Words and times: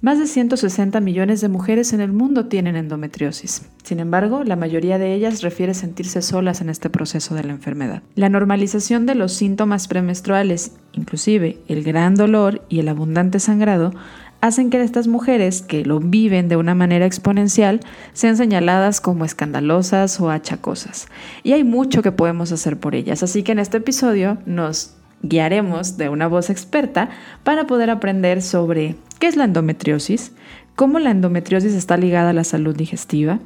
Más 0.00 0.20
de 0.20 0.28
160 0.28 1.00
millones 1.00 1.40
de 1.40 1.48
mujeres 1.48 1.92
en 1.92 2.00
el 2.00 2.12
mundo 2.12 2.46
tienen 2.46 2.76
endometriosis. 2.76 3.62
Sin 3.82 3.98
embargo, 3.98 4.44
la 4.44 4.54
mayoría 4.54 4.96
de 4.96 5.12
ellas 5.12 5.42
refiere 5.42 5.74
sentirse 5.74 6.22
solas 6.22 6.60
en 6.60 6.68
este 6.68 6.88
proceso 6.88 7.34
de 7.34 7.42
la 7.42 7.50
enfermedad. 7.50 8.04
La 8.14 8.28
normalización 8.28 9.06
de 9.06 9.16
los 9.16 9.32
síntomas 9.32 9.88
premenstruales, 9.88 10.76
inclusive 10.92 11.58
el 11.66 11.82
gran 11.82 12.14
dolor 12.14 12.64
y 12.68 12.78
el 12.78 12.86
abundante 12.86 13.40
sangrado, 13.40 13.92
hacen 14.40 14.70
que 14.70 14.80
estas 14.80 15.08
mujeres 15.08 15.62
que 15.62 15.84
lo 15.84 15.98
viven 15.98 16.48
de 16.48 16.54
una 16.54 16.76
manera 16.76 17.04
exponencial 17.04 17.80
sean 18.12 18.36
señaladas 18.36 19.00
como 19.00 19.24
escandalosas 19.24 20.20
o 20.20 20.30
achacosas. 20.30 21.08
Y 21.42 21.54
hay 21.54 21.64
mucho 21.64 22.02
que 22.02 22.12
podemos 22.12 22.52
hacer 22.52 22.78
por 22.78 22.94
ellas, 22.94 23.24
así 23.24 23.42
que 23.42 23.50
en 23.50 23.58
este 23.58 23.78
episodio 23.78 24.38
nos 24.46 24.94
guiaremos 25.22 25.96
de 25.96 26.08
una 26.08 26.28
voz 26.28 26.50
experta 26.50 27.10
para 27.42 27.66
poder 27.66 27.90
aprender 27.90 28.42
sobre 28.42 28.94
qué 29.18 29.26
es 29.26 29.36
la 29.36 29.44
endometriosis, 29.44 30.32
cómo 30.76 30.98
la 30.98 31.10
endometriosis 31.10 31.74
está 31.74 31.96
ligada 31.96 32.30
a 32.30 32.34
la 32.34 32.44
salud 32.44 32.76
digestiva, 32.76 33.40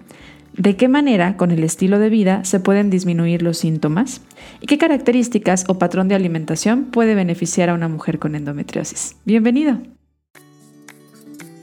de 0.56 0.76
qué 0.76 0.86
manera 0.88 1.36
con 1.36 1.50
el 1.50 1.64
estilo 1.64 1.98
de 1.98 2.10
vida 2.10 2.44
se 2.44 2.60
pueden 2.60 2.90
disminuir 2.90 3.42
los 3.42 3.58
síntomas 3.58 4.20
y 4.60 4.66
qué 4.66 4.77
características 4.77 5.64
o 5.68 5.78
patrón 5.78 6.08
de 6.08 6.14
alimentación 6.14 6.84
puede 6.84 7.14
beneficiar 7.14 7.70
a 7.70 7.74
una 7.74 7.88
mujer 7.88 8.18
con 8.18 8.34
endometriosis. 8.34 9.16
Bienvenido. 9.24 9.78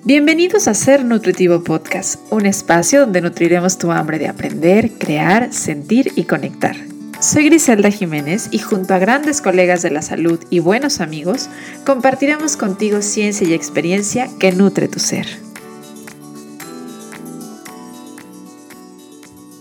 Bienvenidos 0.05 0.67
a 0.67 0.73
Ser 0.73 1.05
Nutritivo 1.05 1.63
Podcast, 1.63 2.19
un 2.31 2.45
espacio 2.45 3.01
donde 3.01 3.21
nutriremos 3.21 3.77
tu 3.77 3.91
hambre 3.91 4.17
de 4.17 4.27
aprender, 4.27 4.91
crear, 4.97 5.53
sentir 5.53 6.13
y 6.15 6.23
conectar. 6.23 6.75
Soy 7.21 7.43
Griselda 7.43 7.91
Jiménez 7.91 8.47
y 8.49 8.59
junto 8.59 8.93
a 8.93 8.97
grandes 8.97 9.41
colegas 9.41 9.81
de 9.81 9.91
la 9.91 10.01
salud 10.01 10.39
y 10.49 10.59
buenos 10.59 11.01
amigos, 11.01 11.49
compartiremos 11.85 12.55
contigo 12.55 13.01
ciencia 13.01 13.45
y 13.45 13.53
experiencia 13.53 14.29
que 14.39 14.53
nutre 14.53 14.87
tu 14.87 14.99
ser. 14.99 15.27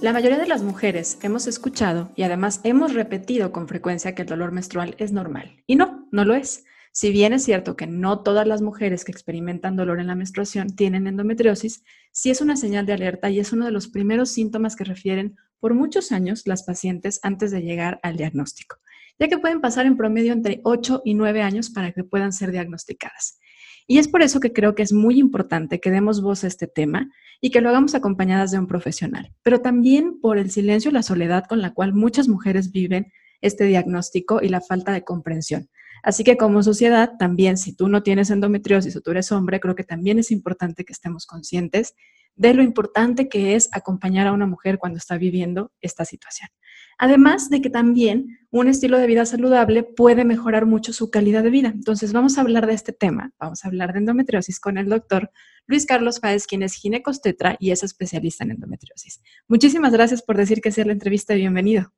La 0.01 0.12
mayoría 0.12 0.39
de 0.39 0.47
las 0.47 0.62
mujeres 0.62 1.19
hemos 1.23 1.48
escuchado 1.48 2.12
y 2.14 2.23
además 2.23 2.61
hemos 2.62 2.95
repetido 2.95 3.51
con 3.51 3.67
frecuencia 3.67 4.14
que 4.14 4.23
el 4.23 4.29
dolor 4.29 4.53
menstrual 4.53 4.95
es 4.98 5.11
normal. 5.11 5.61
Y 5.67 5.75
no, 5.75 6.06
no 6.12 6.25
lo 6.25 6.36
es. 6.36 6.64
Si 6.92 7.11
bien 7.11 7.33
es 7.33 7.42
cierto 7.42 7.75
que 7.75 7.89
no 7.89 8.20
todas 8.20 8.47
las 8.47 8.62
mujeres 8.62 9.05
que 9.05 9.11
experimentan 9.11 9.75
dolor 9.75 9.98
en 9.98 10.06
la 10.06 10.14
menstruación 10.14 10.77
tienen 10.77 11.09
endometriosis, 11.09 11.83
sí 12.12 12.31
es 12.31 12.41
una 12.41 12.56
señal 12.56 12.86
de 12.86 12.92
alerta 12.92 13.31
y 13.31 13.41
es 13.41 13.53
uno 13.53 13.64
de 13.64 13.73
los 13.73 13.89
primeros 13.89 14.31
síntomas 14.31 14.77
que 14.77 14.84
refieren 14.84 15.36
por 15.61 15.75
muchos 15.75 16.12
años 16.12 16.47
las 16.47 16.62
pacientes 16.62 17.20
antes 17.23 17.51
de 17.51 17.62
llegar 17.62 18.01
al 18.03 18.17
diagnóstico, 18.17 18.77
ya 19.19 19.28
que 19.28 19.39
pueden 19.39 19.61
pasar 19.61 19.87
en 19.87 19.97
promedio 19.97 20.33
entre 20.33 20.61
8 20.64 21.03
y 21.05 21.14
9 21.14 21.42
años 21.42 21.70
para 21.70 21.92
que 21.92 22.05
puedan 22.05 22.33
ser 22.33 22.53
diagnosticadas. 22.53 23.39
Y 23.86 23.98
es 23.98 24.06
por 24.06 24.23
eso 24.23 24.39
que 24.39 24.53
creo 24.53 24.75
que 24.75 24.83
es 24.83 24.92
muy 24.92 25.19
importante 25.19 25.81
que 25.81 25.91
demos 25.91 26.20
voz 26.20 26.45
a 26.45 26.47
este 26.47 26.67
tema 26.67 27.11
y 27.41 27.51
que 27.51 27.62
lo 27.62 27.70
hagamos 27.70 27.95
acompañadas 27.95 28.51
de 28.51 28.59
un 28.59 28.67
profesional, 28.67 29.33
pero 29.42 29.61
también 29.61 30.20
por 30.20 30.36
el 30.36 30.51
silencio 30.51 30.91
y 30.91 30.95
la 30.95 31.03
soledad 31.03 31.45
con 31.48 31.62
la 31.62 31.73
cual 31.73 31.95
muchas 31.95 32.29
mujeres 32.29 32.70
viven 32.70 33.11
este 33.41 33.64
diagnóstico 33.64 34.41
y 34.42 34.48
la 34.48 34.61
falta 34.61 34.92
de 34.92 35.05
comprensión. 35.05 35.70
Así 36.03 36.23
que 36.23 36.36
como 36.36 36.62
sociedad, 36.62 37.12
también 37.19 37.56
si 37.56 37.75
tú 37.75 37.89
no 37.89 38.03
tienes 38.03 38.31
endometriosis 38.31 38.95
o 38.97 39.01
tú 39.01 39.11
eres 39.11 39.33
hombre, 39.33 39.59
creo 39.59 39.75
que 39.75 39.84
también 39.84 40.19
es 40.19 40.31
importante 40.31 40.84
que 40.84 40.92
estemos 40.92 41.27
conscientes 41.27 41.95
de 42.39 42.55
lo 42.55 42.62
importante 42.62 43.28
que 43.28 43.55
es 43.56 43.69
acompañar 43.72 44.28
a 44.28 44.33
una 44.33 44.47
mujer 44.47 44.78
cuando 44.78 44.97
está 44.97 45.19
viviendo 45.19 45.72
esta 45.81 46.05
situación. 46.05 46.48
Además 46.97 47.50
de 47.50 47.61
que 47.61 47.69
también 47.69 48.39
un 48.50 48.69
estilo 48.69 48.97
de 48.97 49.06
vida 49.06 49.27
saludable 49.27 49.83
puede 49.83 50.25
mejorar 50.25 50.64
mucho 50.64 50.92
su 50.92 51.11
calidad 51.11 51.42
de 51.42 51.50
vida. 51.50 51.69
Entonces 51.69 52.12
vamos 52.12 52.39
a 52.39 52.41
hablar 52.41 52.67
de 52.67 52.75
este 52.75 52.92
tema, 52.92 53.33
vamos 53.39 53.64
a 53.64 53.69
hablar 53.69 53.92
de 53.92 53.98
endometriosis 53.98 54.61
con 54.61 54.78
el 54.78 54.89
doctor 54.89 55.30
Luis 55.67 55.84
Carlos 55.84 56.20
Páez, 56.20 56.47
quien 56.47 56.62
es 56.62 56.75
ginecostetra 56.75 57.56
y 57.58 57.72
es 57.72 57.83
especialista 57.83 58.45
en 58.45 58.52
endometriosis. 58.52 59.20
Muchísimas 59.48 59.92
gracias 59.92 60.23
por 60.23 60.36
decir 60.36 60.61
que 60.61 60.70
sea 60.70 60.84
la 60.84 60.92
entrevista 60.92 61.34
y 61.34 61.41
bienvenido. 61.41 61.92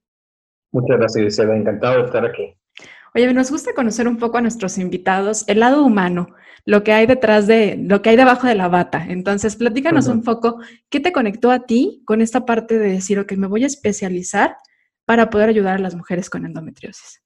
Muchas 0.73 0.99
gracias. 0.99 1.39
Encantado 1.39 1.99
de 1.99 2.07
estar 2.07 2.25
aquí. 2.25 2.60
Oye, 3.15 3.33
nos 3.35 3.51
gusta 3.51 3.75
conocer 3.75 4.07
un 4.07 4.19
poco 4.19 4.39
a 4.39 4.41
nuestros 4.41 4.79
invitados, 4.79 5.45
el 5.49 5.61
lado 5.61 5.85
humano, 5.85 6.29
lo 6.65 6.85
que 6.85 6.93
hay 6.93 7.07
detrás 7.07 7.47
de, 7.47 7.77
lo 7.77 8.03
que 8.03 8.11
hay 8.11 8.17
debajo 8.17 8.47
de 8.47 8.55
la 8.55 8.69
bata. 8.69 9.05
Entonces, 9.09 9.57
platícanos 9.57 10.07
un 10.07 10.23
poco, 10.23 10.61
¿qué 10.89 11.01
te 11.01 11.13
conectó 11.13 11.51
a 11.51 11.67
ti 11.67 12.03
con 12.05 12.21
esta 12.21 12.45
parte 12.45 12.79
de 12.79 12.93
decir, 12.93 13.19
ok, 13.19 13.33
me 13.33 13.47
voy 13.47 13.65
a 13.65 13.67
especializar 13.67 14.57
para 15.05 15.31
poder 15.31 15.49
ayudar 15.49 15.77
a 15.77 15.81
las 15.81 15.97
mujeres 15.97 16.31
con 16.31 16.47
endometriosis? 16.47 17.23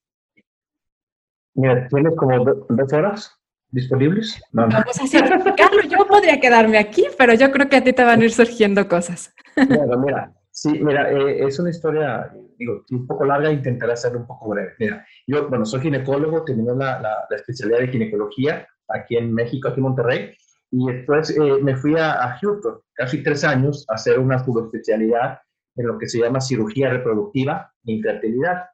Mira, 1.55 1.87
¿tienes 1.89 2.16
como 2.16 2.45
dos 2.45 2.93
horas 2.93 3.39
disponibles? 3.71 4.41
Vamos 4.53 4.75
a 4.75 5.06
simplificarlo. 5.06 5.83
Yo 5.83 6.06
podría 6.06 6.41
quedarme 6.41 6.78
aquí, 6.78 7.06
pero 7.19 7.34
yo 7.34 7.53
creo 7.53 7.69
que 7.69 7.77
a 7.77 7.84
ti 7.84 7.93
te 7.93 8.05
van 8.05 8.22
a 8.22 8.25
ir 8.25 8.33
surgiendo 8.33 8.89
cosas. 8.89 9.34
Bueno, 9.56 9.99
mira, 9.99 10.33
sí, 10.54 10.78
mira, 10.82 11.10
eh, 11.10 11.44
es 11.44 11.59
una 11.59 11.70
historia 11.70 12.32
digo, 12.59 12.84
un 12.91 13.06
poco 13.06 13.25
larga, 13.25 13.53
intentaré 13.53 13.92
hacerlo 13.92 14.20
un 14.20 14.26
poco 14.26 14.50
breve. 14.50 14.75
Mira, 14.78 15.06
yo, 15.26 15.48
bueno, 15.48 15.65
soy 15.65 15.81
ginecólogo, 15.81 16.44
terminé 16.44 16.75
la, 16.75 17.00
la, 17.00 17.37
especialidad 17.37 17.81
de 17.81 17.88
ginecología 17.88 18.66
aquí 18.88 19.16
en 19.16 19.32
México, 19.32 19.69
aquí 19.69 19.81
en 19.81 19.84
Monterrey, 19.84 20.37
y 20.70 20.87
después 20.87 21.31
eh, 21.31 21.62
me 21.62 21.76
fui 21.76 21.97
a, 21.97 22.25
a, 22.25 22.38
Houston, 22.38 22.78
casi 22.94 23.22
tres 23.22 23.44
años, 23.44 23.84
a 23.88 23.94
hacer 23.94 24.19
una 24.19 24.44
subespecialidad 24.44 25.38
en 25.76 25.87
lo 25.87 25.98
que 25.98 26.09
se 26.09 26.19
llama 26.20 26.41
cirugía 26.41 26.91
reproductiva 26.91 27.72
e 27.84 27.92
infertilidad, 27.92 28.65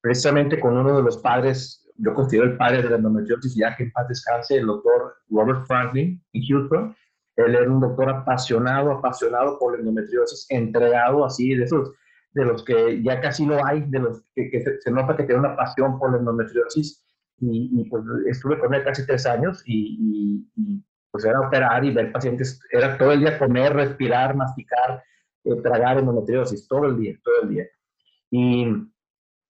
precisamente 0.00 0.60
con 0.60 0.76
uno 0.76 0.96
de 0.96 1.02
los 1.02 1.18
padres, 1.18 1.88
yo 1.96 2.12
considero 2.12 2.46
el 2.46 2.56
padre 2.56 2.82
de 2.82 2.90
la 2.90 2.96
endometriosis, 2.96 3.54
ya 3.54 3.74
que 3.76 3.84
en 3.84 3.92
paz 3.92 4.08
descanse, 4.08 4.56
el 4.56 4.66
doctor 4.66 5.14
Robert 5.30 5.66
Franklin 5.66 6.22
en 6.32 6.42
Houston. 6.42 6.96
Él 7.36 7.54
era 7.54 7.70
un 7.70 7.80
doctor 7.80 8.10
apasionado, 8.10 8.92
apasionado 8.92 9.58
por 9.58 9.72
la 9.72 9.80
endometriosis, 9.80 10.46
entregado 10.50 11.24
así 11.24 11.54
de 11.54 11.64
esos 11.64 11.92
de 12.32 12.44
los 12.44 12.64
que 12.64 13.02
ya 13.02 13.20
casi 13.20 13.46
no 13.46 13.64
hay, 13.64 13.82
de 13.82 14.00
los 14.00 14.22
que, 14.34 14.78
se, 14.80 14.90
nota 14.90 15.16
que 15.16 15.22
tiene 15.22 15.40
una 15.40 15.56
pasión 15.56 15.98
por 15.98 16.12
la 16.12 16.18
endometriosis. 16.18 17.02
Y, 17.40 17.88
pues 17.90 18.04
estuve 18.26 18.58
con 18.58 18.72
él 18.74 18.84
casi 18.84 19.06
tres 19.06 19.26
años 19.26 19.62
y, 19.66 20.46
pues 21.10 21.24
era 21.24 21.40
operar 21.40 21.84
y 21.84 21.92
ver 21.92 22.10
pacientes, 22.10 22.60
era 22.70 22.98
todo 22.98 23.12
el 23.12 23.20
día 23.20 23.38
comer, 23.38 23.72
respirar, 23.72 24.34
masticar, 24.34 25.02
eh, 25.44 25.56
tragar 25.62 25.98
endometriosis, 25.98 26.66
todo 26.66 26.86
el 26.86 26.98
día, 26.98 27.16
todo 27.22 27.42
el 27.42 27.48
día. 27.50 27.66
Y 28.30 28.66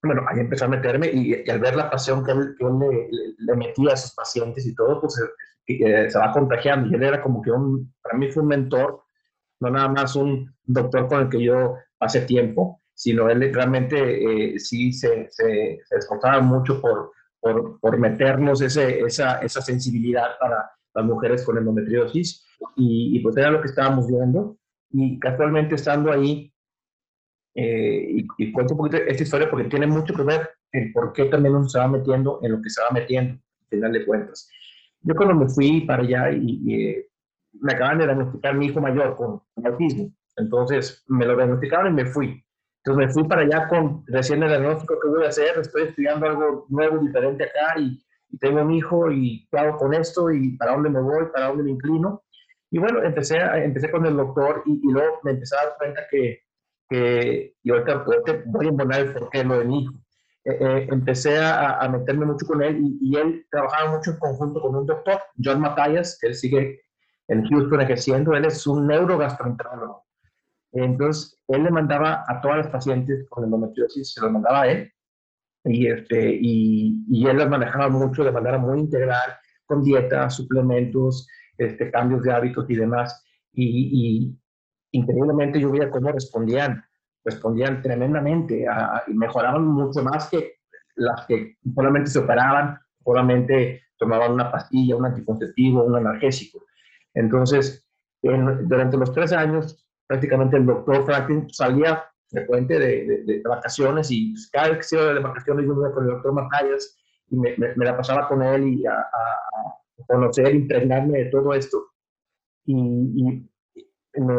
bueno, 0.03 0.23
ahí 0.27 0.39
empezó 0.39 0.65
a 0.65 0.69
meterme 0.69 1.09
y, 1.11 1.49
al 1.49 1.59
ver 1.59 1.75
la 1.75 1.89
pasión 1.89 2.23
que 2.23 2.31
él, 2.31 2.55
le, 3.39 3.55
metía 3.55 3.93
a 3.93 3.97
sus 3.97 4.13
pacientes 4.13 4.65
y 4.67 4.75
todo, 4.75 5.01
pues 5.01 5.19
se 5.67 6.19
va 6.19 6.31
contagiando. 6.31 6.89
Y 6.89 6.95
él 6.95 7.03
era 7.03 7.21
como 7.21 7.41
que 7.41 7.51
un, 7.51 7.93
para 8.01 8.17
mí 8.17 8.29
fue 8.29 8.43
un 8.43 8.49
mentor, 8.49 9.01
no 9.59 9.69
nada 9.69 9.89
más 9.89 10.15
un 10.15 10.53
doctor 10.63 11.07
con 11.07 11.21
el 11.21 11.29
que 11.29 11.43
yo 11.43 11.75
hace 11.99 12.21
tiempo, 12.21 12.81
sino 12.93 13.29
él 13.29 13.53
realmente 13.53 14.53
eh, 14.53 14.59
sí 14.59 14.91
se, 14.93 15.27
se, 15.29 15.79
esforzaba 15.91 16.41
mucho 16.41 16.79
por, 16.79 17.11
por, 17.39 17.79
por 17.79 17.97
meternos 17.97 18.61
ese, 18.61 19.01
esa, 19.01 19.39
esa, 19.39 19.61
sensibilidad 19.61 20.37
para 20.39 20.69
las 20.93 21.05
mujeres 21.05 21.43
con 21.43 21.57
endometriosis 21.57 22.45
y, 22.77 23.17
y, 23.17 23.19
pues 23.19 23.35
era 23.35 23.51
lo 23.51 23.61
que 23.61 23.67
estábamos 23.67 24.07
viendo 24.07 24.57
y 24.91 25.19
casualmente 25.19 25.75
estando 25.75 26.11
ahí 26.11 26.53
eh, 27.57 28.25
y, 28.37 28.51
cuento 28.51 28.73
un 28.73 28.77
poquito 28.79 28.97
esta 28.97 29.23
historia 29.23 29.49
porque 29.49 29.69
tiene 29.69 29.87
mucho 29.87 30.13
que 30.13 30.23
ver 30.23 30.49
en 30.73 30.91
por 30.91 31.13
qué 31.13 31.25
también 31.25 31.55
uno 31.55 31.69
se 31.69 31.79
va 31.79 31.87
metiendo 31.87 32.39
en 32.43 32.51
lo 32.51 32.61
que 32.61 32.69
se 32.69 32.81
va 32.81 32.89
metiendo, 32.91 33.33
al 33.33 33.67
final 33.69 33.93
de 33.93 34.05
cuentas. 34.05 34.49
Yo 35.05 35.13
cuando 35.15 35.35
me 35.35 35.47
fui 35.47 35.81
para 35.81 36.01
allá 36.01 36.31
y, 36.31 36.73
eh, 36.73 37.07
me 37.61 37.73
acaban 37.73 37.99
de 37.99 38.05
diagnosticar 38.05 38.55
mi 38.55 38.65
hijo 38.65 38.81
mayor 38.81 39.15
con 39.15 39.41
autismo, 39.63 40.11
entonces 40.35 41.03
me 41.07 41.25
lo 41.25 41.35
diagnosticaron 41.35 41.93
y 41.93 41.95
me 41.95 42.05
fui. 42.05 42.43
Entonces 42.83 43.07
me 43.07 43.13
fui 43.13 43.23
para 43.27 43.43
allá 43.43 43.67
con 43.67 44.03
recién 44.07 44.41
el 44.41 44.49
diagnóstico 44.49 44.99
que 44.99 45.07
voy 45.07 45.23
a 45.23 45.29
hacer, 45.29 45.59
estoy 45.59 45.83
estudiando 45.83 46.25
algo 46.25 46.65
nuevo, 46.69 46.97
diferente 46.97 47.43
acá 47.43 47.79
y, 47.79 48.01
tengo 48.41 48.61
un 48.61 48.71
hijo 48.71 49.09
y 49.11 49.47
qué 49.49 49.57
hago 49.57 49.77
con 49.77 49.93
esto 49.93 50.29
y 50.29 50.57
para 50.57 50.73
dónde 50.73 50.89
me 50.89 50.99
voy, 50.99 51.25
para 51.31 51.47
dónde 51.47 51.63
me 51.63 51.71
inclino. 51.71 52.21
Y 52.69 52.79
bueno, 52.79 53.01
empecé, 53.01 53.37
empecé 53.37 53.89
con 53.89 54.05
el 54.05 54.17
doctor 54.17 54.61
y, 54.65 54.91
luego 54.91 55.19
me 55.23 55.31
empecé 55.31 55.55
a 55.55 55.65
dar 55.65 55.77
cuenta 55.77 56.01
que, 56.11 56.39
que 56.89 57.55
y 57.63 57.71
ahorita, 57.71 58.03
voy 58.47 58.65
a 58.65 58.69
embonar 58.69 58.99
el 59.01 59.13
porqué 59.13 59.43
lo 59.43 59.59
de 59.59 59.65
mi 59.65 59.83
hijo. 59.83 59.93
Eh, 60.45 60.57
eh, 60.59 60.87
empecé 60.91 61.39
a, 61.39 61.79
a, 61.79 61.89
meterme 61.89 62.27
mucho 62.27 62.45
con 62.45 62.61
él 62.61 62.77
y, 62.79 62.99
y, 63.01 63.15
él 63.15 63.47
trabajaba 63.49 63.97
mucho 63.97 64.11
en 64.11 64.17
conjunto 64.17 64.61
con 64.61 64.75
un 64.75 64.85
doctor, 64.85 65.19
John 65.43 65.59
Matthias, 65.59 66.19
que 66.21 66.27
él 66.27 66.35
sigue 66.35 66.81
en 67.27 67.47
Houston 67.47 67.81
ejerciendo, 67.81 68.35
él 68.35 68.45
es 68.45 68.67
un 68.67 68.85
neurogastroenterólogo. 68.85 70.05
Entonces, 70.71 71.41
él 71.47 71.63
le 71.63 71.71
mandaba 71.71 72.23
a 72.27 72.41
todas 72.41 72.57
las 72.57 72.67
pacientes 72.67 73.27
con 73.29 73.45
endometriosis, 73.45 74.13
se 74.13 74.21
lo 74.21 74.29
mandaba 74.29 74.61
a 74.61 74.67
él, 74.67 74.93
y, 75.63 75.87
este, 75.87 76.37
y, 76.39 77.03
y 77.09 77.25
él 77.25 77.37
las 77.37 77.49
manejaba 77.49 77.89
mucho 77.89 78.23
de 78.23 78.31
manera 78.31 78.59
muy 78.59 78.79
integral, 78.79 79.33
con 79.65 79.83
dieta, 79.83 80.29
suplementos, 80.29 81.27
este, 81.57 81.89
cambios 81.89 82.21
de 82.21 82.31
hábitos 82.31 82.69
y 82.69 82.75
demás. 82.75 83.23
Y, 83.51 84.29
y 84.29 84.39
increíblemente 84.91 85.59
yo 85.59 85.71
veía 85.71 85.89
cómo 85.89 86.11
respondían, 86.11 86.83
respondían 87.25 87.81
tremendamente 87.81 88.65
y 89.07 89.13
mejoraban 89.13 89.65
mucho 89.65 90.03
más 90.03 90.29
que 90.29 90.53
las 90.95 91.25
que 91.25 91.57
solamente 91.73 92.09
se 92.09 92.19
operaban, 92.19 92.77
solamente 93.03 93.81
tomaban 93.97 94.33
una 94.33 94.51
pastilla, 94.51 94.95
un 94.95 95.05
anticonceptivo, 95.05 95.83
un 95.83 95.95
analgésico. 95.95 96.63
Entonces, 97.13 97.85
durante 98.21 98.97
los 98.97 99.11
tres 99.11 99.33
años, 99.33 99.85
prácticamente 100.07 100.57
el 100.57 100.65
doctor 100.65 101.05
Franklin 101.05 101.49
salía 101.49 102.03
frecuente 102.29 102.79
de, 102.79 103.23
de, 103.23 103.41
vacaciones 103.45 104.09
y 104.11 104.33
cada 104.51 104.69
vez 104.69 104.89
que 104.89 104.95
iba 104.95 105.13
de 105.13 105.19
vacaciones 105.19 105.65
yo 105.65 105.73
iba 105.73 105.93
con 105.93 106.05
el 106.05 106.11
doctor 106.11 106.33
Matallas 106.33 106.97
y 107.29 107.37
me, 107.37 107.55
me, 107.57 107.85
la 107.85 107.95
pasaba 107.95 108.27
con 108.27 108.41
él 108.41 108.67
y 108.67 108.85
a, 108.85 108.93
a, 108.93 110.05
conocer, 110.07 110.53
impregnarme 110.53 111.19
de 111.19 111.25
todo 111.25 111.53
esto. 111.53 111.85
Y, 112.65 112.75
y 112.75 113.49
me, 114.21 114.35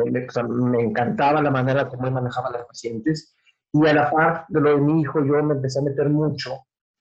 me, 0.70 0.82
encantaba 0.82 1.42
la 1.42 1.50
manera 1.50 1.88
como 1.88 2.06
él 2.06 2.12
manejaba 2.12 2.48
a 2.48 2.52
los 2.52 2.66
pacientes. 2.66 3.36
Y 3.72 3.86
a 3.86 3.94
la 3.94 4.10
par 4.10 4.44
de 4.48 4.60
lo 4.60 4.70
de 4.70 4.80
mi 4.80 5.02
hijo, 5.02 5.24
yo 5.24 5.42
me 5.42 5.54
empecé 5.54 5.80
a 5.80 5.82
meter 5.82 6.08
mucho 6.08 6.52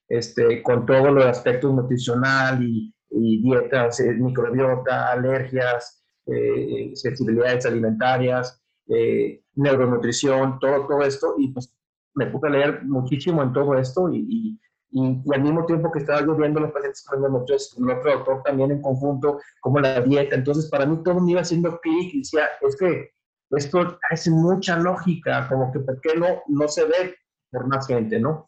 este, 0.08 0.62
con 0.62 0.86
todos 0.86 1.12
los 1.12 1.26
aspectos 1.26 1.74
nutricional 1.74 2.62
y, 2.62 2.94
y 3.10 3.42
dietas, 3.42 4.00
eh, 4.00 4.14
microbiota, 4.14 5.12
alergias, 5.12 6.04
eh, 6.28 6.92
sensibilidades 6.96 7.66
alimentarias, 7.66 8.62
eh, 8.88 9.42
neuronutrición, 9.56 10.60
todo, 10.60 10.88
todo 10.88 11.02
esto, 11.04 11.36
y 11.38 11.52
pues 11.54 11.74
me 12.14 12.28
puse 12.28 12.48
a 12.48 12.50
leer 12.50 12.84
muchísimo 12.84 13.44
en 13.44 13.54
todo 13.54 13.76
esto 13.78 14.10
y, 14.12 14.60
y, 14.96 15.22
y, 15.26 15.34
al 15.34 15.42
mismo 15.42 15.66
tiempo 15.66 15.92
que 15.92 16.00
estaba 16.00 16.22
yo 16.22 16.36
viendo 16.36 16.62
los 16.62 16.72
pacientes 16.72 17.04
con 17.04 17.18
endometriosis, 17.18 17.76
con 17.76 17.92
otro 17.92 18.14
doctor 18.14 18.44
también 18.44 18.72
en 18.72 18.82
conjunto, 18.82 19.42
como 19.60 19.82
la 19.82 20.00
dieta, 20.00 20.36
entonces 20.36 20.70
para 20.70 20.86
mí 20.86 21.04
todo 21.04 21.20
me 21.20 21.32
iba 21.32 21.42
haciendo 21.42 21.78
clic 21.82 22.14
y 22.14 22.20
decía, 22.20 22.46
es 22.62 22.78
que 22.78 23.12
esto 23.52 24.00
hace 24.10 24.32
mucha 24.32 24.78
lógica, 24.78 25.50
como 25.50 25.70
que 25.74 25.80
por 25.80 26.00
qué 26.00 26.16
no, 26.18 26.42
no 26.48 26.68
se 26.70 26.86
ve 26.86 27.16
por 27.52 27.68
más 27.68 27.86
gente, 27.88 28.20
¿no? 28.20 28.48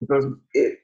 entonces, 0.00 0.32
eh, 0.54 0.78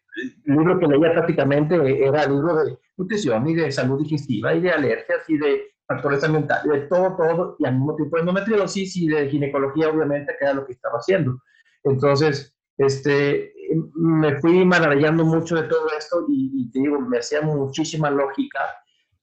el 0.46 0.56
libro 0.56 0.78
que 0.78 0.86
leía 0.86 1.12
prácticamente 1.12 2.06
era 2.06 2.24
el 2.24 2.32
libro 2.32 2.64
de 2.64 2.78
nutrición 2.96 3.48
y 3.48 3.54
de 3.54 3.72
salud 3.72 4.02
digestiva 4.02 4.54
y 4.54 4.60
de 4.60 4.70
alergias 4.70 5.20
y 5.28 5.36
de 5.36 5.72
factores 5.86 6.24
ambientales, 6.24 6.72
de 6.72 6.80
todo, 6.88 7.16
todo, 7.16 7.56
y 7.58 7.66
al 7.66 7.74
mismo 7.74 7.94
tiempo 7.96 8.16
de 8.16 8.20
endometriosis 8.20 8.96
y 8.96 9.08
de 9.08 9.28
ginecología, 9.28 9.88
obviamente, 9.88 10.34
que 10.38 10.44
era 10.44 10.54
lo 10.54 10.66
que 10.66 10.72
estaba 10.72 10.98
haciendo. 10.98 11.38
Entonces, 11.84 12.54
este, 12.78 13.52
me 13.94 14.40
fui 14.40 14.64
maravillando 14.64 15.24
mucho 15.24 15.56
de 15.56 15.68
todo 15.68 15.86
esto 15.96 16.26
y, 16.28 16.70
te 16.70 16.80
digo, 16.80 17.00
me 17.00 17.18
hacía 17.18 17.42
muchísima 17.42 18.10
lógica. 18.10 18.60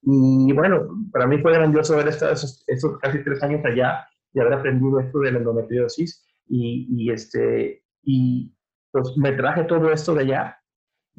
Y 0.02 0.52
bueno, 0.54 0.88
para 1.12 1.28
mí 1.28 1.40
fue 1.40 1.54
grandioso 1.54 1.94
haber 1.94 2.10
estado 2.10 2.34
esos, 2.34 2.64
esos 2.68 2.98
casi 3.00 3.24
tres 3.24 3.42
años 3.44 3.64
allá 3.66 4.08
y 4.34 4.40
haber 4.40 4.54
aprendido 4.54 5.00
esto 5.00 5.20
de 5.20 5.32
la 5.32 5.40
endometriosis. 5.40 6.26
Y, 6.48 6.88
y, 6.90 7.12
este, 7.12 7.84
y 8.04 8.54
pues 8.92 9.16
me 9.18 9.34
traje 9.34 9.64
todo 9.66 9.92
esto 9.92 10.14
de 10.16 10.22
allá 10.22 10.60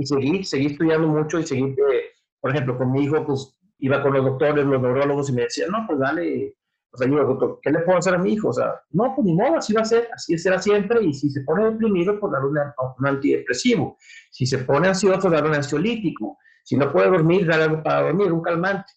y 0.00 0.06
seguí, 0.06 0.44
seguí 0.44 0.66
estudiando 0.66 1.08
mucho 1.08 1.38
y 1.38 1.46
seguí, 1.46 1.64
eh, 1.64 2.10
por 2.40 2.50
ejemplo, 2.50 2.78
con 2.78 2.90
mi 2.90 3.04
hijo, 3.04 3.24
pues 3.26 3.54
iba 3.78 4.02
con 4.02 4.14
los 4.14 4.24
doctores, 4.24 4.64
los 4.64 4.80
neurólogos 4.80 5.28
y 5.28 5.34
me 5.34 5.42
decían, 5.42 5.70
no, 5.70 5.86
pues 5.86 5.98
dale, 5.98 6.56
o 6.92 6.96
sea, 6.96 7.08
yo, 7.08 7.24
doctor, 7.24 7.60
¿qué 7.62 7.70
le 7.70 7.80
puedo 7.80 7.98
hacer 7.98 8.14
a 8.14 8.18
mi 8.18 8.32
hijo? 8.32 8.48
O 8.48 8.52
sea, 8.52 8.80
no, 8.90 9.14
pues 9.14 9.24
ni 9.24 9.34
modo, 9.34 9.56
así 9.56 9.72
va 9.72 9.82
a 9.82 9.84
ser, 9.84 10.08
así 10.12 10.36
será 10.36 10.60
siempre, 10.60 11.02
y 11.02 11.14
si 11.14 11.30
se 11.30 11.42
pone 11.42 11.70
deprimido, 11.70 12.18
pues 12.18 12.32
darle 12.32 12.48
un, 12.48 13.06
antidepresivo. 13.06 13.96
Si 14.30 14.44
se 14.44 14.58
pone 14.58 14.88
ansioso, 14.88 15.30
darle 15.30 15.50
un 15.50 15.54
ansiolítico. 15.54 16.38
Si 16.64 16.76
no 16.76 16.92
puede 16.92 17.10
dormir, 17.10 17.46
darle 17.46 17.64
algo 17.64 17.82
para 17.82 18.02
dormir, 18.02 18.32
un 18.32 18.42
calmante. 18.42 18.92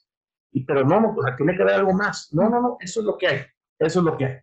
Y, 0.51 0.65
pero 0.65 0.83
no, 0.83 1.13
pues 1.13 1.35
tiene 1.35 1.55
que 1.55 1.61
haber 1.61 1.75
algo 1.75 1.93
más. 1.93 2.29
No, 2.33 2.49
no, 2.49 2.61
no, 2.61 2.77
eso 2.79 3.01
es 3.01 3.05
lo 3.05 3.17
que 3.17 3.27
hay, 3.27 3.41
eso 3.79 3.99
es 3.99 4.05
lo 4.05 4.17
que 4.17 4.25
hay. 4.25 4.37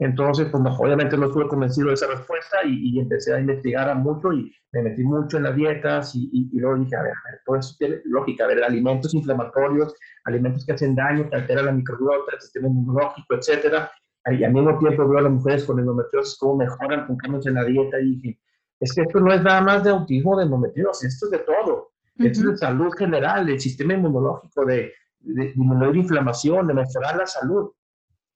Entonces, 0.00 0.48
pues 0.50 0.62
obviamente 0.78 1.16
no 1.16 1.26
estuve 1.26 1.46
convencido 1.46 1.88
de 1.88 1.94
esa 1.94 2.08
respuesta 2.08 2.58
y, 2.64 2.98
empecé 2.98 3.32
a 3.32 3.40
investigar 3.40 3.94
mucho 3.96 4.32
y 4.32 4.52
me 4.72 4.82
metí 4.82 5.04
mucho 5.04 5.36
en 5.36 5.44
las 5.44 5.54
dietas 5.54 6.12
y, 6.14 6.50
luego 6.52 6.78
dije, 6.78 6.96
a 6.96 7.02
ver, 7.02 7.12
todo 7.44 7.56
eso 7.56 7.76
tiene 7.78 8.00
lógica, 8.04 8.44
a 8.44 8.48
ver, 8.48 8.64
alimentos 8.64 9.14
inflamatorios, 9.14 9.94
alimentos 10.24 10.66
que 10.66 10.72
hacen 10.72 10.96
daño, 10.96 11.30
que 11.30 11.36
alteran 11.36 11.66
la 11.66 11.72
microbiota, 11.72 12.32
el 12.34 12.40
sistema 12.40 12.68
inmunológico, 12.68 13.34
etcétera. 13.34 13.90
Y 14.26 14.42
al 14.42 14.52
mismo 14.52 14.78
tiempo 14.78 15.08
veo 15.08 15.18
a 15.18 15.22
las 15.22 15.32
mujeres 15.32 15.64
con 15.64 15.78
endometriosis 15.78 16.38
cómo 16.38 16.56
mejoran 16.56 17.06
con 17.06 17.16
cambios 17.16 17.46
en 17.46 17.54
la 17.54 17.64
dieta 17.64 18.00
y 18.00 18.16
dije, 18.16 18.40
es 18.80 18.92
que 18.92 19.02
esto 19.02 19.20
no 19.20 19.32
es 19.32 19.42
nada 19.42 19.60
más 19.60 19.84
de 19.84 19.90
autismo, 19.90 20.36
de 20.36 20.44
endometriosis, 20.44 21.14
esto 21.14 21.26
es 21.26 21.32
de 21.32 21.38
todo. 21.38 21.92
Esto 22.16 22.40
es 22.40 22.46
de 22.46 22.56
salud 22.56 22.92
general, 22.96 23.46
del 23.46 23.60
sistema 23.60 23.94
inmunológico, 23.94 24.64
de, 24.64 24.92
de 25.20 25.44
disminuir 25.44 25.96
inflamación, 25.96 26.66
de 26.66 26.74
mejorar 26.74 27.16
la 27.16 27.26
salud 27.26 27.70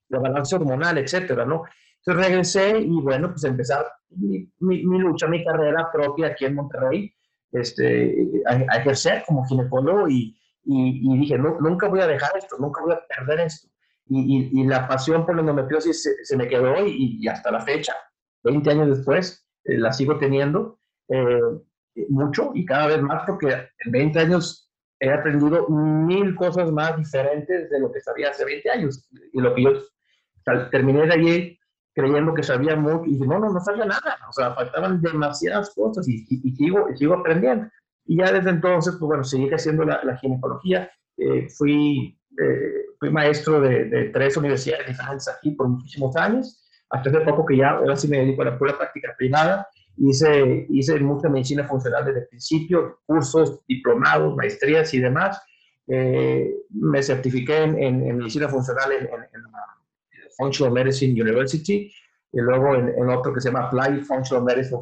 la 0.09 0.19
balance 0.19 0.55
hormonal, 0.55 0.97
etcétera, 0.97 1.45
¿no? 1.45 1.63
Entonces 1.97 2.25
regresé 2.25 2.79
y 2.79 3.01
bueno, 3.01 3.29
pues 3.29 3.43
empezar 3.43 3.85
mi, 4.09 4.49
mi, 4.59 4.99
lucha, 4.99 5.27
mi 5.27 5.43
carrera 5.43 5.89
propia 5.91 6.27
aquí 6.27 6.45
en 6.45 6.55
Monterrey, 6.55 7.13
este, 7.51 8.27
a, 8.45 8.77
ejercer 8.77 9.23
como 9.27 9.45
ginecólogo 9.45 10.07
y, 10.07 10.37
y, 10.65 11.17
dije, 11.17 11.37
no, 11.37 11.59
nunca 11.59 11.87
voy 11.87 11.99
a 12.01 12.07
dejar 12.07 12.31
esto, 12.37 12.57
nunca 12.59 12.81
voy 12.81 12.93
a 12.93 13.01
perder 13.07 13.41
esto. 13.41 13.67
Y, 14.11 14.49
y 14.59 14.65
la 14.65 14.87
pasión 14.87 15.25
por 15.25 15.35
la 15.35 15.41
endometriosis 15.41 16.01
se, 16.01 16.25
se 16.25 16.37
me 16.37 16.47
quedó 16.47 16.85
y, 16.85 17.27
hasta 17.27 17.51
la 17.51 17.61
fecha, 17.61 17.93
20 18.43 18.71
años 18.71 18.97
después, 18.97 19.45
eh, 19.65 19.77
la 19.77 19.93
sigo 19.93 20.17
teniendo 20.17 20.79
eh, 21.09 21.39
mucho 22.09 22.51
y 22.55 22.65
cada 22.65 22.87
vez 22.87 23.01
más 23.01 23.23
porque 23.27 23.47
en 23.49 23.91
20 23.91 24.19
años 24.19 24.71
he 24.99 25.11
aprendido 25.11 25.67
mil 25.69 26.35
cosas 26.35 26.71
más 26.71 26.97
diferentes 26.97 27.69
de 27.69 27.79
lo 27.79 27.91
que 27.91 28.01
sabía 28.01 28.29
hace 28.29 28.45
20 28.45 28.69
años 28.71 29.09
y 29.33 29.39
lo 29.39 29.53
que 29.53 29.63
yo 29.63 29.71
terminé 30.71 31.05
de 31.05 31.13
allí 31.13 31.59
creyendo 31.93 32.33
que 32.33 32.43
sabía 32.43 32.75
mucho 32.75 33.05
y 33.05 33.17
no, 33.19 33.39
no, 33.39 33.51
no 33.51 33.59
sabía 33.59 33.85
nada, 33.85 34.17
o 34.27 34.31
sea, 34.31 34.53
faltaban 34.53 35.01
demasiadas 35.01 35.73
cosas 35.75 36.07
y, 36.07 36.25
y, 36.29 36.55
sigo, 36.55 36.87
sigo 36.95 37.15
aprendiendo. 37.15 37.67
Y 38.05 38.17
ya 38.17 38.31
desde 38.31 38.49
entonces, 38.51 38.95
pues 38.97 39.07
bueno, 39.07 39.23
seguí 39.23 39.49
haciendo 39.49 39.83
la, 39.83 40.01
la 40.03 40.17
ginecología, 40.17 40.89
eh, 41.17 41.47
fui, 41.49 42.17
eh, 42.41 42.85
fui 42.99 43.09
maestro 43.11 43.59
de, 43.59 43.85
de, 43.85 44.09
tres 44.09 44.37
universidades 44.37 44.87
diferentes 44.87 45.27
aquí 45.27 45.51
por 45.51 45.67
muchísimos 45.67 46.15
años, 46.15 46.65
hasta 46.89 47.09
hace 47.09 47.19
poco 47.21 47.45
que 47.45 47.57
ya 47.57 47.71
ahora 47.71 47.95
sí 47.95 48.07
me 48.07 48.19
dedico 48.19 48.41
a 48.41 48.45
la 48.45 48.57
pura 48.57 48.77
práctica 48.77 49.13
privada, 49.17 49.67
hice, 49.97 50.65
hice 50.69 50.99
mucha 50.99 51.29
medicina 51.29 51.67
funcional 51.67 52.05
desde 52.05 52.21
el 52.21 52.27
principio, 52.27 52.99
cursos, 53.05 53.59
diplomados, 53.67 54.35
maestrías 54.35 54.93
y 54.93 54.99
demás. 54.99 55.41
Eh, 55.87 56.53
me 56.69 57.01
certifiqué 57.03 57.63
en, 57.63 57.77
en, 57.79 58.17
medicina 58.17 58.47
funcional 58.47 58.91
en, 58.91 59.05
en 59.05 59.41
la 59.43 59.49
Functional 60.39 60.73
Medicine 60.73 61.21
University, 61.21 61.91
y 62.31 62.39
luego 62.39 62.75
en, 62.75 63.09
otro 63.09 63.33
que 63.33 63.41
se 63.41 63.49
llama 63.49 63.67
Applied 63.67 64.03
Functional 64.05 64.43
Medicine 64.43 64.81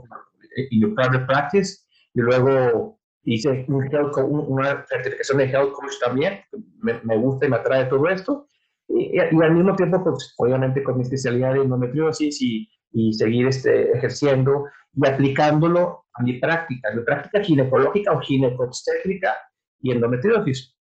in 0.70 0.82
Your 0.82 0.96
Private 0.96 1.26
Practice, 1.26 1.80
y 2.14 2.22
luego 2.22 3.00
hice 3.24 3.66
una 3.68 4.86
certificación 4.88 5.40
de 5.40 5.46
Health 5.46 5.74
Coach 5.74 5.94
también, 6.00 6.40
me, 6.80 7.00
me, 7.04 7.18
gusta 7.18 7.46
y 7.46 7.50
me 7.50 7.58
atrae 7.58 7.86
todo 7.86 8.08
esto, 8.08 8.48
y, 8.88 9.20
al 9.20 9.54
mismo 9.54 9.76
tiempo, 9.76 10.04
pues, 10.04 10.34
obviamente 10.38 10.84
con 10.84 10.98
mi 10.98 11.04
especialidad 11.04 11.56
en 11.56 11.64
endometriosis 11.64 12.42
y, 12.42 12.70
y 12.92 13.14
seguir 13.14 13.48
este, 13.48 13.92
ejerciendo 13.92 14.66
y 14.94 15.08
aplicándolo 15.08 16.06
a 16.14 16.24
mi 16.24 16.40
práctica, 16.40 16.90
mi 16.94 17.04
práctica 17.04 17.44
ginecológica 17.44 18.14
o 18.14 18.22
ginecobstétrica 18.22 19.36
y 19.82 19.92
endometriosis. 19.92 20.76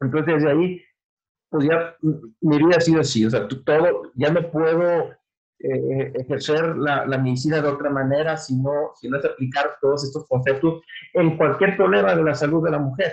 Entonces, 0.00 0.34
desde 0.34 0.50
ahí 0.50 0.82
pues 1.50 1.66
ya 1.66 1.96
mi 2.40 2.58
vida 2.58 2.76
ha 2.76 2.80
sido 2.80 3.00
así, 3.00 3.26
o 3.26 3.30
sea, 3.30 3.46
todo, 3.48 4.12
ya 4.14 4.30
no 4.30 4.50
puedo 4.50 5.10
eh, 5.58 6.12
ejercer 6.14 6.76
la, 6.76 7.04
la, 7.04 7.18
medicina 7.18 7.60
de 7.60 7.68
otra 7.68 7.90
manera 7.90 8.36
si 8.36 8.56
no, 8.56 8.92
si 8.98 9.08
no 9.08 9.18
es 9.18 9.24
aplicar 9.24 9.76
todos 9.80 10.04
estos 10.04 10.26
conceptos 10.28 10.82
en 11.12 11.36
cualquier 11.36 11.76
problema 11.76 12.14
de 12.14 12.22
la 12.22 12.34
salud 12.34 12.64
de 12.64 12.70
la 12.70 12.78
mujer, 12.78 13.12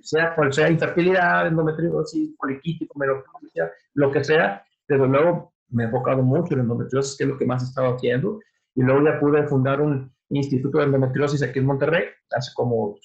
sea 0.00 0.34
cual 0.34 0.52
sea 0.52 0.70
infertilidad, 0.70 1.46
endometriosis, 1.46 2.36
poliquítico, 2.36 2.98
menopausia, 2.98 3.72
lo 3.94 4.12
que 4.12 4.22
sea. 4.22 4.62
Desde 4.86 5.08
luego 5.08 5.54
me 5.70 5.84
he 5.84 5.86
enfocado 5.86 6.22
mucho 6.22 6.54
en 6.54 6.60
endometriosis, 6.60 7.16
que 7.16 7.24
es 7.24 7.30
lo 7.30 7.38
que 7.38 7.46
más 7.46 7.62
he 7.62 7.66
estado 7.66 7.94
haciendo, 7.94 8.38
y 8.74 8.82
luego 8.82 9.04
ya 9.04 9.18
pude 9.18 9.46
fundar 9.46 9.80
un 9.80 10.12
instituto 10.30 10.78
de 10.78 10.84
endometriosis 10.84 11.42
aquí 11.42 11.58
en 11.58 11.66
Monterrey 11.66 12.04
hace 12.30 12.52
como 12.54 12.96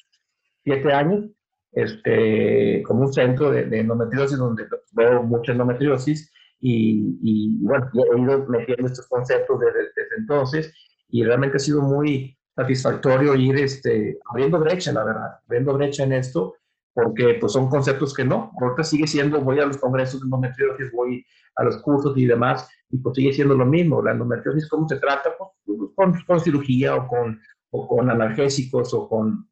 siete 0.63 0.91
años, 0.93 1.25
este, 1.73 2.83
como 2.83 3.01
un 3.01 3.13
centro 3.13 3.51
de, 3.51 3.79
endometriosis 3.79 4.37
donde 4.37 4.65
veo 4.91 5.23
mucha 5.23 5.51
endometriosis 5.51 6.31
y, 6.59 7.17
y, 7.21 7.57
bueno, 7.61 7.89
he 7.93 8.21
ido 8.21 8.45
metiendo 8.47 8.87
estos 8.87 9.07
conceptos 9.07 9.59
desde, 9.59 9.89
entonces 10.17 10.73
y 11.09 11.23
realmente 11.23 11.57
ha 11.57 11.59
sido 11.59 11.81
muy 11.81 12.37
satisfactorio 12.55 13.35
ir 13.35 13.57
este, 13.57 14.19
abriendo 14.29 14.59
brecha, 14.59 14.91
la 14.93 15.03
verdad, 15.03 15.39
abriendo 15.45 15.73
brecha 15.73 16.03
en 16.03 16.13
esto, 16.13 16.55
porque 16.93 17.37
pues 17.39 17.51
son 17.51 17.69
conceptos 17.69 18.13
que 18.13 18.23
no, 18.23 18.51
ahorita 18.59 18.83
sigue 18.83 19.07
siendo, 19.07 19.41
voy 19.41 19.59
a 19.59 19.65
los 19.65 19.77
congresos 19.77 20.21
de 20.21 20.25
endometriosis, 20.25 20.91
voy 20.91 21.25
a 21.55 21.63
los 21.63 21.77
cursos 21.77 22.15
y 22.15 22.25
demás, 22.25 22.69
y 22.89 22.97
pues 22.97 23.15
sigue 23.15 23.33
siendo 23.33 23.55
lo 23.55 23.65
mismo, 23.65 24.01
la 24.01 24.11
endometriosis, 24.11 24.69
¿cómo 24.69 24.87
se 24.87 24.97
trata? 24.97 25.31
Pues, 25.37 25.91
con, 25.95 26.13
con 26.25 26.39
cirugía 26.39 26.95
o 26.95 27.07
con, 27.07 27.39
o 27.71 27.87
con 27.87 28.09
analgésicos 28.09 28.93
o 28.93 29.09
con 29.09 29.47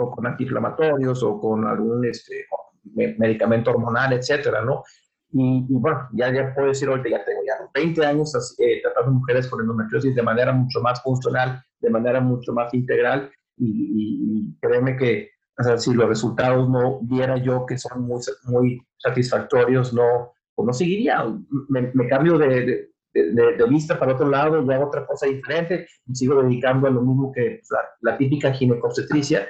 o 0.00 0.10
con 0.10 0.26
antiinflamatorios 0.26 1.22
o 1.22 1.40
con 1.40 1.66
algún 1.66 2.04
este, 2.04 2.46
medicamento 2.94 3.70
hormonal, 3.70 4.12
etcétera, 4.12 4.62
¿no? 4.62 4.82
Y, 5.30 5.66
bueno, 5.68 6.08
ya, 6.12 6.32
ya 6.32 6.54
puedo 6.54 6.68
decir 6.68 6.88
ahorita, 6.88 7.10
ya 7.10 7.24
tengo 7.24 7.40
ya 7.46 7.54
20 7.74 8.06
años 8.06 8.56
eh, 8.58 8.80
tratando 8.82 9.12
mujeres 9.12 9.46
con 9.46 9.60
endometriosis 9.60 10.14
de 10.14 10.22
manera 10.22 10.52
mucho 10.52 10.80
más 10.80 11.02
funcional, 11.02 11.62
de 11.80 11.90
manera 11.90 12.20
mucho 12.20 12.52
más 12.52 12.72
integral 12.72 13.30
y, 13.56 14.54
créeme 14.60 14.96
que 14.96 15.30
o 15.58 15.62
sea, 15.64 15.76
si 15.76 15.92
los 15.92 16.08
resultados 16.08 16.68
no 16.70 17.00
viera 17.02 17.36
yo 17.36 17.66
que 17.66 17.76
son 17.76 18.02
muy, 18.02 18.20
muy 18.44 18.80
satisfactorios, 18.96 19.92
no, 19.92 20.32
pues 20.54 20.66
no 20.66 20.72
seguiría. 20.72 21.24
Me, 21.68 21.90
me 21.94 22.08
cambio 22.08 22.38
de, 22.38 22.88
de, 23.12 23.56
de, 23.56 23.68
vista 23.68 23.98
para 23.98 24.14
otro 24.14 24.28
lado, 24.28 24.64
ya 24.64 24.80
otra 24.80 25.06
cosa 25.06 25.26
diferente 25.26 25.88
y 26.06 26.14
sigo 26.14 26.42
dedicando 26.42 26.86
a 26.86 26.90
lo 26.90 27.02
mismo 27.02 27.32
que 27.32 27.60
pues, 27.60 27.80
la, 28.02 28.16
típica 28.16 28.52
ginecobstetricia, 28.52 29.48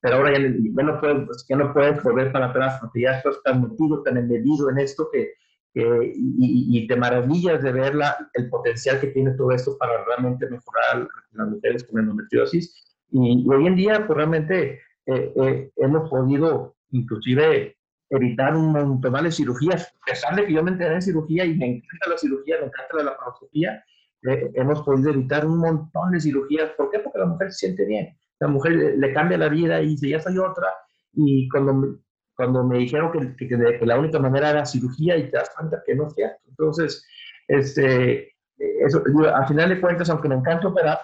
pero 0.00 0.16
ahora 0.16 0.32
ya, 0.32 0.38
ya, 0.38 0.82
no 0.82 1.00
puedes, 1.00 1.26
pues, 1.26 1.46
ya 1.48 1.56
no 1.56 1.72
puedes 1.72 2.02
volver 2.02 2.32
para 2.32 2.46
atrás 2.46 2.78
porque 2.80 3.02
ya 3.02 3.18
estás 3.18 3.42
tan 3.42 3.62
metido, 3.62 4.02
tan 4.02 4.16
embebido 4.16 4.70
en 4.70 4.78
esto 4.78 5.08
que, 5.12 5.32
que 5.74 6.12
y, 6.14 6.78
y, 6.78 6.86
te 6.86 6.96
maravillas 6.96 7.62
de 7.62 7.72
ver 7.72 7.94
la, 7.94 8.16
el 8.34 8.48
potencial 8.48 9.00
que 9.00 9.08
tiene 9.08 9.32
todo 9.32 9.50
esto 9.52 9.76
para 9.78 10.04
realmente 10.04 10.48
mejorar 10.48 11.08
las 11.32 11.48
mujeres 11.48 11.84
con 11.84 12.00
endometriosis. 12.00 12.96
Y, 13.10 13.44
y 13.44 13.48
hoy 13.48 13.66
en 13.66 13.76
día, 13.76 14.06
pues 14.06 14.16
realmente 14.16 14.80
eh, 15.06 15.32
eh, 15.36 15.70
hemos 15.76 16.10
podido 16.10 16.76
inclusive 16.90 17.78
evitar 18.10 18.54
un 18.54 18.72
montón 18.72 19.24
de 19.24 19.32
cirugías. 19.32 19.94
A 20.02 20.10
pesar 20.10 20.36
de 20.36 20.46
que 20.46 20.52
yo 20.52 20.62
me 20.62 20.70
enteré 20.70 20.94
en 20.94 21.02
cirugía 21.02 21.44
y 21.44 21.56
me 21.56 21.66
encanta 21.66 22.10
la 22.10 22.18
cirugía, 22.18 22.56
me 22.60 22.66
encanta 22.66 22.96
la 22.96 23.02
laparoscopía, 23.04 23.84
eh, 24.22 24.50
hemos 24.54 24.82
podido 24.82 25.10
evitar 25.10 25.46
un 25.46 25.58
montón 25.58 26.10
de 26.12 26.20
cirugías. 26.20 26.70
¿Por 26.76 26.90
qué? 26.90 26.98
Porque 26.98 27.18
la 27.18 27.26
mujer 27.26 27.52
se 27.52 27.66
siente 27.66 27.84
bien. 27.86 28.16
La 28.40 28.48
mujer 28.48 28.72
le, 28.96 29.12
cambia 29.12 29.38
la 29.38 29.48
vida 29.48 29.80
y 29.80 29.88
dice, 29.88 30.10
ya 30.10 30.20
soy 30.20 30.38
otra. 30.38 30.68
Y 31.12 31.48
cuando 31.48 31.74
me, 31.74 31.96
cuando 32.36 32.64
me 32.64 32.78
dijeron 32.78 33.10
que, 33.36 33.48
que, 33.48 33.86
la 33.86 33.98
única 33.98 34.18
manera 34.18 34.50
era 34.50 34.66
cirugía 34.66 35.16
y 35.16 35.30
te 35.30 35.36
das 35.36 35.50
cuenta 35.56 35.82
que 35.84 35.94
no 35.94 36.06
es 36.06 36.14
cierto. 36.14 36.40
Entonces, 36.48 37.06
este, 37.48 38.32
eso, 38.58 39.02
al 39.34 39.48
final 39.48 39.68
de 39.70 39.80
cuentas, 39.80 40.08
aunque 40.10 40.28
me 40.28 40.36
encanta 40.36 40.68
operar, 40.68 40.98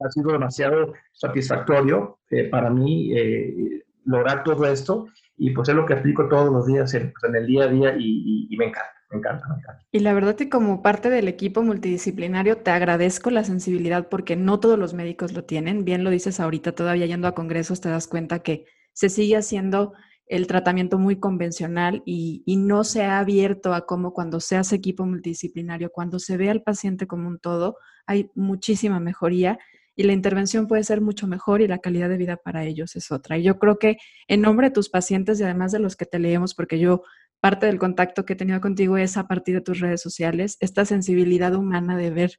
ha 0.00 0.10
sido 0.10 0.32
demasiado 0.32 0.92
satisfactorio 1.12 2.18
eh, 2.30 2.48
para 2.48 2.70
mí 2.70 3.12
eh, 3.16 3.84
lograr 4.04 4.44
todo 4.44 4.66
esto 4.66 5.06
y 5.36 5.50
pues 5.50 5.68
es 5.68 5.74
lo 5.74 5.86
que 5.86 5.94
aplico 5.94 6.28
todos 6.28 6.52
los 6.52 6.66
días 6.66 6.92
en, 6.94 7.12
pues, 7.12 7.24
en 7.24 7.36
el 7.36 7.46
día 7.46 7.64
a 7.64 7.68
día 7.68 7.96
y, 7.98 8.54
me 8.56 8.66
encanta. 8.66 8.95
Me 9.10 9.18
encanta, 9.18 9.46
me 9.48 9.56
encanta. 9.56 9.86
Y 9.92 10.00
la 10.00 10.12
verdad 10.14 10.34
que 10.34 10.48
como 10.48 10.82
parte 10.82 11.10
del 11.10 11.28
equipo 11.28 11.62
multidisciplinario 11.62 12.58
te 12.58 12.70
agradezco 12.70 13.30
la 13.30 13.44
sensibilidad 13.44 14.08
porque 14.08 14.36
no 14.36 14.60
todos 14.60 14.78
los 14.78 14.94
médicos 14.94 15.32
lo 15.32 15.44
tienen. 15.44 15.84
Bien 15.84 16.04
lo 16.04 16.10
dices 16.10 16.40
ahorita, 16.40 16.72
todavía 16.72 17.06
yendo 17.06 17.28
a 17.28 17.34
congresos 17.34 17.80
te 17.80 17.88
das 17.88 18.06
cuenta 18.08 18.40
que 18.40 18.66
se 18.92 19.08
sigue 19.08 19.36
haciendo 19.36 19.92
el 20.26 20.48
tratamiento 20.48 20.98
muy 20.98 21.20
convencional 21.20 22.02
y, 22.04 22.42
y, 22.46 22.56
no 22.56 22.82
se 22.82 23.04
ha 23.04 23.20
abierto 23.20 23.74
a 23.74 23.86
cómo 23.86 24.12
cuando 24.12 24.40
se 24.40 24.56
hace 24.56 24.74
equipo 24.74 25.06
multidisciplinario, 25.06 25.90
cuando 25.92 26.18
se 26.18 26.36
ve 26.36 26.50
al 26.50 26.62
paciente 26.62 27.06
como 27.06 27.28
un 27.28 27.38
todo, 27.38 27.76
hay 28.06 28.30
muchísima 28.34 28.98
mejoría 28.98 29.58
y 29.96 30.02
la 30.02 30.12
intervención 30.12 30.66
puede 30.66 30.84
ser 30.84 31.00
mucho 31.00 31.26
mejor 31.26 31.62
y 31.62 31.68
la 31.68 31.78
calidad 31.78 32.10
de 32.10 32.18
vida 32.18 32.36
para 32.36 32.64
ellos 32.64 32.94
es 32.96 33.10
otra. 33.10 33.38
Y 33.38 33.42
yo 33.42 33.58
creo 33.58 33.78
que 33.78 33.96
en 34.28 34.42
nombre 34.42 34.68
de 34.68 34.74
tus 34.74 34.90
pacientes 34.90 35.40
y 35.40 35.42
además 35.42 35.72
de 35.72 35.78
los 35.78 35.96
que 35.96 36.04
te 36.04 36.18
leemos, 36.18 36.54
porque 36.54 36.78
yo 36.78 37.02
parte 37.40 37.66
del 37.66 37.78
contacto 37.78 38.24
que 38.24 38.32
he 38.32 38.36
tenido 38.36 38.60
contigo 38.60 38.96
es 38.96 39.16
a 39.16 39.26
partir 39.26 39.54
de 39.54 39.60
tus 39.60 39.80
redes 39.80 40.00
sociales, 40.00 40.56
esta 40.60 40.84
sensibilidad 40.84 41.54
humana 41.54 41.96
de 41.96 42.10
ver 42.10 42.32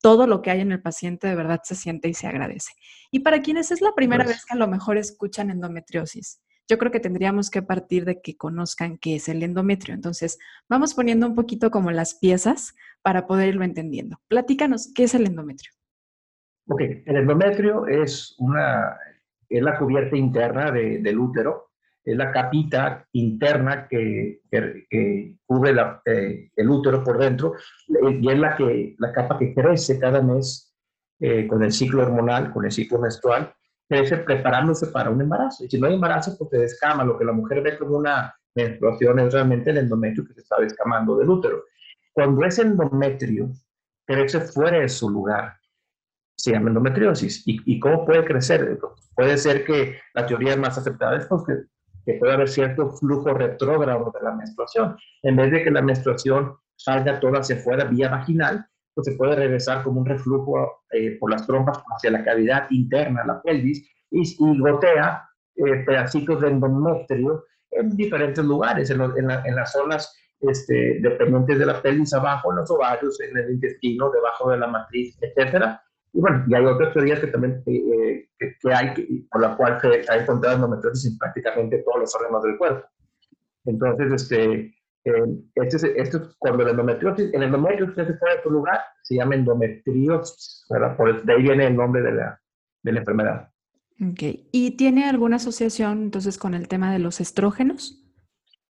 todo 0.00 0.26
lo 0.26 0.42
que 0.42 0.50
hay 0.50 0.60
en 0.60 0.72
el 0.72 0.82
paciente 0.82 1.26
de 1.26 1.34
verdad 1.34 1.60
se 1.64 1.74
siente 1.74 2.08
y 2.08 2.14
se 2.14 2.26
agradece. 2.26 2.72
Y 3.10 3.20
para 3.20 3.42
quienes 3.42 3.70
es 3.70 3.80
la 3.80 3.94
primera 3.94 4.24
pues 4.24 4.36
vez 4.36 4.44
que 4.44 4.54
a 4.54 4.56
lo 4.56 4.68
mejor 4.68 4.98
escuchan 4.98 5.50
endometriosis, 5.50 6.40
yo 6.68 6.78
creo 6.78 6.90
que 6.90 7.00
tendríamos 7.00 7.50
que 7.50 7.62
partir 7.62 8.04
de 8.04 8.20
que 8.20 8.36
conozcan 8.36 8.98
qué 8.98 9.16
es 9.16 9.28
el 9.28 9.42
endometrio. 9.42 9.94
Entonces, 9.94 10.38
vamos 10.68 10.94
poniendo 10.94 11.26
un 11.26 11.34
poquito 11.34 11.70
como 11.70 11.90
las 11.92 12.16
piezas 12.16 12.74
para 13.02 13.26
poder 13.26 13.48
irlo 13.48 13.64
entendiendo. 13.64 14.20
Platícanos, 14.28 14.92
¿qué 14.94 15.04
es 15.04 15.14
el 15.14 15.26
endometrio? 15.26 15.70
Ok, 16.68 16.80
el 16.80 17.16
endometrio 17.16 17.86
es, 17.86 18.34
una, 18.38 18.98
es 19.48 19.62
la 19.62 19.78
cubierta 19.78 20.16
interna 20.16 20.72
del 20.72 21.18
útero, 21.18 21.70
es 22.06 22.16
la 22.16 22.30
capita 22.30 23.04
interna 23.12 23.88
que, 23.88 24.40
que, 24.48 25.34
cubre 25.44 25.74
eh, 26.04 26.50
el 26.54 26.70
útero 26.70 27.02
por 27.02 27.18
dentro 27.18 27.54
y 27.88 28.30
es 28.30 28.38
la, 28.38 28.56
que, 28.56 28.94
la 28.98 29.12
capa 29.12 29.36
que 29.36 29.52
crece 29.52 29.98
cada 29.98 30.22
mes 30.22 30.72
eh, 31.18 31.48
con 31.48 31.64
el 31.64 31.72
ciclo 31.72 32.02
hormonal, 32.02 32.52
con 32.52 32.64
el 32.64 32.70
ciclo 32.70 33.00
menstrual, 33.00 33.52
crece 33.88 34.18
preparándose 34.18 34.86
para 34.86 35.10
un 35.10 35.20
embarazo. 35.20 35.64
Y 35.64 35.68
si 35.68 35.80
no 35.80 35.88
hay 35.88 35.94
embarazo, 35.94 36.36
pues 36.38 36.50
se 36.50 36.58
descama. 36.58 37.04
Lo 37.04 37.18
que 37.18 37.24
la 37.24 37.32
mujer 37.32 37.60
ve 37.60 37.76
como 37.76 37.96
una 37.96 38.32
menstruación 38.54 39.18
es 39.18 39.32
realmente 39.32 39.70
el 39.70 39.78
endometrio 39.78 40.24
que 40.26 40.34
se 40.34 40.40
está 40.42 40.60
descamando 40.60 41.16
del 41.16 41.28
útero. 41.28 41.64
Cuando 42.12 42.44
ese 42.44 42.62
endometrio 42.62 43.50
crece 44.06 44.40
fuera 44.40 44.78
de 44.78 44.88
su 44.88 45.10
lugar, 45.10 45.56
se 46.36 46.52
llama 46.52 46.68
endometriosis. 46.68 47.42
¿Y, 47.46 47.80
cómo 47.80 48.06
puede 48.06 48.24
crecer? 48.24 48.78
Puede 49.14 49.36
ser 49.38 49.64
que 49.64 49.98
la 50.14 50.24
teoría 50.24 50.56
más 50.56 50.78
aceptada 50.78 51.16
es 51.16 51.26
pues, 51.26 51.42
que, 52.06 52.14
puede 52.14 52.32
haber 52.32 52.48
cierto 52.48 52.90
flujo 52.90 53.34
retrógrado 53.34 54.12
de 54.18 54.24
la 54.24 54.32
menstruación. 54.32 54.96
En 55.22 55.36
vez 55.36 55.50
de 55.50 55.64
que 55.64 55.70
la 55.70 55.82
menstruación 55.82 56.56
salga 56.76 57.20
toda 57.20 57.40
hacia 57.40 57.56
afuera 57.56 57.84
vía 57.84 58.08
vaginal, 58.08 58.64
pues 58.94 59.06
se 59.06 59.16
puede 59.16 59.36
regresar 59.36 59.82
como 59.82 60.00
un 60.00 60.06
reflujo 60.06 60.84
eh, 60.90 61.18
por 61.20 61.30
las 61.30 61.46
trompas 61.46 61.82
hacia 61.94 62.10
la 62.10 62.24
cavidad 62.24 62.66
interna, 62.70 63.24
la 63.26 63.42
pelvis, 63.42 63.86
y, 64.10 64.58
gotea 64.58 65.28
eh, 65.56 65.84
pedacitos 65.84 66.40
de 66.40 66.48
endometrio 66.48 67.44
en 67.72 67.90
diferentes 67.96 68.44
lugares, 68.44 68.88
en, 68.90 69.00
en, 69.02 69.54
las 69.54 69.72
zonas 69.72 70.14
este, 70.40 70.98
dependientes 71.00 71.58
de 71.58 71.66
la 71.66 71.82
pelvis 71.82 72.14
abajo, 72.14 72.52
en 72.52 72.58
los 72.58 72.70
ovarios, 72.70 73.20
en 73.20 73.36
el 73.36 73.50
intestino, 73.50 74.10
debajo 74.10 74.50
de 74.50 74.58
la 74.58 74.68
matriz, 74.68 75.18
etcétera, 75.20 75.82
y 76.16 76.20
bueno, 76.20 76.44
y 76.48 76.54
hay 76.54 76.64
otras 76.64 76.94
teorías 76.94 77.20
que 77.20 77.26
también 77.26 77.62
eh, 77.66 78.26
que, 78.38 78.72
hay, 78.72 79.26
por 79.30 79.42
la 79.42 79.54
cual 79.54 79.78
se 79.82 80.10
ha 80.10 80.16
encontrado 80.16 80.56
endometriosis 80.56 81.12
en 81.12 81.18
prácticamente 81.18 81.82
todos 81.84 82.00
los 82.00 82.14
órganos 82.14 82.42
del 82.42 82.56
cuerpo. 82.56 82.88
Entonces, 83.66 84.12
este, 84.14 84.74
eh, 85.04 85.24
este, 85.56 86.00
este, 86.00 86.18
cuando 86.38 86.62
el 86.62 86.70
endometriosis, 86.70 87.34
el 87.34 87.42
endometrio 87.42 87.94
que 87.94 88.06
se 88.06 88.14
fuera 88.14 88.36
de 88.36 88.42
su 88.42 88.50
lugar, 88.50 88.80
se 89.02 89.16
llama 89.16 89.34
endometriosis, 89.34 90.64
¿verdad? 90.70 90.96
Por, 90.96 91.22
de 91.22 91.32
ahí 91.34 91.42
viene 91.42 91.66
el 91.66 91.76
nombre 91.76 92.00
de 92.00 92.12
la, 92.12 92.40
de 92.82 92.92
la 92.92 93.00
enfermedad. 93.00 93.50
Ok. 94.00 94.22
¿Y 94.52 94.78
tiene 94.78 95.04
alguna 95.04 95.36
asociación 95.36 96.04
entonces 96.04 96.38
con 96.38 96.54
el 96.54 96.66
tema 96.66 96.94
de 96.94 96.98
los 96.98 97.20
estrógenos? 97.20 98.02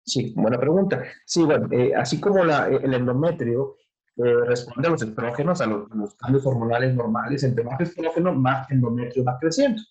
Sí, 0.03 0.34
buena 0.36 0.58
pregunta. 0.58 1.03
Sí, 1.27 1.44
bueno, 1.44 1.67
eh, 1.72 1.94
así 1.96 2.20
como 2.20 2.44
la, 2.44 2.67
el 2.67 2.96
endometrio 2.96 3.75
eh, 4.17 4.45
responde 4.47 4.88
a 4.88 4.91
los 4.91 5.01
estrógenos, 5.01 5.62
a 5.62 5.67
los, 5.67 6.15
cambios 6.15 6.45
hormonales 6.45 6.95
normales. 6.95 7.43
Entre 7.43 7.63
más 7.63 7.79
estrógeno, 7.79 8.33
más 8.33 8.69
endometrio 8.71 9.24
va 9.24 9.38
creciendo. 9.39 9.81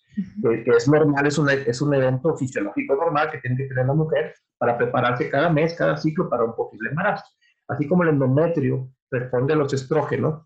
que, 0.41 0.63
es 0.75 0.87
normal, 0.87 1.25
es, 1.25 1.39
es 1.65 1.81
un 1.81 1.93
evento 1.93 2.35
fisiológico 2.35 2.95
normal 2.95 3.31
que 3.31 3.37
tiene 3.39 3.55
que 3.55 3.67
tener 3.67 3.85
la 3.85 3.93
mujer 3.93 4.35
para 4.57 4.77
prepararse 4.77 5.29
cada 5.29 5.49
mes, 5.49 5.75
cada 5.75 5.95
ciclo 5.95 6.29
para 6.29 6.43
un 6.43 6.55
posible 6.55 6.89
embarazo. 6.89 7.23
Así 7.69 7.87
como 7.87 8.03
el 8.03 8.09
endometrio 8.09 8.89
responde 9.09 9.53
a 9.53 9.57
los 9.57 9.71
estrógenos, 9.73 10.45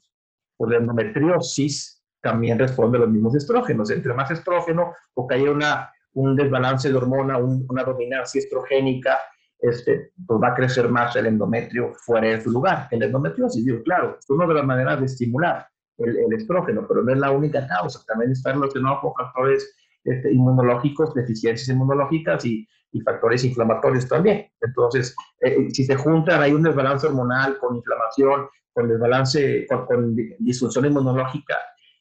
pues 0.57 0.71
la 0.71 0.77
endometriosis 0.77 2.03
también 2.21 2.59
responde 2.59 2.97
a 2.97 3.01
los 3.01 3.09
mismos 3.09 3.35
estrógenos. 3.35 3.89
Entre 3.89 4.13
más 4.13 4.29
estrógeno, 4.29 4.93
porque 5.13 5.35
hay 5.35 5.47
una, 5.47 5.91
un 6.13 6.35
desbalance 6.35 6.89
de 6.89 6.95
hormona, 6.95 7.37
una 7.37 7.83
dominancia 7.83 8.39
estrogénica, 8.39 9.17
este, 9.61 10.11
pues 10.25 10.41
va 10.41 10.49
a 10.49 10.55
crecer 10.55 10.89
más 10.89 11.15
el 11.15 11.27
endometrio 11.27 11.93
fuera 11.93 12.27
de 12.27 12.41
su 12.41 12.51
lugar. 12.51 12.87
El 12.91 13.03
endometriosis, 13.03 13.63
digo, 13.63 13.83
claro, 13.83 14.17
es 14.19 14.29
una 14.29 14.47
de 14.47 14.55
las 14.55 14.65
maneras 14.65 14.99
de 14.99 15.05
estimular 15.05 15.67
el, 15.99 16.17
el, 16.17 16.33
estrógeno, 16.33 16.85
pero 16.87 17.03
no 17.03 17.13
es 17.13 17.19
la 17.19 17.31
única 17.31 17.67
causa. 17.67 18.03
También 18.07 18.31
está 18.31 18.53
relacionado 18.53 18.99
con 19.01 19.13
factores 19.13 19.75
este, 20.03 20.33
inmunológicos, 20.33 21.13
deficiencias 21.13 21.69
inmunológicas 21.69 22.43
y, 22.45 22.67
y, 22.91 23.01
factores 23.01 23.43
inflamatorios 23.43 24.07
también. 24.07 24.47
Entonces, 24.61 25.15
eh, 25.41 25.69
si 25.71 25.83
se 25.83 25.95
juntan, 25.95 26.41
hay 26.41 26.53
un 26.53 26.63
desbalance 26.63 27.05
hormonal 27.05 27.59
con 27.59 27.75
inflamación, 27.75 28.47
con 28.73 28.89
desbalance, 28.89 29.67
con, 29.67 29.85
con 29.85 30.15
disfunción 30.39 30.85
inmunológica, 30.85 31.55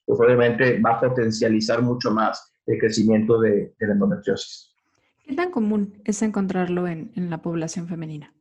pues 0.06 0.18
obviamente 0.18 0.80
va 0.80 0.92
a 0.92 1.00
potencializar 1.00 1.82
mucho 1.82 2.10
más 2.10 2.54
el 2.66 2.78
crecimiento 2.78 3.38
de, 3.38 3.74
de 3.78 3.86
la 3.86 3.92
endometriosis. 3.92 4.69
¿Qué 5.30 5.36
tan 5.36 5.52
común 5.52 6.02
es 6.04 6.22
encontrarlo 6.22 6.88
en, 6.88 7.12
en, 7.14 7.30
la 7.30 7.40
población 7.40 7.86
femenina? 7.86 8.34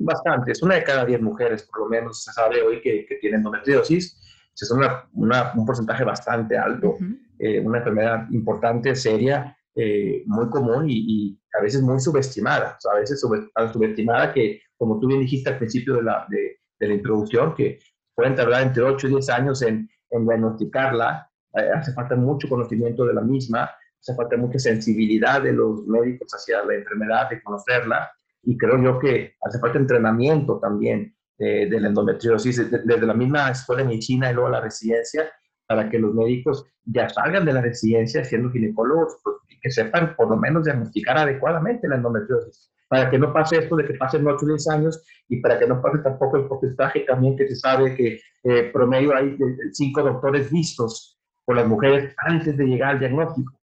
Bastante, 0.00 0.50
es 0.50 0.60
una 0.64 0.74
de 0.74 0.82
cada 0.82 1.04
diez 1.04 1.22
mujeres, 1.22 1.62
por 1.62 1.82
lo 1.82 1.88
menos 1.88 2.24
se 2.24 2.32
sabe 2.32 2.60
hoy 2.60 2.80
que, 2.80 3.06
que 3.06 3.18
tienen 3.18 3.38
endometriosis. 3.38 4.20
Es 4.60 4.70
una, 4.72 5.08
una, 5.12 5.52
un 5.54 5.64
porcentaje 5.64 6.02
bastante 6.02 6.58
alto, 6.58 6.96
eh, 7.38 7.60
una 7.60 7.78
enfermedad 7.78 8.28
importante, 8.32 8.96
seria, 8.96 9.56
eh, 9.76 10.24
muy 10.26 10.50
común 10.50 10.90
y, 10.90 11.04
y, 11.06 11.40
a 11.56 11.62
veces 11.62 11.82
muy 11.82 12.00
subestimada. 12.00 12.74
O 12.76 12.80
sea, 12.80 12.92
a 12.94 12.98
veces 12.98 13.20
subestimada 13.20 14.32
que, 14.32 14.60
como 14.76 14.98
tú 14.98 15.06
bien 15.06 15.20
dijiste 15.20 15.50
al 15.50 15.58
principio 15.58 15.94
de 15.94 16.02
la, 16.02 16.26
de, 16.28 16.58
de 16.80 16.88
la 16.88 16.94
introducción, 16.94 17.54
que 17.54 17.78
pueden 18.16 18.34
tardar 18.34 18.62
entre 18.64 18.82
8 18.82 19.06
y 19.06 19.10
10 19.10 19.28
años 19.28 19.62
en, 19.62 19.88
en 20.10 20.26
diagnosticarla. 20.26 21.30
Eh, 21.54 21.70
hace 21.76 21.92
falta 21.92 22.16
mucho 22.16 22.48
conocimiento 22.48 23.04
de 23.04 23.14
la 23.14 23.20
misma 23.20 23.70
hace 24.00 24.14
falta 24.14 24.36
mucha 24.36 24.58
sensibilidad 24.58 25.42
de 25.42 25.52
los 25.52 25.86
médicos 25.86 26.32
hacia 26.32 26.64
la 26.64 26.74
enfermedad, 26.74 27.30
de 27.30 27.42
conocerla, 27.42 28.10
y 28.42 28.56
creo 28.56 28.82
yo 28.82 28.98
que 28.98 29.34
hace 29.42 29.58
falta 29.58 29.78
entrenamiento 29.78 30.58
también 30.58 31.14
eh, 31.38 31.68
de 31.68 31.80
la 31.80 31.88
endometriosis, 31.88 32.70
desde, 32.70 33.06
la 33.06 33.14
misma 33.14 33.50
escuela 33.50 33.82
en 33.82 33.98
China 34.00 34.30
y 34.30 34.34
luego 34.34 34.48
la 34.48 34.60
residencia, 34.60 35.30
para 35.66 35.88
que 35.88 35.98
los 35.98 36.14
médicos 36.14 36.64
ya 36.84 37.08
salgan 37.08 37.44
de 37.44 37.52
la 37.52 37.60
residencia 37.60 38.24
siendo 38.24 38.50
ginecólogos 38.50 39.18
pues, 39.22 39.36
y 39.48 39.60
que 39.60 39.70
sepan 39.70 40.16
por 40.16 40.30
lo 40.30 40.36
menos 40.36 40.64
diagnosticar 40.64 41.18
adecuadamente 41.18 41.86
la 41.86 41.96
endometriosis. 41.96 42.72
Para 42.88 43.10
que 43.10 43.18
no 43.18 43.32
pase 43.32 43.58
esto 43.58 43.76
de 43.76 43.84
que 43.84 43.94
pasen 43.94 44.26
8 44.26 44.38
o 44.42 44.48
10 44.48 44.68
años 44.70 45.04
y 45.28 45.40
para 45.40 45.58
que 45.58 45.66
no 45.66 45.82
pase 45.82 45.98
tampoco 45.98 46.38
el 46.38 46.46
porcentaje 46.46 47.00
también 47.00 47.36
que 47.36 47.46
se 47.46 47.56
sabe 47.56 47.94
que 47.94 48.18
eh, 48.44 48.70
promedio 48.72 49.14
hay 49.14 49.36
5 49.72 50.02
doctores 50.02 50.50
vistos 50.50 51.20
por 51.44 51.56
las 51.56 51.66
mujeres 51.66 52.14
antes 52.26 52.56
de 52.56 52.64
llegar 52.64 52.92
al 52.92 52.98
diagnóstico. 52.98 53.57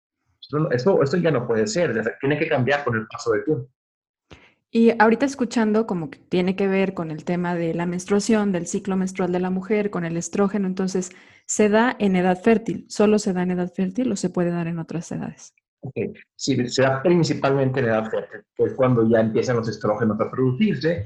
Eso, 0.71 1.01
eso, 1.01 1.17
ya 1.17 1.31
no 1.31 1.47
puede 1.47 1.67
ser, 1.67 2.17
tiene 2.19 2.37
que 2.37 2.47
cambiar 2.47 2.83
con 2.83 2.95
el 2.95 3.07
paso 3.07 3.31
del 3.31 3.43
tiempo. 3.43 3.69
Y 4.71 4.91
ahorita 4.99 5.25
escuchando 5.25 5.87
como 5.87 6.09
que 6.09 6.19
tiene 6.19 6.57
que 6.57 6.67
ver 6.67 6.93
con 6.93 7.09
el 7.09 7.23
tema 7.23 7.55
de 7.55 7.73
la 7.73 7.85
menstruación, 7.85 8.51
del 8.51 8.67
ciclo 8.67 8.97
menstrual 8.97 9.31
de 9.31 9.39
la 9.39 9.49
mujer, 9.49 9.89
con 9.89 10.03
el 10.03 10.17
estrógeno, 10.17 10.67
entonces, 10.67 11.11
¿se 11.45 11.69
da 11.69 11.95
en 11.97 12.17
edad 12.17 12.41
fértil? 12.41 12.85
¿Solo 12.89 13.17
se 13.17 13.31
da 13.31 13.43
en 13.43 13.51
edad 13.51 13.71
fértil 13.73 14.11
o 14.11 14.17
se 14.17 14.29
puede 14.29 14.51
dar 14.51 14.67
en 14.67 14.79
otras 14.79 15.09
edades? 15.13 15.55
Okay. 15.79 16.13
Sí, 16.35 16.67
se 16.67 16.81
da 16.81 17.01
principalmente 17.01 17.79
en 17.79 17.85
edad 17.85 18.09
fértil, 18.09 18.41
que 18.53 18.63
es 18.65 18.73
cuando 18.73 19.07
ya 19.07 19.21
empiezan 19.21 19.55
los 19.55 19.69
estrógenos 19.69 20.19
a 20.19 20.29
producirse. 20.29 21.05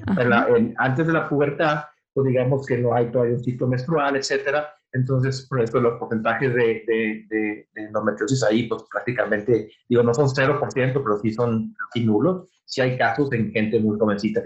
antes 0.77 1.05
de 1.05 1.13
la 1.13 1.29
pubertad, 1.29 1.83
pues 2.13 2.27
digamos 2.27 2.65
que 2.65 2.77
no 2.77 2.95
hay 2.95 3.11
todavía 3.11 3.35
un 3.35 3.43
ciclo 3.43 3.67
menstrual, 3.67 4.15
etcétera. 4.15 4.73
Entonces, 4.91 5.45
por 5.47 5.61
eso 5.61 5.79
los 5.79 5.99
porcentajes 5.99 6.53
de, 6.53 6.83
de, 6.87 7.25
de, 7.29 7.67
endometriosis 7.75 8.43
ahí, 8.43 8.67
pues 8.67 8.83
prácticamente, 8.91 9.71
digo, 9.87 10.01
no 10.01 10.13
son 10.13 10.27
0%, 10.27 10.93
pero 10.93 11.19
sí 11.19 11.31
son 11.31 11.75
casi 11.75 12.05
nulos 12.05 12.47
si 12.69 12.81
hay 12.81 12.97
casos 12.97 13.31
en 13.33 13.51
gente 13.51 13.79
muy 13.79 13.97
jovencita, 13.97 14.41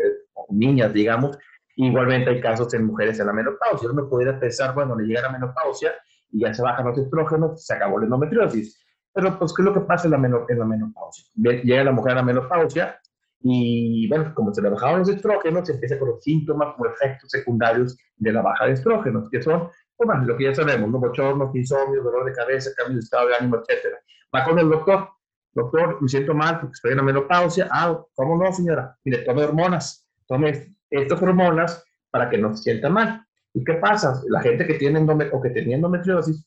niñas, 0.50 0.94
digamos, 0.94 1.38
igualmente 1.76 2.30
hay 2.30 2.40
casos 2.40 2.74
en 2.74 2.86
mujeres 2.86 3.20
en 3.20 3.28
la 3.28 3.34
menopausia. 3.34 3.90
Uno 3.90 4.08
pudiera 4.08 4.40
pensar, 4.40 4.74
bueno, 4.74 4.98
le 4.98 5.06
llega 5.06 5.24
la 5.24 5.32
menopausia 5.32 5.92
y 6.32 6.42
ya 6.42 6.54
se 6.54 6.62
bajan 6.62 6.86
los 6.86 6.98
estrógenos, 6.98 7.66
se 7.66 7.74
acabó 7.74 8.00
la 8.00 8.06
endometriosis. 8.06 8.80
Pero, 9.14 9.38
pues, 9.38 9.54
¿qué 9.54 9.62
es 9.62 9.66
lo 9.66 9.74
que 9.74 9.82
pasa 9.82 10.08
en 10.08 10.12
la, 10.12 10.46
en 10.48 10.60
la 10.60 10.66
menopausia? 10.66 11.26
Llega 11.36 11.84
la 11.84 11.92
mujer 11.92 12.14
a 12.14 12.16
la 12.16 12.24
menopausia 12.24 12.98
y, 13.42 14.08
bueno, 14.08 14.34
como 14.34 14.54
se 14.54 14.62
le 14.62 14.70
bajaron 14.70 15.00
los 15.00 15.10
estrógenos, 15.10 15.68
se 15.68 15.74
empieza 15.74 16.00
con 16.00 16.10
los 16.10 16.24
síntomas 16.24 16.76
o 16.78 16.86
efectos 16.86 17.30
secundarios 17.30 17.98
de 18.16 18.32
la 18.32 18.42
baja 18.42 18.66
de 18.66 18.72
estrógenos, 18.72 19.30
que 19.30 19.42
son, 19.42 19.70
bueno, 19.98 20.14
pues, 20.16 20.28
lo 20.28 20.38
que 20.38 20.44
ya 20.46 20.56
sabemos, 20.56 20.90
¿no? 20.90 21.00
bochornos, 21.00 21.56
insomnio, 21.56 22.04
dolor 22.04 22.26
de 22.26 22.34
cabeza, 22.34 22.72
cambio 22.76 22.96
de 22.96 23.02
estado 23.02 23.28
de 23.28 23.36
ánimo, 23.36 23.58
etc. 23.58 23.96
Va 24.34 24.44
con 24.44 24.60
el 24.60 24.70
doctor 24.70 25.10
doctor, 25.54 26.02
me 26.02 26.08
siento 26.08 26.34
mal 26.34 26.60
porque 26.60 26.74
estoy 26.74 26.92
en 26.92 26.98
la 26.98 27.04
menopausia. 27.04 27.68
Ah, 27.72 28.00
¿cómo 28.16 28.42
no, 28.42 28.52
señora? 28.52 28.98
Mire, 29.04 29.20
tome 29.20 29.44
hormonas, 29.44 30.08
tome 30.28 30.76
estas 30.90 31.22
hormonas 31.22 31.84
para 32.10 32.30
que 32.30 32.38
no 32.38 32.56
se 32.56 32.64
sienta 32.64 32.90
mal. 32.90 33.26
¿Y 33.54 33.64
qué 33.64 33.76
pasa? 33.76 34.22
La 34.28 34.42
gente 34.42 34.66
que 34.66 34.76
tiene 34.76 35.00
o 35.32 35.42
que 35.42 35.50
tenía 35.52 35.76
endometriosis 35.76 36.46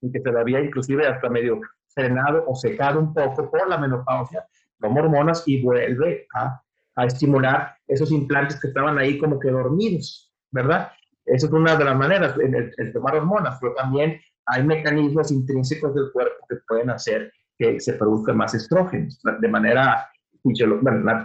y 0.00 0.12
que 0.12 0.22
había 0.28 0.60
inclusive 0.60 1.06
hasta 1.06 1.28
medio 1.28 1.60
frenado 1.88 2.44
o 2.46 2.54
secado 2.54 3.00
un 3.00 3.14
poco 3.14 3.50
por 3.50 3.68
la 3.68 3.78
menopausia, 3.78 4.46
toma 4.80 5.00
hormonas 5.00 5.42
y 5.46 5.62
vuelve 5.62 6.26
a, 6.34 6.60
a 6.96 7.06
estimular 7.06 7.76
esos 7.86 8.10
implantes 8.10 8.60
que 8.60 8.68
estaban 8.68 8.98
ahí 8.98 9.18
como 9.18 9.38
que 9.38 9.50
dormidos, 9.50 10.34
¿verdad? 10.50 10.90
Esa 11.26 11.46
es 11.46 11.52
una 11.52 11.76
de 11.76 11.84
las 11.84 11.96
maneras, 11.96 12.34
el, 12.38 12.72
el 12.76 12.92
tomar 12.92 13.16
hormonas, 13.16 13.58
pero 13.60 13.74
también 13.74 14.20
hay 14.46 14.62
mecanismos 14.62 15.30
intrínsecos 15.32 15.94
del 15.94 16.12
cuerpo 16.12 16.46
que 16.48 16.56
pueden 16.68 16.90
hacer 16.90 17.32
que 17.58 17.80
se 17.80 17.94
produzca 17.94 18.32
más 18.32 18.54
estrógenos 18.54 19.20
de 19.40 19.48
manera 19.48 20.08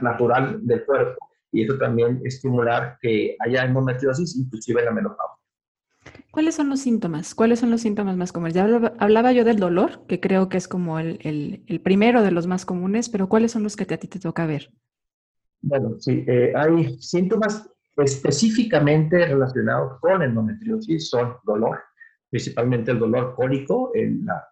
natural 0.01 0.65
del 0.65 0.86
cuerpo. 0.86 1.29
Y 1.51 1.63
eso 1.63 1.77
también 1.77 2.22
estimular 2.24 2.98
que 3.01 3.36
haya 3.39 3.65
endometriosis, 3.65 4.38
inclusive 4.38 4.79
en 4.79 4.86
la 4.86 4.91
menopausia. 4.91 5.38
¿Cuáles 6.31 6.55
son 6.55 6.70
los 6.70 6.79
síntomas? 6.79 7.36
¿Cuáles 7.36 7.60
son 7.60 7.72
los 7.72 7.81
síntomas 7.81 8.15
más 8.15 8.31
comunes? 8.31 8.53
Ya 8.53 8.63
hablaba, 9.00 9.34
yo 9.34 9.43
del 9.43 9.58
dolor, 9.58 10.05
que 10.08 10.22
creo 10.22 10.48
que 10.48 10.58
es 10.58 10.67
como 10.70 10.98
el, 10.98 11.20
el, 11.22 11.63
el, 11.67 11.81
primero 11.81 12.24
de 12.24 12.31
los 12.31 12.48
más 12.48 12.65
comunes, 12.65 13.10
pero 13.10 13.27
¿cuáles 13.27 13.51
son 13.51 13.63
los 13.63 13.75
que 13.75 13.84
a 13.84 13.98
ti 13.98 14.08
te 14.08 14.20
toca 14.20 14.46
ver? 14.46 14.72
Bueno, 15.62 16.00
sí, 16.00 16.24
eh, 16.27 16.53
hay 16.55 16.98
síntomas 17.00 17.70
específicamente 18.01 19.25
relacionados 19.25 20.00
con 20.00 20.21
endometriosis, 20.21 21.10
son 21.10 21.36
dolor, 21.43 21.80
principalmente 22.30 22.91
el 22.91 22.99
dolor 22.99 23.36
cólico, 23.36 23.91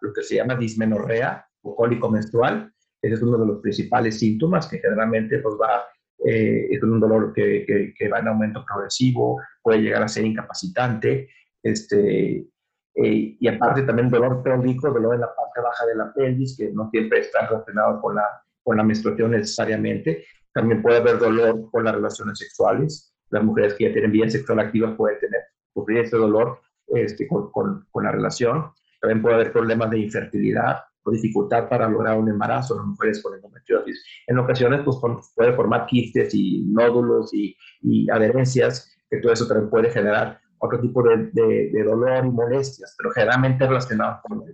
lo 0.00 0.12
que 0.12 0.22
se 0.22 0.36
llama 0.36 0.54
dismenorrea, 0.54 1.46
o 1.62 1.76
cólico 1.76 2.10
menstrual. 2.10 2.72
Ese 3.02 3.14
es 3.14 3.22
uno 3.22 3.38
de 3.38 3.46
los 3.46 3.60
principales 3.60 4.18
síntomas 4.18 4.66
que 4.66 4.78
generalmente 4.78 5.38
pues, 5.38 5.54
va, 5.60 5.84
eh, 6.24 6.68
es 6.70 6.82
un 6.82 7.00
dolor 7.00 7.32
que, 7.32 7.94
que, 7.96 8.08
va 8.08 8.18
en 8.18 8.28
aumento 8.28 8.64
progresivo, 8.66 9.40
puede 9.62 9.80
llegar 9.80 10.02
a 10.02 10.08
ser 10.08 10.24
incapacitante. 10.24 11.28
Este, 11.62 12.46
eh, 12.94 13.36
y 13.38 13.48
aparte 13.48 13.82
también 13.82 14.10
dolor 14.10 14.42
pélvico, 14.42 14.90
dolor 14.90 15.14
en 15.14 15.20
la 15.20 15.34
parte 15.34 15.60
baja 15.60 15.86
de 15.86 15.94
la 15.94 16.12
pelvis, 16.12 16.56
que 16.56 16.70
no 16.72 16.90
siempre 16.90 17.20
está 17.20 17.46
relacionado 17.46 18.00
con 18.00 18.16
la, 18.16 18.24
con 18.62 18.76
la 18.76 18.82
menstruación 18.82 19.30
necesariamente. 19.32 20.24
También 20.52 20.82
puede 20.82 20.98
haber 20.98 21.18
dolor 21.18 21.70
con 21.70 21.84
las 21.84 21.94
relaciones 21.94 22.38
sexuales. 22.38 23.09
Las 23.30 23.44
mujeres 23.44 23.74
que 23.74 23.84
ya 23.84 23.92
tienen 23.92 24.12
vida 24.12 24.28
sexual 24.28 24.60
activa 24.60 24.96
pueden 24.96 25.18
tener, 25.20 25.40
sufrir 25.72 25.98
ese 25.98 26.16
dolor 26.16 26.60
este, 26.88 27.26
con, 27.26 27.50
con, 27.50 27.86
con, 27.90 28.04
la 28.04 28.12
relación. 28.12 28.70
También 29.00 29.22
puede 29.22 29.36
haber 29.36 29.52
problemas 29.52 29.90
de 29.90 29.98
infertilidad, 29.98 30.80
o 31.02 31.10
dificultad 31.10 31.68
para 31.68 31.88
lograr 31.88 32.18
un 32.18 32.28
embarazo 32.28 32.74
en 32.74 32.78
las 32.78 32.86
mujeres 32.88 33.22
con 33.22 33.34
endometriosis. 33.34 34.04
En 34.26 34.38
ocasiones 34.38 34.82
pues, 34.84 34.98
puede 35.34 35.52
formar 35.54 35.86
quistes 35.86 36.34
y 36.34 36.62
nódulos 36.66 37.32
y, 37.32 37.56
y, 37.82 38.10
adherencias, 38.10 38.94
que 39.08 39.18
todo 39.18 39.32
eso 39.32 39.46
también 39.46 39.70
puede 39.70 39.90
generar 39.90 40.40
otro 40.58 40.80
tipo 40.80 41.02
de, 41.02 41.30
de, 41.32 41.82
dolor 41.84 42.26
y 42.26 42.30
molestias, 42.30 42.94
pero 42.98 43.10
generalmente 43.12 43.66
relacionados 43.66 44.20
con 44.22 44.42
el 44.42 44.52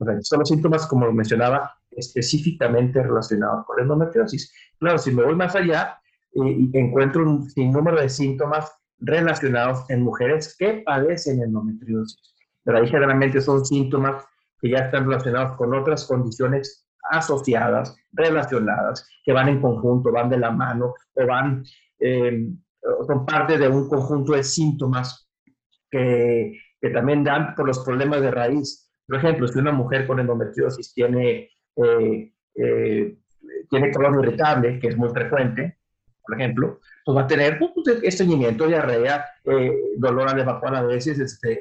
o 0.00 0.04
sea, 0.04 0.18
son 0.22 0.38
los 0.38 0.48
síntomas, 0.48 0.86
como 0.86 1.12
mencionaba, 1.12 1.74
específicamente 1.90 3.02
relacionados 3.02 3.66
con 3.66 3.76
la 3.76 3.82
endometriosis. 3.82 4.52
Claro, 4.78 4.98
si 4.98 5.12
me 5.12 5.22
voy 5.22 5.36
más 5.36 5.54
allá, 5.54 5.99
eh, 6.34 6.68
encuentro 6.74 7.22
un 7.22 7.48
sinnúmero 7.50 8.00
de 8.00 8.08
síntomas 8.08 8.72
relacionados 8.98 9.88
en 9.88 10.02
mujeres 10.02 10.56
que 10.58 10.82
padecen 10.84 11.42
endometriosis. 11.42 12.34
Pero 12.64 12.78
ahí 12.78 12.88
generalmente 12.88 13.40
son 13.40 13.64
síntomas 13.64 14.24
que 14.60 14.70
ya 14.70 14.78
están 14.78 15.06
relacionados 15.06 15.56
con 15.56 15.74
otras 15.74 16.06
condiciones 16.06 16.86
asociadas, 17.10 17.96
relacionadas, 18.12 19.08
que 19.24 19.32
van 19.32 19.48
en 19.48 19.60
conjunto, 19.60 20.12
van 20.12 20.28
de 20.30 20.38
la 20.38 20.50
mano 20.50 20.94
o 21.14 21.26
van, 21.26 21.64
eh, 21.98 22.46
son 23.06 23.26
parte 23.26 23.58
de 23.58 23.68
un 23.68 23.88
conjunto 23.88 24.32
de 24.32 24.44
síntomas 24.44 25.28
que, 25.90 26.56
que, 26.80 26.90
también 26.90 27.24
dan 27.24 27.54
por 27.54 27.66
los 27.66 27.80
problemas 27.80 28.20
de 28.20 28.30
raíz. 28.30 28.92
Por 29.06 29.18
ejemplo, 29.18 29.48
si 29.48 29.58
una 29.58 29.72
mujer 29.72 30.06
con 30.06 30.20
endometriosis 30.20 30.94
tiene, 30.94 31.50
eh, 31.76 32.32
eh, 32.54 33.18
tiene 33.68 33.92
colon 33.92 34.22
irritable, 34.22 34.78
que 34.78 34.88
es 34.88 34.96
muy 34.96 35.08
frecuente, 35.08 35.79
por 36.30 36.40
ejemplo, 36.40 36.80
pues 37.04 37.16
va 37.16 37.22
a 37.22 37.26
tener 37.26 37.58
pues, 37.58 37.72
estreñimiento, 38.02 38.66
diarrea, 38.68 39.24
dolor 39.96 40.28
al 40.28 40.38
evacuar 40.38 40.76
a 40.76 40.82
veces, 40.82 41.18
este, 41.18 41.60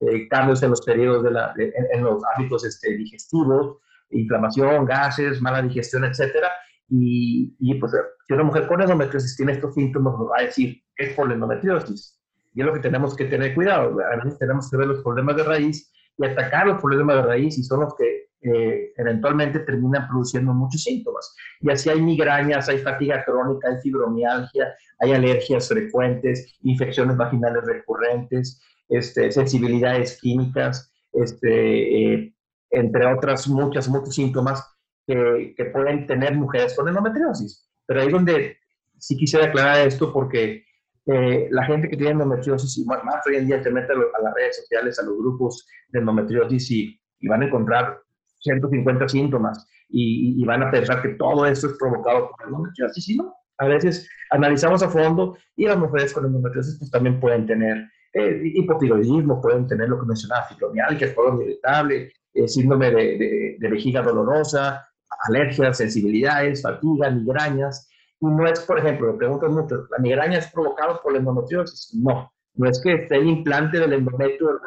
eh, 0.00 0.28
cambios 0.28 0.62
en 0.62 0.70
los 0.70 0.82
periodos 0.82 1.24
de 1.24 1.30
la, 1.30 1.54
en, 1.56 2.04
los 2.04 2.22
hábitos 2.34 2.64
este, 2.66 2.94
digestivos, 2.94 3.78
inflamación, 4.10 4.84
gases, 4.84 5.40
mala 5.40 5.62
digestión, 5.62 6.04
etcétera. 6.04 6.50
Y, 6.90 7.56
y, 7.58 7.74
pues 7.76 7.92
si 8.26 8.34
una 8.34 8.42
mujer 8.42 8.66
con 8.66 8.82
endometriosis 8.82 9.36
tiene 9.36 9.52
estos 9.52 9.74
síntomas, 9.74 10.14
nos 10.18 10.30
va 10.30 10.40
a 10.40 10.42
decir 10.44 10.82
es 10.96 11.14
por 11.14 11.28
la 11.28 11.34
endometriosis. 11.34 12.20
Y 12.54 12.60
es 12.60 12.66
lo 12.66 12.74
que 12.74 12.80
tenemos 12.80 13.16
que 13.16 13.24
tener 13.24 13.54
cuidado. 13.54 13.96
A 14.00 14.16
veces 14.16 14.38
tenemos 14.38 14.70
que 14.70 14.76
ver 14.76 14.88
los 14.88 15.02
problemas 15.02 15.36
de 15.36 15.44
raíz 15.44 15.92
y 16.18 16.26
atacar 16.26 16.66
los 16.66 16.80
problemas 16.80 17.16
de 17.16 17.22
raíz 17.22 17.58
y 17.58 17.62
son 17.62 17.80
los 17.80 17.94
que 17.96 18.25
eh, 18.46 18.92
eventualmente 18.96 19.60
terminan 19.60 20.06
produciendo 20.06 20.54
muchos 20.54 20.84
síntomas. 20.84 21.34
Y 21.60 21.70
así 21.70 21.90
hay 21.90 22.00
migrañas, 22.00 22.68
hay 22.68 22.78
fatiga 22.78 23.24
crónica, 23.24 23.68
hay 23.68 23.80
fibromialgia, 23.82 24.72
hay 25.00 25.12
alergias 25.12 25.68
frecuentes, 25.68 26.56
infecciones 26.62 27.16
vaginales 27.16 27.64
recurrentes, 27.64 28.62
este, 28.88 29.32
sensibilidades 29.32 30.20
químicas, 30.20 30.92
este, 31.12 32.14
eh, 32.14 32.34
entre 32.70 33.06
otras 33.06 33.48
muchas, 33.48 33.88
muchos 33.88 34.14
síntomas 34.14 34.62
que, 35.06 35.54
que, 35.56 35.64
pueden 35.66 36.06
tener 36.06 36.34
mujeres 36.36 36.76
con 36.76 36.86
endometriosis. 36.86 37.68
Pero 37.84 38.02
ahí 38.02 38.10
donde 38.10 38.58
sí 38.98 39.16
quisiera 39.16 39.46
aclarar 39.46 39.88
esto 39.88 40.12
porque 40.12 40.64
eh, 41.06 41.48
la 41.50 41.64
gente 41.64 41.88
que 41.88 41.96
tiene 41.96 42.12
endometriosis, 42.12 42.78
y 42.78 42.84
más 42.84 43.26
hoy 43.26 43.36
en 43.36 43.46
día 43.48 43.60
te 43.60 43.70
mete 43.70 43.92
a, 43.92 44.22
las 44.22 44.34
redes 44.34 44.58
sociales, 44.58 44.98
a 45.00 45.02
los 45.02 45.18
grupos 45.18 45.66
de 45.88 45.98
endometriosis 45.98 46.70
y, 46.70 47.00
y 47.18 47.28
van 47.28 47.42
a 47.42 47.46
encontrar 47.46 48.05
150 48.46 49.08
síntomas 49.08 49.66
y, 49.88 50.44
van 50.44 50.62
a 50.62 50.70
pensar 50.70 51.02
que 51.02 51.10
todo 51.10 51.46
esto 51.46 51.68
es 51.68 51.76
provocado 51.78 52.30
por 52.30 52.46
endometriosis. 52.46 53.08
Y 53.10 53.16
no, 53.16 53.34
a 53.58 53.66
veces 53.66 54.08
analizamos 54.30 54.82
a 54.82 54.88
fondo 54.88 55.36
y 55.56 55.66
las 55.66 55.78
mujeres 55.78 56.12
con 56.12 56.26
endometriosis 56.26 56.78
pues, 56.78 56.90
también 56.90 57.20
pueden 57.20 57.46
tener 57.46 57.88
eh, 58.12 58.40
hipotiroidismo, 58.54 59.40
pueden 59.40 59.66
tener 59.66 59.88
lo 59.88 60.00
que 60.00 60.06
mencionaba, 60.06 60.44
fibromialgia, 60.44 61.14
colon 61.14 61.42
irritable, 61.42 62.12
eh, 62.34 62.48
síndrome 62.48 62.90
de, 62.90 63.56
de, 63.58 63.68
vejiga 63.68 64.02
dolorosa, 64.02 64.86
alergias, 65.28 65.78
sensibilidades, 65.78 66.62
fatiga, 66.62 67.10
migrañas. 67.10 67.88
Y 68.20 68.26
no 68.26 68.46
es, 68.46 68.60
por 68.60 68.78
ejemplo, 68.78 69.12
me 69.12 69.18
preguntan 69.18 69.52
mucho, 69.52 69.86
¿la 69.90 69.98
migraña 69.98 70.38
es 70.38 70.50
provocada 70.50 71.00
por 71.02 71.12
la 71.12 71.18
endometriosis? 71.18 71.94
No, 71.94 72.32
No 72.56 72.68
es 72.68 72.80
que 72.82 72.94
esté 72.94 73.16
el 73.16 73.26
implante 73.26 73.78
del 73.78 73.92
endometrio, 73.92 74.60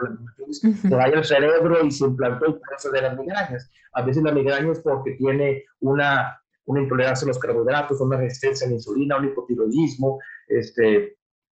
se 0.51 0.95
vaya 0.95 1.17
al 1.17 1.25
cerebro 1.25 1.83
y 1.83 1.91
se 1.91 2.05
implantó 2.05 2.45
y 2.47 2.53
por 2.53 2.91
de 2.91 3.01
las 3.01 3.17
migrañas. 3.17 3.71
A 3.93 4.03
veces 4.03 4.21
la 4.23 4.31
migraña 4.31 4.71
es 4.71 4.79
porque 4.79 5.13
tiene 5.13 5.65
una, 5.79 6.39
una 6.65 6.81
intolerancia 6.81 7.25
a 7.25 7.29
los 7.29 7.39
carbohidratos, 7.39 7.99
una 7.99 8.17
resistencia 8.17 8.67
a 8.67 8.69
la 8.69 8.75
insulina, 8.75 9.17
un 9.17 9.25
hipotiroidismo, 9.25 10.19
este, 10.47 11.17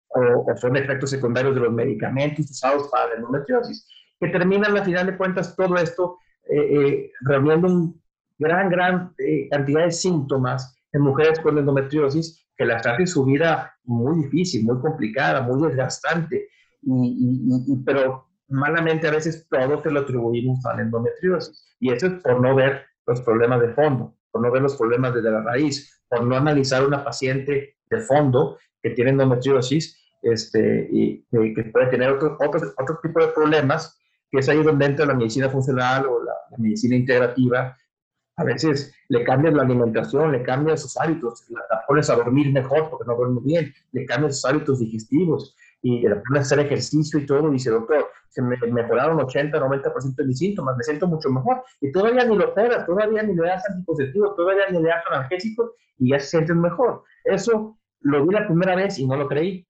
o, 0.08 0.46
son 0.56 0.76
efectos 0.76 1.10
secundarios 1.10 1.54
de 1.54 1.62
los 1.62 1.72
medicamentos 1.72 2.50
usados 2.50 2.88
para 2.88 3.08
la 3.08 3.14
endometriosis, 3.16 3.88
que 4.20 4.28
terminan 4.28 4.76
al 4.76 4.84
final 4.84 5.06
de 5.06 5.16
cuentas 5.16 5.56
todo 5.56 5.76
esto 5.76 6.18
eh, 6.48 6.58
eh, 6.58 7.12
reuniendo 7.22 7.68
una 7.68 7.94
gran, 8.38 8.70
gran 8.70 9.14
eh, 9.18 9.48
cantidad 9.50 9.84
de 9.84 9.90
síntomas 9.92 10.76
en 10.92 11.02
mujeres 11.02 11.40
con 11.40 11.58
endometriosis 11.58 12.46
que 12.60 12.66
las 12.66 12.86
hace 12.86 13.06
su 13.06 13.24
vida 13.24 13.74
muy 13.84 14.24
difícil, 14.24 14.66
muy 14.66 14.78
complicada, 14.80 15.40
muy 15.40 15.66
desgastante, 15.66 16.50
y, 16.82 17.74
pero 17.86 18.26
malamente 18.48 19.08
a 19.08 19.12
veces 19.12 19.48
todo 19.48 19.82
se 19.82 19.90
lo 19.90 20.00
atribuimos 20.00 20.66
a 20.66 20.76
la 20.76 20.82
endometriosis. 20.82 21.74
Y 21.80 21.90
eso 21.90 22.08
es 22.08 22.12
por 22.22 22.38
no 22.38 22.54
ver 22.54 22.82
los 23.06 23.22
problemas 23.22 23.62
de 23.62 23.70
fondo, 23.70 24.14
por 24.30 24.42
no 24.42 24.52
ver 24.52 24.60
los 24.60 24.76
problemas 24.76 25.14
desde 25.14 25.30
la 25.30 25.40
raíz, 25.40 26.04
por 26.10 26.22
no 26.26 26.36
analizar 26.36 26.86
una 26.86 27.02
paciente 27.02 27.76
de 27.88 28.00
fondo 28.02 28.58
que 28.82 28.90
tiene 28.90 29.12
endometriosis 29.12 29.98
este, 30.20 30.86
y 30.92 31.24
que 31.30 31.64
puede 31.72 31.86
tener 31.86 32.10
otro, 32.10 32.36
otro, 32.46 32.74
otro 32.76 33.00
tipo 33.02 33.24
de 33.24 33.32
problemas, 33.32 33.98
que 34.30 34.40
es 34.40 34.48
ahí 34.50 34.62
donde 34.62 34.84
entra 34.84 35.06
la 35.06 35.14
medicina 35.14 35.48
funcional 35.48 36.04
o 36.04 36.22
la, 36.22 36.34
medicina 36.58 36.94
integrativa. 36.94 37.74
A 38.40 38.44
veces 38.44 38.94
le 39.08 39.22
cambias 39.22 39.52
la 39.52 39.62
alimentación, 39.62 40.32
le 40.32 40.42
cambias 40.42 40.80
sus 40.80 40.96
hábitos, 40.96 41.44
la, 41.50 41.60
pones 41.86 42.08
a 42.08 42.16
dormir 42.16 42.50
mejor 42.52 42.88
porque 42.88 43.04
no 43.06 43.14
duerme 43.14 43.40
bien, 43.44 43.74
le 43.92 44.06
cambias 44.06 44.36
sus 44.36 44.46
hábitos 44.46 44.78
digestivos 44.78 45.54
y 45.82 46.00
le 46.08 46.16
pones 46.16 46.38
a 46.38 46.40
hacer 46.40 46.60
ejercicio 46.60 47.20
y 47.20 47.26
todo. 47.26 47.50
Y 47.50 47.52
dice, 47.52 47.68
doctor, 47.68 48.06
se 48.30 48.40
me 48.40 48.56
mejoraron 48.56 49.20
80, 49.20 49.60
90% 49.60 50.14
de 50.14 50.24
mis 50.24 50.38
síntomas, 50.38 50.74
me 50.74 50.84
siento 50.84 51.06
mucho 51.06 51.28
mejor. 51.28 51.62
Y 51.82 51.92
todavía 51.92 52.24
ni 52.24 52.34
lo 52.34 52.48
operas, 52.48 52.86
todavía 52.86 53.22
ni 53.22 53.34
le 53.34 53.42
das 53.42 53.68
anticonceptivos, 53.68 54.34
todavía 54.36 54.70
ni 54.70 54.80
le 54.80 54.88
das 54.88 55.04
analgésicos 55.10 55.72
y 55.98 56.10
ya 56.10 56.18
se 56.18 56.28
sienten 56.28 56.62
mejor. 56.62 57.04
Eso 57.24 57.78
lo 58.00 58.26
vi 58.26 58.34
la 58.34 58.46
primera 58.46 58.74
vez 58.74 58.98
y 58.98 59.06
no 59.06 59.16
lo 59.16 59.28
creí 59.28 59.66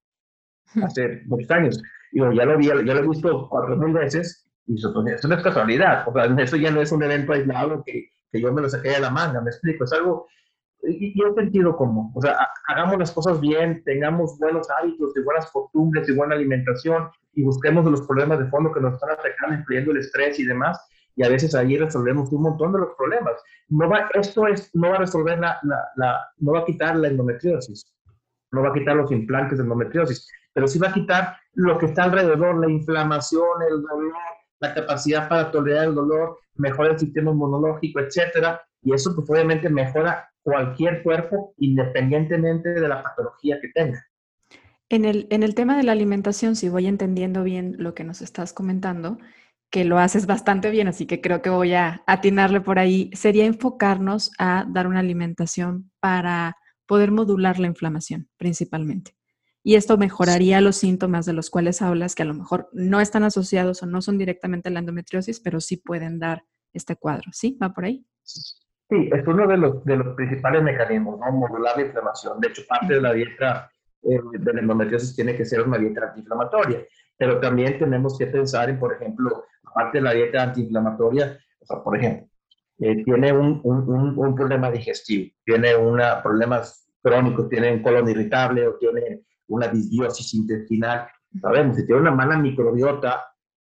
hace 0.81 1.23
muchos 1.25 1.51
años. 1.51 1.83
Digo, 2.13 2.31
ya 2.31 2.45
lo 2.45 2.57
vi, 2.57 2.67
ya 2.67 2.75
lo 2.75 2.99
he 2.99 3.07
visto 3.07 3.49
cuatro 3.49 3.75
mil 3.75 3.93
veces 3.93 4.45
y 4.65 4.75
eso, 4.75 4.93
no 4.93 5.35
es 5.35 5.43
casualidad. 5.43 6.07
O 6.07 6.13
sea, 6.13 6.25
eso 6.41 6.55
ya 6.55 6.71
no 6.71 6.81
es 6.81 6.91
un 6.93 7.03
evento 7.03 7.33
aislado 7.33 7.83
que, 7.85 8.09
que 8.31 8.41
yo 8.41 8.51
me 8.53 8.61
lo 8.61 8.69
saqué 8.69 8.89
de 8.89 8.99
la 8.99 9.09
manga, 9.09 9.41
me 9.41 9.49
explico. 9.49 9.83
Es 9.83 9.93
algo, 9.93 10.27
y 10.83 11.19
yo 11.19 11.33
sentido 11.33 11.75
como, 11.75 12.11
o 12.15 12.21
sea, 12.21 12.37
hagamos 12.67 12.97
las 12.97 13.11
cosas 13.11 13.39
bien, 13.39 13.83
tengamos 13.83 14.37
buenos 14.39 14.67
hábitos, 14.69 15.15
y 15.15 15.21
buenas 15.21 15.51
costumbres, 15.51 16.07
y 16.09 16.13
buena 16.13 16.35
alimentación, 16.35 17.09
y 17.33 17.43
busquemos 17.43 17.85
los 17.85 18.01
problemas 18.07 18.39
de 18.39 18.47
fondo 18.47 18.71
que 18.71 18.79
nos 18.79 18.93
están 18.93 19.11
afectando, 19.11 19.55
incluyendo 19.55 19.91
el 19.91 19.97
estrés 19.97 20.39
y 20.39 20.45
demás, 20.45 20.79
y 21.15 21.23
a 21.23 21.29
veces 21.29 21.53
ahí 21.55 21.77
resolvemos 21.77 22.31
un 22.31 22.43
montón 22.43 22.71
de 22.71 22.79
los 22.79 22.95
problemas. 22.97 23.33
No 23.69 23.89
va, 23.89 24.09
esto 24.13 24.47
es, 24.47 24.69
no 24.73 24.89
va 24.89 24.95
a 24.95 24.99
resolver 24.99 25.39
la, 25.39 25.59
la, 25.63 25.77
la, 25.97 26.27
no 26.37 26.53
va 26.53 26.59
a 26.59 26.65
quitar 26.65 26.95
la 26.95 27.09
endometriosis, 27.09 27.93
no 28.51 28.63
va 28.63 28.69
a 28.69 28.73
quitar 28.73 28.95
los 28.95 29.11
implantes 29.11 29.57
de 29.57 29.63
endometriosis, 29.63 30.27
pero 30.53 30.67
sí 30.67 30.79
va 30.79 30.89
a 30.89 30.93
quitar 30.93 31.37
lo 31.53 31.77
que 31.77 31.87
está 31.87 32.03
alrededor, 32.03 32.59
la 32.59 32.69
inflamación, 32.69 33.61
el 33.69 33.81
dolor, 33.81 34.13
la 34.61 34.73
capacidad 34.73 35.27
para 35.27 35.51
tolerar 35.51 35.89
el 35.89 35.95
dolor, 35.95 36.37
mejora 36.55 36.93
el 36.93 36.99
sistema 36.99 37.31
inmunológico, 37.31 37.99
etcétera, 37.99 38.61
y 38.83 38.93
eso 38.93 39.13
pues 39.15 39.29
obviamente 39.29 39.69
mejora 39.69 40.29
cualquier 40.43 41.03
cuerpo 41.03 41.53
independientemente 41.57 42.69
de 42.69 42.87
la 42.87 43.03
patología 43.03 43.59
que 43.59 43.69
tenga. 43.69 44.05
En 44.89 45.05
el, 45.05 45.27
en 45.29 45.43
el 45.43 45.55
tema 45.55 45.77
de 45.77 45.83
la 45.83 45.93
alimentación, 45.93 46.55
si 46.55 46.69
voy 46.69 46.87
entendiendo 46.87 47.43
bien 47.43 47.75
lo 47.77 47.93
que 47.93 48.03
nos 48.03 48.21
estás 48.21 48.53
comentando, 48.53 49.17
que 49.69 49.85
lo 49.85 49.99
haces 49.99 50.27
bastante 50.27 50.69
bien, 50.69 50.87
así 50.87 51.05
que 51.05 51.21
creo 51.21 51.41
que 51.41 51.49
voy 51.49 51.73
a 51.73 52.03
atinarle 52.05 52.59
por 52.59 52.77
ahí, 52.77 53.09
sería 53.13 53.45
enfocarnos 53.45 54.31
a 54.37 54.65
dar 54.67 54.87
una 54.87 54.99
alimentación 54.99 55.91
para 56.01 56.57
poder 56.85 57.11
modular 57.11 57.57
la 57.57 57.67
inflamación 57.67 58.27
principalmente. 58.37 59.15
Y 59.63 59.75
esto 59.75 59.97
mejoraría 59.97 60.59
los 60.61 60.77
síntomas 60.77 61.25
de 61.25 61.33
los 61.33 61.49
cuales 61.49 61.81
hablas, 61.81 62.15
que 62.15 62.23
a 62.23 62.25
lo 62.25 62.33
mejor 62.33 62.69
no 62.73 62.99
están 62.99 63.23
asociados 63.23 63.83
o 63.83 63.85
no 63.85 64.01
son 64.01 64.17
directamente 64.17 64.69
a 64.69 64.71
la 64.71 64.79
endometriosis, 64.79 65.39
pero 65.39 65.59
sí 65.59 65.77
pueden 65.77 66.19
dar 66.19 66.43
este 66.73 66.95
cuadro. 66.95 67.29
¿Sí? 67.31 67.57
¿Va 67.61 67.73
por 67.73 67.85
ahí? 67.85 68.05
Sí, 68.23 69.09
es 69.11 69.25
uno 69.27 69.47
de 69.47 69.57
los, 69.57 69.85
de 69.85 69.97
los 69.97 70.15
principales 70.15 70.63
mecanismos, 70.63 71.19
¿no? 71.19 71.31
Modular 71.31 71.77
la 71.77 71.83
inflamación. 71.83 72.39
De 72.39 72.47
hecho, 72.47 72.63
parte 72.67 72.95
de 72.95 73.01
la 73.01 73.13
dieta 73.13 73.71
eh, 74.03 74.19
de 74.33 74.53
la 74.53 74.61
endometriosis 74.61 75.15
tiene 75.15 75.35
que 75.35 75.45
ser 75.45 75.61
una 75.61 75.77
dieta 75.77 76.07
antiinflamatoria. 76.07 76.85
Pero 77.17 77.39
también 77.39 77.77
tenemos 77.77 78.17
que 78.17 78.27
pensar 78.27 78.69
en, 78.69 78.79
por 78.79 78.93
ejemplo, 78.93 79.45
aparte 79.63 79.99
de 79.99 80.03
la 80.03 80.13
dieta 80.13 80.41
antiinflamatoria, 80.43 81.37
o 81.59 81.65
sea, 81.65 81.83
por 81.83 81.95
ejemplo, 81.97 82.27
eh, 82.79 83.03
tiene 83.03 83.31
un, 83.31 83.61
un, 83.63 84.17
un, 84.17 84.35
problema 84.35 84.71
digestivo, 84.71 85.31
tiene 85.45 85.75
una, 85.75 86.23
problemas 86.23 86.91
crónicos, 87.03 87.47
tiene 87.47 87.73
un 87.73 87.83
colon 87.83 88.09
irritable 88.09 88.67
o 88.67 88.75
tiene 88.77 89.21
una 89.51 89.67
disbiosis 89.67 90.33
intestinal. 90.33 91.07
Sabemos, 91.39 91.77
si 91.77 91.85
tiene 91.85 92.01
una 92.01 92.11
mala 92.11 92.37
microbiota, 92.37 93.23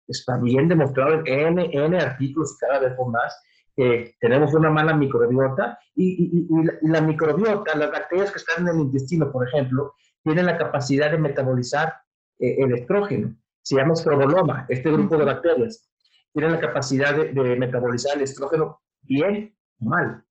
está 0.09 0.38
bien 0.38 0.68
demostrado 0.68 1.14
en 1.14 1.27
N, 1.27 1.71
N 1.73 1.99
artículos 1.99 2.55
y 2.55 2.66
cada 2.66 2.79
vez 2.81 2.92
más 3.07 3.42
que 3.75 4.16
tenemos 4.21 4.53
una 4.55 4.71
mala 4.71 4.95
microbiota 4.95 5.79
y, 5.95 6.47
la, 6.83 7.01
microbiota, 7.01 7.77
las 7.77 7.90
bacterias 7.90 8.31
que 8.31 8.38
están 8.38 8.66
en 8.66 8.75
el 8.75 8.81
intestino, 8.83 9.31
por 9.33 9.49
ejemplo, 9.49 9.95
tienen 10.23 10.47
la 10.47 10.59
capacidad 10.59 11.11
de 11.11 11.18
metabolizar 11.18 11.95
eh, 12.38 12.57
el 12.59 12.75
estrógeno. 12.75 13.35
Se 13.62 13.77
llama 13.77 13.95
estroboloma, 13.95 14.66
este 14.68 14.90
grupo 14.90 15.16
de 15.16 15.25
bacterias. 15.25 15.88
Tienen 16.33 16.53
la 16.53 16.61
capacidad 16.61 17.14
de, 17.14 17.57
metabolizar 17.57 18.16
el 18.16 18.23
estrógeno 18.23 18.81
bien 19.03 19.55
o 19.81 19.85
mal. 19.87 20.25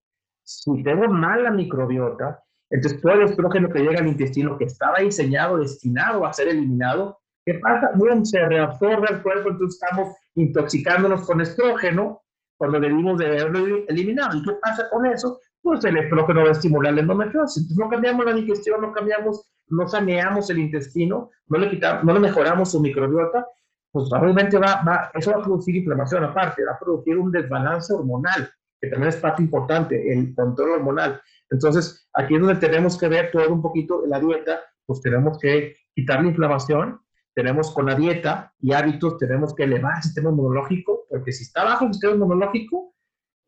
Si 0.43 0.83
tengo 0.83 1.07
mala 1.07 1.51
microbiota, 1.51 2.43
entonces 2.71 3.01
todo 3.01 3.13
el 3.13 3.23
estrógeno 3.23 3.69
que 3.69 3.79
llega 3.79 3.99
al 3.99 4.07
intestino, 4.07 4.57
que 4.57 4.63
estaba 4.65 4.99
diseñado, 4.99 5.57
destinado 5.57 6.25
a 6.25 6.31
ser 6.31 6.47
eliminado, 6.47 7.19
¿qué 7.45 7.55
pasa? 7.55 7.91
Bueno, 7.95 8.23
se 8.23 8.39
reabsorbe 8.45 9.07
al 9.09 9.21
cuerpo, 9.21 9.49
entonces 9.49 9.81
estamos 9.81 10.15
intoxicándonos 10.35 11.25
con 11.27 11.41
estrógeno 11.41 12.21
cuando 12.57 12.79
debimos 12.79 13.19
de 13.19 13.25
haberlo 13.25 13.85
eliminado. 13.87 14.37
¿Y 14.37 14.43
qué 14.43 14.53
pasa 14.61 14.87
con 14.89 15.05
eso? 15.05 15.39
Pues 15.61 15.83
el 15.83 15.97
estrógeno 15.97 16.43
va 16.43 16.49
a 16.49 16.51
estimular 16.53 16.93
la 16.93 17.01
endometriosis. 17.01 17.63
Entonces 17.63 17.77
no 17.77 17.89
cambiamos 17.89 18.25
la 18.25 18.33
digestión, 18.33 18.81
no 18.81 18.93
cambiamos, 18.93 19.51
no 19.67 19.87
saneamos 19.87 20.49
el 20.49 20.59
intestino, 20.59 21.29
no 21.47 21.57
le, 21.57 21.69
quitamos, 21.69 22.05
no 22.05 22.13
le 22.13 22.19
mejoramos 22.21 22.71
su 22.71 22.79
microbiota, 22.79 23.45
pues 23.91 24.09
probablemente 24.09 24.57
va, 24.57 24.81
va, 24.87 25.11
eso 25.13 25.31
va 25.31 25.37
a 25.39 25.43
producir 25.43 25.75
inflamación 25.75 26.23
aparte, 26.23 26.63
va 26.63 26.73
a 26.73 26.79
producir 26.79 27.17
un 27.17 27.31
desbalance 27.31 27.93
hormonal, 27.93 28.49
que 28.81 28.89
también 28.89 29.09
es 29.09 29.17
parte 29.17 29.43
importante, 29.43 30.11
el 30.11 30.33
control 30.33 30.71
hormonal. 30.71 31.21
Entonces, 31.51 32.09
aquí 32.13 32.35
es 32.35 32.41
donde 32.41 32.55
tenemos 32.55 32.97
que 32.97 33.07
ver 33.07 33.29
todo 33.31 33.47
un 33.53 33.61
poquito 33.61 34.03
la 34.07 34.19
dieta, 34.19 34.59
pues 34.85 35.01
tenemos 35.01 35.37
que 35.37 35.75
quitar 35.93 36.21
la 36.21 36.29
inflamación, 36.29 36.99
tenemos 37.35 37.71
con 37.73 37.85
la 37.85 37.95
dieta 37.95 38.53
y 38.59 38.73
hábitos, 38.73 39.17
tenemos 39.17 39.53
que 39.53 39.63
elevar 39.63 39.97
el 39.97 40.03
sistema 40.03 40.31
inmunológico, 40.31 41.05
porque 41.09 41.31
si 41.31 41.43
está 41.43 41.63
bajo 41.63 41.85
el 41.85 41.93
sistema 41.93 42.15
inmunológico, 42.15 42.95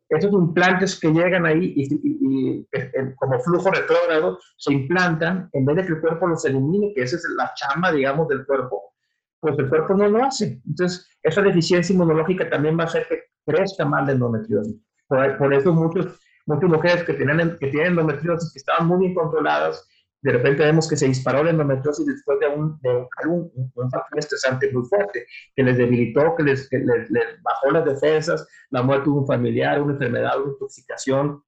esos 0.10 0.32
implantes 0.32 1.00
que 1.00 1.12
llegan 1.12 1.46
ahí 1.46 1.74
y, 1.76 2.68
como 3.16 3.40
flujo 3.40 3.72
retrógrado 3.72 4.38
se 4.58 4.74
implantan, 4.74 5.50
en 5.54 5.66
vez 5.66 5.78
de 5.78 5.86
que 5.86 5.94
el 5.94 6.02
cuerpo 6.02 6.28
los 6.28 6.46
elimine, 6.46 6.94
que 6.94 7.02
esa 7.02 7.16
es 7.16 7.26
la 7.36 7.52
chamba, 7.56 7.92
digamos, 7.92 8.28
del 8.28 8.46
cuerpo, 8.46 8.94
pues 9.40 9.58
el 9.58 9.70
cuerpo 9.70 9.96
no 9.96 10.08
lo 10.08 10.24
hace. 10.24 10.62
Entonces, 10.68 11.10
esa 11.24 11.42
deficiencia 11.42 11.94
inmunológica 11.94 12.48
también 12.50 12.78
va 12.78 12.84
a 12.84 12.88
hacer 12.88 13.08
que 13.08 13.24
crezca 13.46 13.86
mal 13.86 14.06
la 14.06 14.12
endometriosis. 14.12 14.76
Por, 15.14 15.38
por 15.38 15.54
eso 15.54 15.72
muchos, 15.72 16.20
muchas 16.48 16.70
mujeres 16.70 17.04
que 17.04 17.14
tienen, 17.14 17.56
que 17.60 17.68
tienen 17.68 17.92
endometriosis, 17.92 18.52
que 18.52 18.58
estaban 18.58 18.88
muy 18.88 19.00
bien 19.00 19.14
controladas, 19.14 19.88
de 20.24 20.32
repente 20.32 20.64
vemos 20.64 20.90
que 20.90 20.96
se 20.96 21.06
disparó 21.06 21.44
la 21.44 21.52
endometriosis 21.52 22.06
después 22.06 22.40
de 22.40 22.48
un, 22.48 22.80
de 22.82 23.08
un, 23.28 23.52
un, 23.76 23.92
factor 23.92 24.18
estresante 24.18 24.72
muy 24.72 24.84
fuerte, 24.86 25.28
que 25.56 25.64
les 25.64 25.78
debilitó, 25.78 26.34
que 26.36 26.44
les, 26.44 26.68
les, 26.72 27.12
bajó 27.44 27.72
las 27.72 27.86
defensas, 27.86 28.48
la 28.72 28.82
muerte 28.82 29.04
de 29.04 29.12
un 29.12 29.28
familiar, 29.28 29.82
una 29.82 29.94
enfermedad, 29.94 30.42
una 30.42 30.54
intoxicación, 30.54 31.44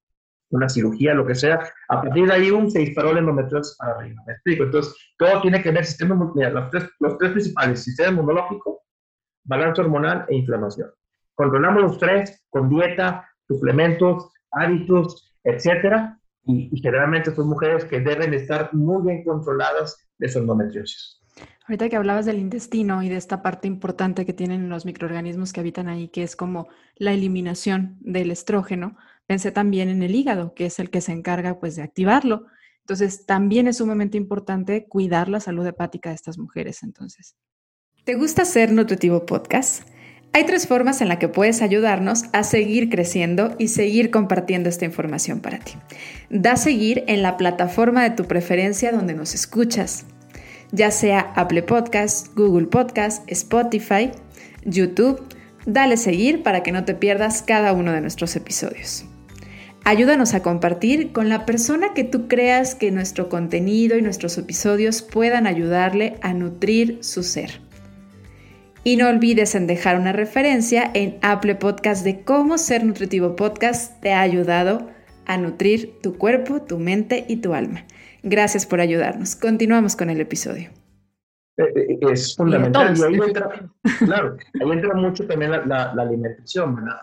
una 0.50 0.68
cirugía, 0.68 1.14
lo 1.14 1.26
que 1.26 1.34
sea. 1.34 1.58
A 1.88 2.02
partir 2.02 2.26
de 2.26 2.32
ahí 2.32 2.50
un, 2.52 2.70
se 2.70 2.78
disparó 2.78 3.12
la 3.14 3.18
endometriosis 3.18 3.76
para 3.78 3.96
arriba. 3.96 4.22
¿Me 4.28 4.34
explico? 4.34 4.62
Entonces, 4.62 4.94
todo 5.18 5.40
tiene 5.40 5.60
que 5.60 5.72
ver, 5.72 5.84
sistema, 5.84 6.32
mira, 6.34 6.50
los, 6.50 6.70
tres, 6.70 6.88
los 7.00 7.18
tres 7.18 7.32
principales, 7.32 7.82
sistema 7.82 8.12
inmunológico, 8.12 8.82
balance 9.44 9.80
hormonal 9.80 10.24
e 10.28 10.36
inflamación. 10.36 10.90
Controlamos 11.34 11.82
los 11.82 11.98
tres 11.98 12.46
con 12.50 12.68
dieta, 12.68 13.26
suplementos, 13.46 14.30
hábitos, 14.50 15.34
etcétera, 15.44 16.20
y, 16.44 16.70
generalmente 16.80 17.34
son 17.34 17.48
mujeres 17.48 17.84
que 17.84 18.00
deben 18.00 18.32
estar 18.34 18.72
muy 18.72 19.04
bien 19.04 19.24
controladas 19.24 20.08
de 20.18 20.28
su 20.28 20.38
endometriosis. 20.38 21.20
Ahorita 21.68 21.88
que 21.88 21.96
hablabas 21.96 22.24
del 22.24 22.38
intestino 22.38 23.02
y 23.02 23.08
de 23.08 23.16
esta 23.16 23.42
parte 23.42 23.66
importante 23.66 24.24
que 24.24 24.32
tienen 24.32 24.68
los 24.68 24.86
microorganismos 24.86 25.52
que 25.52 25.60
habitan 25.60 25.88
ahí, 25.88 26.08
que 26.08 26.22
es 26.22 26.36
como 26.36 26.68
la 26.94 27.12
eliminación 27.12 27.96
del 28.00 28.30
estrógeno, 28.30 28.96
pensé 29.26 29.50
también 29.50 29.88
en 29.88 30.02
el 30.02 30.14
hígado, 30.14 30.54
que 30.54 30.66
es 30.66 30.78
el 30.78 30.90
que 30.90 31.00
se 31.00 31.12
encarga 31.12 31.58
pues 31.58 31.74
de 31.74 31.82
activarlo. 31.82 32.46
Entonces, 32.82 33.26
también 33.26 33.66
es 33.66 33.78
sumamente 33.78 34.16
importante 34.16 34.86
cuidar 34.86 35.28
la 35.28 35.40
salud 35.40 35.66
hepática 35.66 36.10
de 36.10 36.14
estas 36.14 36.38
mujeres, 36.38 36.84
entonces. 36.84 37.36
¿Te 38.04 38.14
gusta 38.14 38.44
ser 38.44 38.70
Nutritivo 38.70 39.26
Podcast? 39.26 39.82
Hay 40.36 40.44
tres 40.44 40.66
formas 40.66 41.00
en 41.00 41.08
las 41.08 41.16
que 41.16 41.28
puedes 41.28 41.62
ayudarnos 41.62 42.24
a 42.34 42.42
seguir 42.42 42.90
creciendo 42.90 43.56
y 43.58 43.68
seguir 43.68 44.10
compartiendo 44.10 44.68
esta 44.68 44.84
información 44.84 45.40
para 45.40 45.60
ti. 45.60 45.72
Da 46.28 46.56
seguir 46.56 47.04
en 47.06 47.22
la 47.22 47.38
plataforma 47.38 48.02
de 48.02 48.10
tu 48.10 48.24
preferencia 48.24 48.92
donde 48.92 49.14
nos 49.14 49.34
escuchas, 49.34 50.04
ya 50.72 50.90
sea 50.90 51.32
Apple 51.36 51.62
Podcast, 51.62 52.36
Google 52.36 52.66
Podcast, 52.66 53.22
Spotify, 53.30 54.10
YouTube. 54.66 55.22
Dale 55.64 55.96
seguir 55.96 56.42
para 56.42 56.62
que 56.62 56.70
no 56.70 56.84
te 56.84 56.94
pierdas 56.94 57.40
cada 57.40 57.72
uno 57.72 57.92
de 57.92 58.02
nuestros 58.02 58.36
episodios. 58.36 59.06
Ayúdanos 59.84 60.34
a 60.34 60.42
compartir 60.42 61.12
con 61.12 61.30
la 61.30 61.46
persona 61.46 61.94
que 61.94 62.04
tú 62.04 62.28
creas 62.28 62.74
que 62.74 62.90
nuestro 62.90 63.30
contenido 63.30 63.96
y 63.96 64.02
nuestros 64.02 64.36
episodios 64.36 65.00
puedan 65.00 65.46
ayudarle 65.46 66.18
a 66.20 66.34
nutrir 66.34 66.98
su 67.00 67.22
ser. 67.22 67.64
Y 68.86 68.96
no 68.96 69.08
olvides 69.08 69.56
en 69.56 69.66
dejar 69.66 69.98
una 69.98 70.12
referencia 70.12 70.88
en 70.94 71.18
Apple 71.20 71.56
Podcast 71.56 72.04
de 72.04 72.22
cómo 72.22 72.56
Ser 72.56 72.84
Nutritivo 72.84 73.34
Podcast 73.34 74.00
te 74.00 74.12
ha 74.12 74.20
ayudado 74.20 74.88
a 75.26 75.36
nutrir 75.38 75.98
tu 76.04 76.16
cuerpo, 76.16 76.62
tu 76.62 76.78
mente 76.78 77.24
y 77.28 77.38
tu 77.38 77.52
alma. 77.52 77.84
Gracias 78.22 78.64
por 78.64 78.80
ayudarnos. 78.80 79.34
Continuamos 79.34 79.96
con 79.96 80.08
el 80.08 80.20
episodio. 80.20 80.70
Eh, 81.56 81.64
eh, 81.74 81.98
es 82.12 82.36
fundamental. 82.36 82.96
Y, 82.96 83.02
ahí 83.02 83.14
entra, 83.26 83.68
claro, 83.98 84.36
ahí 84.54 84.70
entra 84.70 84.94
mucho 84.94 85.26
también 85.26 85.50
la, 85.50 85.90
alimentación, 85.90 86.76
¿verdad? 86.76 86.96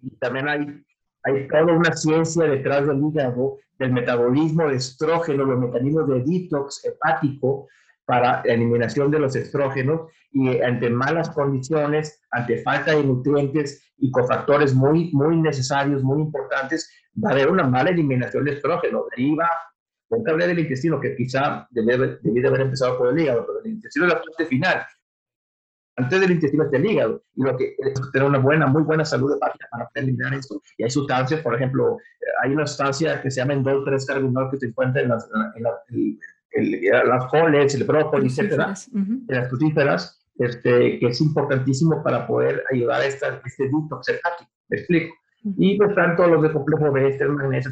Y 0.00 0.08
también 0.16 0.48
hay, 0.48 0.82
hay 1.24 1.48
toda 1.48 1.66
una 1.66 1.94
ciencia 1.94 2.44
detrás 2.44 2.86
del 2.86 3.02
hígado, 3.04 3.58
del 3.78 3.92
metabolismo 3.92 4.68
de 4.68 4.76
estrógeno, 4.76 5.44
los 5.44 5.60
mecanismos 5.60 6.08
de 6.08 6.22
detox 6.24 6.82
hepático, 6.82 7.68
para 8.06 8.42
la 8.44 8.54
eliminación 8.54 9.10
de 9.10 9.18
los 9.18 9.34
estrógenos 9.36 10.10
y 10.34 10.60
ante 10.60 10.90
malas 10.90 11.30
condiciones, 11.30 12.20
ante 12.32 12.58
falta 12.58 12.90
de 12.90 13.04
nutrientes 13.04 13.94
y 13.98 14.10
cofactores 14.10 14.74
muy, 14.74 15.10
muy 15.12 15.40
necesarios, 15.40 16.02
muy 16.02 16.20
importantes, 16.20 16.90
va 17.24 17.30
a 17.30 17.32
haber 17.32 17.50
una 17.50 17.62
mala 17.62 17.90
eliminación 17.90 18.44
de 18.44 18.54
estrógeno. 18.54 19.06
Deriva, 19.16 19.48
porque 20.08 20.32
hablé 20.32 20.48
del 20.48 20.58
intestino, 20.58 21.00
que 21.00 21.14
quizá 21.14 21.68
debí, 21.70 22.40
de 22.40 22.48
haber 22.48 22.62
empezado 22.62 22.98
por 22.98 23.08
el 23.08 23.18
hígado, 23.20 23.46
pero 23.46 23.60
el 23.64 23.70
intestino 23.70 24.06
es 24.06 24.12
la 24.12 24.20
parte 24.20 24.46
final. 24.46 24.84
Antes 25.96 26.20
del 26.20 26.32
intestino 26.32 26.64
está 26.64 26.78
el 26.78 26.86
hígado, 26.86 27.22
y 27.36 27.42
lo 27.44 27.56
que 27.56 27.76
es 27.78 27.94
tener 28.12 28.28
una 28.28 28.38
buena, 28.38 28.66
muy 28.66 28.82
buena 28.82 29.04
salud 29.04 29.36
hepática 29.36 29.68
para 29.70 29.86
poder 29.86 30.02
eliminar 30.02 30.34
esto. 30.34 30.60
Y 30.76 30.82
hay 30.82 30.90
sustancias, 30.90 31.40
por 31.42 31.54
ejemplo, 31.54 31.98
hay 32.42 32.52
una 32.52 32.66
sustancia 32.66 33.22
que 33.22 33.30
se 33.30 33.40
llama 33.40 33.52
endol 33.52 33.84
3 33.84 34.04
carbinol 34.04 34.50
que 34.50 34.56
se 34.56 34.66
encuentra 34.66 35.00
en, 35.00 35.10
las, 35.10 35.30
en 35.54 35.62
la, 35.62 35.70
el, 35.90 36.18
las 37.08 37.26
coles, 37.26 37.74
el 37.76 37.84
brócoli, 37.84 38.26
etcétera, 38.26 38.74
las 39.28 39.48
frutíferas, 39.48 40.23
este, 40.38 40.98
que 40.98 41.06
es 41.06 41.20
importantísimo 41.20 42.02
para 42.02 42.26
poder 42.26 42.64
ayudar 42.72 43.00
a 43.00 43.06
esta, 43.06 43.40
este 43.44 43.64
detox 43.64 44.08
hepático. 44.08 44.50
¿Me 44.68 44.78
explico? 44.78 45.14
Y 45.44 45.76
pues 45.76 45.94
tanto 45.94 46.26
los 46.26 46.42
de 46.42 46.52
complejo 46.52 46.90
B, 46.90 47.08
este, 47.08 47.26
magnesio, 47.26 47.70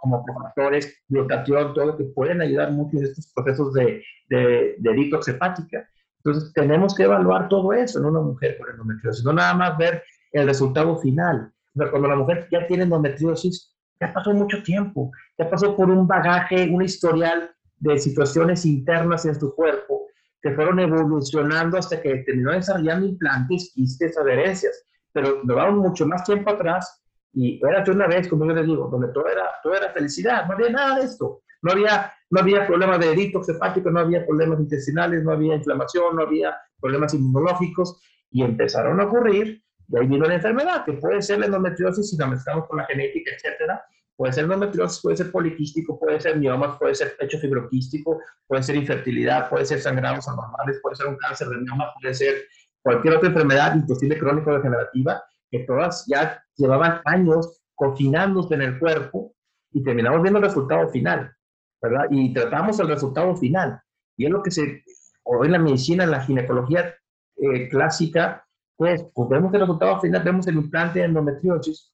como 0.00 0.24
cofactores, 0.24 1.02
glutatión, 1.08 1.72
todo 1.72 1.86
lo 1.86 1.96
que 1.96 2.04
pueden 2.04 2.42
ayudar 2.42 2.72
mucho 2.72 2.98
en 2.98 3.04
estos 3.04 3.32
procesos 3.34 3.72
de, 3.72 4.02
de, 4.28 4.76
de 4.78 4.94
detox 4.94 5.28
hepática. 5.28 5.88
Entonces 6.22 6.52
tenemos 6.52 6.94
que 6.94 7.04
evaluar 7.04 7.48
todo 7.48 7.72
eso 7.72 7.98
en 7.98 8.04
una 8.04 8.20
mujer 8.20 8.58
con 8.58 8.68
endometriosis, 8.68 9.24
no 9.24 9.32
nada 9.32 9.54
más 9.54 9.78
ver 9.78 10.02
el 10.32 10.46
resultado 10.46 10.98
final. 10.98 11.50
cuando 11.74 12.08
la 12.08 12.16
mujer 12.16 12.46
ya 12.50 12.66
tiene 12.66 12.82
endometriosis, 12.82 13.74
ya 13.98 14.12
pasó 14.12 14.32
mucho 14.34 14.62
tiempo, 14.62 15.10
ya 15.38 15.48
pasó 15.48 15.74
por 15.74 15.90
un 15.90 16.06
bagaje, 16.06 16.68
un 16.70 16.82
historial 16.82 17.50
de 17.78 17.98
situaciones 17.98 18.66
internas 18.66 19.24
en 19.24 19.38
su 19.40 19.54
cuerpo 19.54 20.09
que 20.42 20.52
fueron 20.52 20.80
evolucionando 20.80 21.78
hasta 21.78 22.00
que 22.00 22.16
terminó 22.18 22.52
desarrollando 22.52 23.06
implantes, 23.06 23.72
quistes, 23.74 24.16
adherencias. 24.18 24.86
Pero 25.12 25.40
vamos 25.44 25.88
mucho 25.88 26.06
más 26.06 26.24
tiempo 26.24 26.50
atrás 26.50 27.02
y 27.32 27.60
era 27.64 27.84
una 27.90 28.06
vez, 28.06 28.28
como 28.28 28.46
yo 28.46 28.54
les 28.54 28.66
digo, 28.66 28.88
donde 28.90 29.08
todo 29.08 29.28
era, 29.28 29.50
todo 29.62 29.74
era 29.74 29.92
felicidad, 29.92 30.46
no 30.46 30.54
había 30.54 30.70
nada 30.70 30.98
de 30.98 31.04
esto. 31.04 31.42
No 31.62 31.72
había, 31.72 32.10
no 32.30 32.40
había 32.40 32.66
problemas 32.66 33.00
de 33.00 33.12
hepático, 33.12 33.90
no 33.90 34.00
había 34.00 34.24
problemas 34.24 34.60
intestinales, 34.60 35.22
no 35.22 35.32
había 35.32 35.56
inflamación, 35.56 36.16
no 36.16 36.22
había 36.22 36.56
problemas 36.80 37.12
inmunológicos 37.12 38.00
y 38.30 38.42
empezaron 38.42 38.98
a 39.00 39.04
ocurrir. 39.04 39.62
Y 39.88 39.98
ahí 39.98 40.06
vino 40.06 40.26
la 40.26 40.36
enfermedad, 40.36 40.84
que 40.84 40.94
puede 40.94 41.20
ser 41.20 41.40
la 41.40 41.46
endometriosis 41.46 42.10
si 42.10 42.16
la 42.16 42.28
mezclamos 42.28 42.66
con 42.66 42.78
la 42.78 42.86
genética, 42.86 43.32
etcétera, 43.34 43.84
Puede 44.20 44.34
ser 44.34 44.44
endometriosis, 44.44 45.00
puede 45.00 45.16
ser 45.16 45.32
poliquístico, 45.32 45.98
puede 45.98 46.20
ser 46.20 46.36
miomas, 46.36 46.76
puede 46.78 46.94
ser 46.94 47.16
pecho 47.16 47.38
fibroquístico, 47.38 48.20
puede 48.46 48.62
ser 48.62 48.76
infertilidad, 48.76 49.48
puede 49.48 49.64
ser 49.64 49.80
sangrados 49.80 50.28
anormales, 50.28 50.78
puede 50.82 50.96
ser 50.96 51.06
un 51.06 51.16
cáncer 51.16 51.48
de 51.48 51.56
mioma, 51.56 51.86
puede 51.98 52.12
ser 52.12 52.34
cualquier 52.82 53.16
otra 53.16 53.30
enfermedad, 53.30 53.74
inclusive 53.76 54.18
crónico-degenerativa, 54.18 55.24
que 55.50 55.60
todas 55.60 56.04
ya 56.06 56.38
llevaban 56.54 57.00
años 57.06 57.62
confinándose 57.74 58.56
en 58.56 58.60
el 58.60 58.78
cuerpo 58.78 59.34
y 59.72 59.82
terminamos 59.82 60.20
viendo 60.20 60.38
el 60.38 60.44
resultado 60.44 60.86
final, 60.90 61.34
¿verdad? 61.80 62.04
Y 62.10 62.34
tratamos 62.34 62.78
el 62.78 62.88
resultado 62.88 63.34
final. 63.36 63.80
Y 64.18 64.26
es 64.26 64.30
lo 64.30 64.42
que 64.42 64.50
se, 64.50 64.84
hoy 65.22 65.46
en 65.46 65.52
la 65.52 65.58
medicina, 65.58 66.04
en 66.04 66.10
la 66.10 66.20
ginecología 66.20 66.94
eh, 67.38 67.70
clásica, 67.70 68.46
pues, 68.76 69.02
pues 69.14 69.30
vemos 69.30 69.54
el 69.54 69.60
resultado 69.60 69.98
final, 69.98 70.22
vemos 70.22 70.46
el 70.46 70.56
implante 70.56 70.98
de 70.98 71.06
endometriosis 71.06 71.90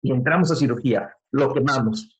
y 0.00 0.12
entramos 0.12 0.52
a 0.52 0.54
cirugía 0.54 1.12
lo 1.32 1.52
quemamos. 1.52 2.18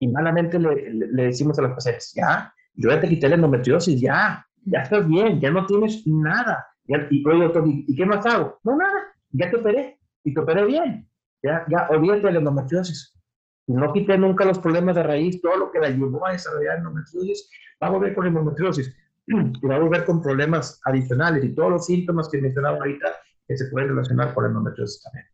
Y 0.00 0.08
malamente 0.08 0.58
le, 0.58 0.92
le, 0.92 1.22
decimos 1.24 1.58
a 1.58 1.62
las 1.62 1.72
pacientes, 1.72 2.12
ya, 2.14 2.52
yo 2.74 2.90
ya 2.90 3.00
te 3.00 3.08
quité 3.08 3.28
la 3.28 3.36
endometriosis, 3.36 4.00
ya, 4.00 4.44
ya 4.64 4.80
estás 4.80 5.06
bien, 5.08 5.40
ya 5.40 5.50
no 5.50 5.66
tienes 5.66 6.06
nada. 6.06 6.66
y, 6.86 7.26
oye, 7.26 7.44
doctor, 7.44 7.64
¿y, 7.66 7.94
qué 7.94 8.04
más 8.04 8.26
hago? 8.26 8.58
No, 8.64 8.76
nada, 8.76 9.14
ya 9.30 9.50
te 9.50 9.56
operé, 9.56 9.98
y 10.24 10.34
te 10.34 10.40
operé 10.40 10.64
bien. 10.64 11.08
Ya, 11.42 11.64
ya, 11.68 11.86
olvídate 11.90 12.26
de 12.26 12.32
la 12.32 12.38
endometriosis. 12.38 13.14
No 13.66 13.92
quité 13.92 14.18
nunca 14.18 14.44
los 14.44 14.58
problemas 14.58 14.94
de 14.94 15.02
raíz, 15.02 15.40
todo 15.40 15.56
lo 15.56 15.70
que 15.70 15.78
la 15.78 15.90
llevó 15.90 16.26
a 16.26 16.32
desarrollar 16.32 16.78
endometriosis, 16.78 17.48
va 17.82 17.86
a 17.86 17.90
volver 17.90 18.14
con 18.14 18.26
endometriosis. 18.26 18.94
Y 19.26 19.66
va 19.66 19.76
a 19.76 19.78
volver 19.78 20.04
con 20.04 20.20
problemas 20.20 20.82
adicionales 20.84 21.42
y 21.44 21.54
todos 21.54 21.70
los 21.70 21.86
síntomas 21.86 22.28
que 22.28 22.42
mencionaba 22.42 22.76
ahorita 22.76 23.06
que 23.48 23.56
se 23.56 23.70
pueden 23.70 23.88
relacionar 23.90 24.34
con 24.34 24.44
la 24.44 24.48
endometriosis 24.50 25.02
también. 25.02 25.26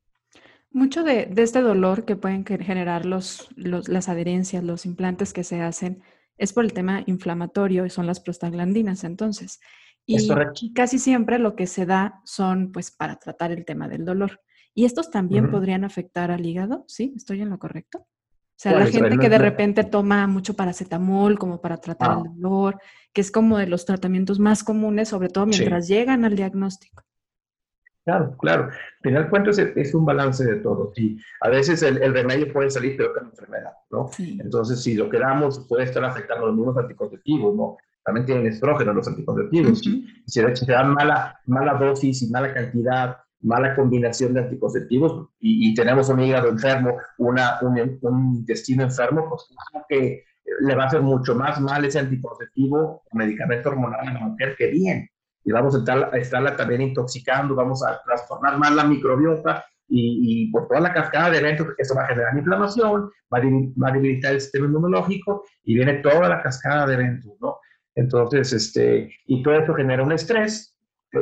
Mucho 0.73 1.03
de, 1.03 1.33
este 1.37 1.63
dolor 1.63 2.05
que 2.05 2.17
pueden 2.17 2.45
generar 2.45 3.05
los, 3.05 3.49
las 3.57 4.09
adherencias, 4.09 4.63
los 4.63 4.87
implantes 4.87 5.33
que 5.33 5.45
se 5.45 5.61
hacen, 5.63 6.03
es 6.39 6.53
por 6.53 6.65
el 6.65 6.73
tema 6.73 7.03
inflamatorio 7.07 7.85
y 7.85 7.91
son 7.91 8.07
las 8.07 8.21
prostaglandinas, 8.21 9.05
entonces. 9.05 9.61
Y 10.07 10.73
casi 10.73 10.99
siempre 10.99 11.39
lo 11.39 11.55
que 11.55 11.67
se 11.67 11.87
da 11.87 12.21
son, 12.25 12.73
pues, 12.73 12.91
para 12.91 13.17
tratar 13.17 13.53
el 13.53 13.65
tema 13.65 13.89
del 13.89 14.05
dolor. 14.05 14.41
¿Y 14.75 14.85
estos 14.85 15.11
también 15.11 15.51
podrían 15.51 15.85
afectar 15.85 16.31
al 16.31 16.47
hígado? 16.47 16.85
¿Sí? 16.89 17.13
¿Estoy 17.17 17.43
en 17.43 17.51
lo 17.51 17.59
correcto? 17.59 17.99
O 17.99 18.63
sea, 18.63 18.79
la 18.79 18.87
gente 18.87 19.19
que 19.19 19.29
de 19.29 19.39
repente 19.39 19.85
toma 19.85 20.27
mucho 20.27 20.55
paracetamol 20.55 21.39
como 21.39 21.61
para 21.61 21.79
tratar 21.79 22.11
el 22.13 22.19
ah. 22.19 22.33
dolor, 22.35 22.79
que 23.13 23.23
es 23.23 23.31
como 23.31 23.57
de 23.57 23.67
los 23.67 23.87
tratamientos 23.87 24.39
más 24.39 24.63
comunes, 24.63 25.09
sobre 25.09 25.29
todo 25.29 25.47
mientras 25.47 25.89
llegan 25.89 26.25
al 26.25 26.37
diagnóstico. 26.37 27.03
Claro, 28.11 28.37
claro. 28.39 28.65
Al 28.65 29.03
final 29.03 29.31
cuentas 29.31 29.59
es, 29.59 29.95
un 29.95 30.05
balance 30.05 30.45
de 30.45 30.57
todo. 30.57 30.93
Y 30.97 31.17
a 31.43 31.49
veces 31.49 31.81
el, 31.83 32.13
remedio 32.13 32.53
puede 32.53 32.69
salir 32.69 32.97
peor 32.97 33.15
que 33.15 33.21
la 33.21 33.29
enfermedad, 33.29 33.73
¿no? 33.91 34.11
Entonces, 34.19 34.83
si 34.83 34.95
lo 34.95 35.09
que 35.09 35.19
damos 35.19 35.67
puede 35.69 35.85
estar 35.85 36.05
afectando 36.05 36.47
los 36.47 36.57
mismos 36.57 36.77
anticonceptivos, 36.77 37.55
¿no? 37.55 37.77
También 38.05 38.27
tienen 38.27 38.47
estrógeno 38.47 38.93
los 38.93 39.07
anticonceptivos. 39.07 39.79
Si 39.79 40.07
se 40.27 40.73
dan 40.73 40.93
mala, 40.93 41.39
mala 41.47 41.75
dosis 41.75 42.23
y 42.23 42.31
mala 42.31 42.53
cantidad, 42.53 43.19
mala 43.43 43.77
combinación 43.77 44.35
de 44.35 44.41
anticonceptivos 44.41 45.29
y, 45.39 45.73
tenemos 45.75 46.09
un 46.09 46.21
hígado 46.21 46.49
enfermo, 46.49 46.97
una, 47.19 47.59
un, 47.63 47.99
un 48.03 48.35
intestino 48.35 48.83
enfermo, 48.83 49.29
pues 49.29 49.49
que 49.89 50.25
le 50.63 50.75
va 50.75 50.85
a 50.85 50.87
hacer 50.87 51.01
mucho 51.01 51.37
más 51.37 51.61
mal 51.61 51.85
ese 51.85 52.01
anticonceptivo 52.01 53.03
medicamento 53.13 53.69
hormonal 53.69 54.01
a 54.01 54.13
la 54.15 54.21
mujer 54.21 54.57
que 54.59 54.67
bien 54.67 55.09
y 55.51 55.53
vamos 55.53 55.75
a, 55.75 56.17
estarla 56.17 56.57
también 56.57 56.81
intoxicando, 56.81 57.57
vamos 57.57 57.85
a 57.85 58.01
transformar 58.05 58.57
más 58.57 58.73
la 58.73 58.85
microbiota 58.85 59.65
y, 59.89 60.49
por 60.53 60.69
toda 60.69 60.79
la 60.79 60.93
cascada 60.93 61.31
de 61.31 61.39
eventos, 61.39 61.67
eso 61.77 61.97
va 61.97 62.05
a 62.05 62.07
generar 62.07 62.39
inflamación, 62.39 63.11
va 63.33 63.39
a, 63.89 63.93
debilitar 63.93 64.35
el 64.35 64.41
sistema 64.41 64.67
inmunológico 64.67 65.45
y 65.65 65.75
viene 65.75 65.95
toda 65.95 66.29
la 66.29 66.41
cascada 66.41 66.87
de 66.87 66.95
eventos, 66.95 67.33
¿no? 67.41 67.59
Entonces, 67.97 68.53
este, 68.53 69.13
y 69.27 69.43
todo 69.43 69.55
eso 69.55 69.75
genera 69.75 70.05
un 70.05 70.13
estrés. 70.13 70.77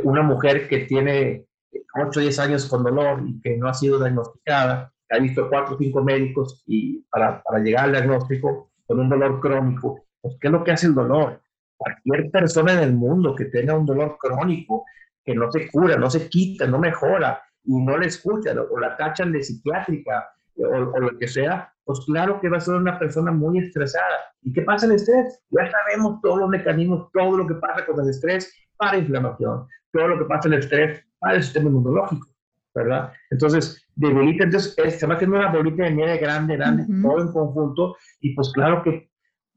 Una 0.04 0.20
mujer 0.20 0.68
que 0.68 0.80
tiene 0.80 1.46
8 1.94 2.20
o 2.20 2.22
10 2.22 2.38
años 2.40 2.66
con 2.68 2.84
dolor 2.84 3.22
y 3.26 3.40
que 3.40 3.56
no 3.56 3.68
ha 3.68 3.72
sido 3.72 3.98
diagnosticada, 3.98 4.92
ha 5.08 5.18
visto 5.18 5.48
4 5.48 5.74
o 5.74 5.78
5 5.78 6.04
médicos 6.04 6.62
y 6.66 7.00
para, 7.10 7.42
para 7.42 7.60
llegar 7.60 7.86
al 7.86 7.92
diagnóstico 7.92 8.70
con 8.86 9.00
un 9.00 9.08
dolor 9.08 9.40
crónico, 9.40 10.04
pues, 10.20 10.36
¿qué 10.38 10.48
es 10.48 10.52
lo 10.52 10.62
que 10.62 10.72
hace 10.72 10.88
el 10.88 10.94
dolor? 10.94 11.40
Cualquier 11.78 12.30
persona 12.30 12.74
en 12.74 12.80
el 12.80 12.92
mundo 12.94 13.34
que 13.34 13.46
tenga 13.46 13.74
un 13.74 13.86
dolor 13.86 14.18
crónico, 14.20 14.84
que 15.24 15.34
no 15.34 15.50
se 15.50 15.70
cura, 15.70 15.96
no 15.96 16.10
se 16.10 16.28
quita, 16.28 16.66
no 16.66 16.78
mejora, 16.78 17.40
y 17.64 17.76
no 17.80 17.96
le 17.98 18.06
escuchan 18.06 18.58
o 18.58 18.78
la 18.78 18.96
tachan 18.96 19.32
de 19.32 19.42
psiquiátrica 19.42 20.30
o, 20.56 21.00
lo 21.00 21.18
que 21.18 21.28
sea, 21.28 21.72
pues 21.84 22.00
claro 22.06 22.40
que 22.40 22.48
va 22.48 22.56
a 22.56 22.60
ser 22.60 22.74
una 22.74 22.98
persona 22.98 23.30
muy 23.30 23.58
estresada. 23.58 24.34
¿Y 24.42 24.52
qué 24.52 24.62
pasa 24.62 24.86
el 24.86 24.92
estrés? 24.92 25.40
Ya 25.50 25.70
sabemos 25.70 26.20
todos 26.20 26.40
los 26.40 26.48
mecanismos, 26.48 27.10
todo 27.12 27.36
lo 27.36 27.46
que 27.46 27.54
pasa 27.54 27.86
con 27.86 28.00
el 28.00 28.10
estrés 28.10 28.52
para 28.76 28.98
inflamación, 28.98 29.66
todo 29.92 30.08
lo 30.08 30.18
que 30.18 30.24
pasa 30.24 30.48
en 30.48 30.54
el 30.54 30.60
estrés 30.60 31.04
para 31.18 31.36
el 31.36 31.42
sistema 31.42 31.68
inmunológico, 31.68 32.26
¿verdad? 32.74 33.12
Entonces, 33.30 33.86
debilita, 33.94 34.44
entonces 34.44 34.98
se 34.98 35.06
va 35.06 35.14
haciendo 35.14 35.36
una 35.36 35.52
bolita 35.52 35.84
de 35.84 35.92
nieve 35.92 36.18
grande, 36.18 36.56
grande, 36.56 36.86
todo 37.02 37.20
en 37.20 37.32
conjunto, 37.32 37.96
y 38.20 38.34
pues 38.34 38.50
claro 38.52 38.82
que 38.82 39.10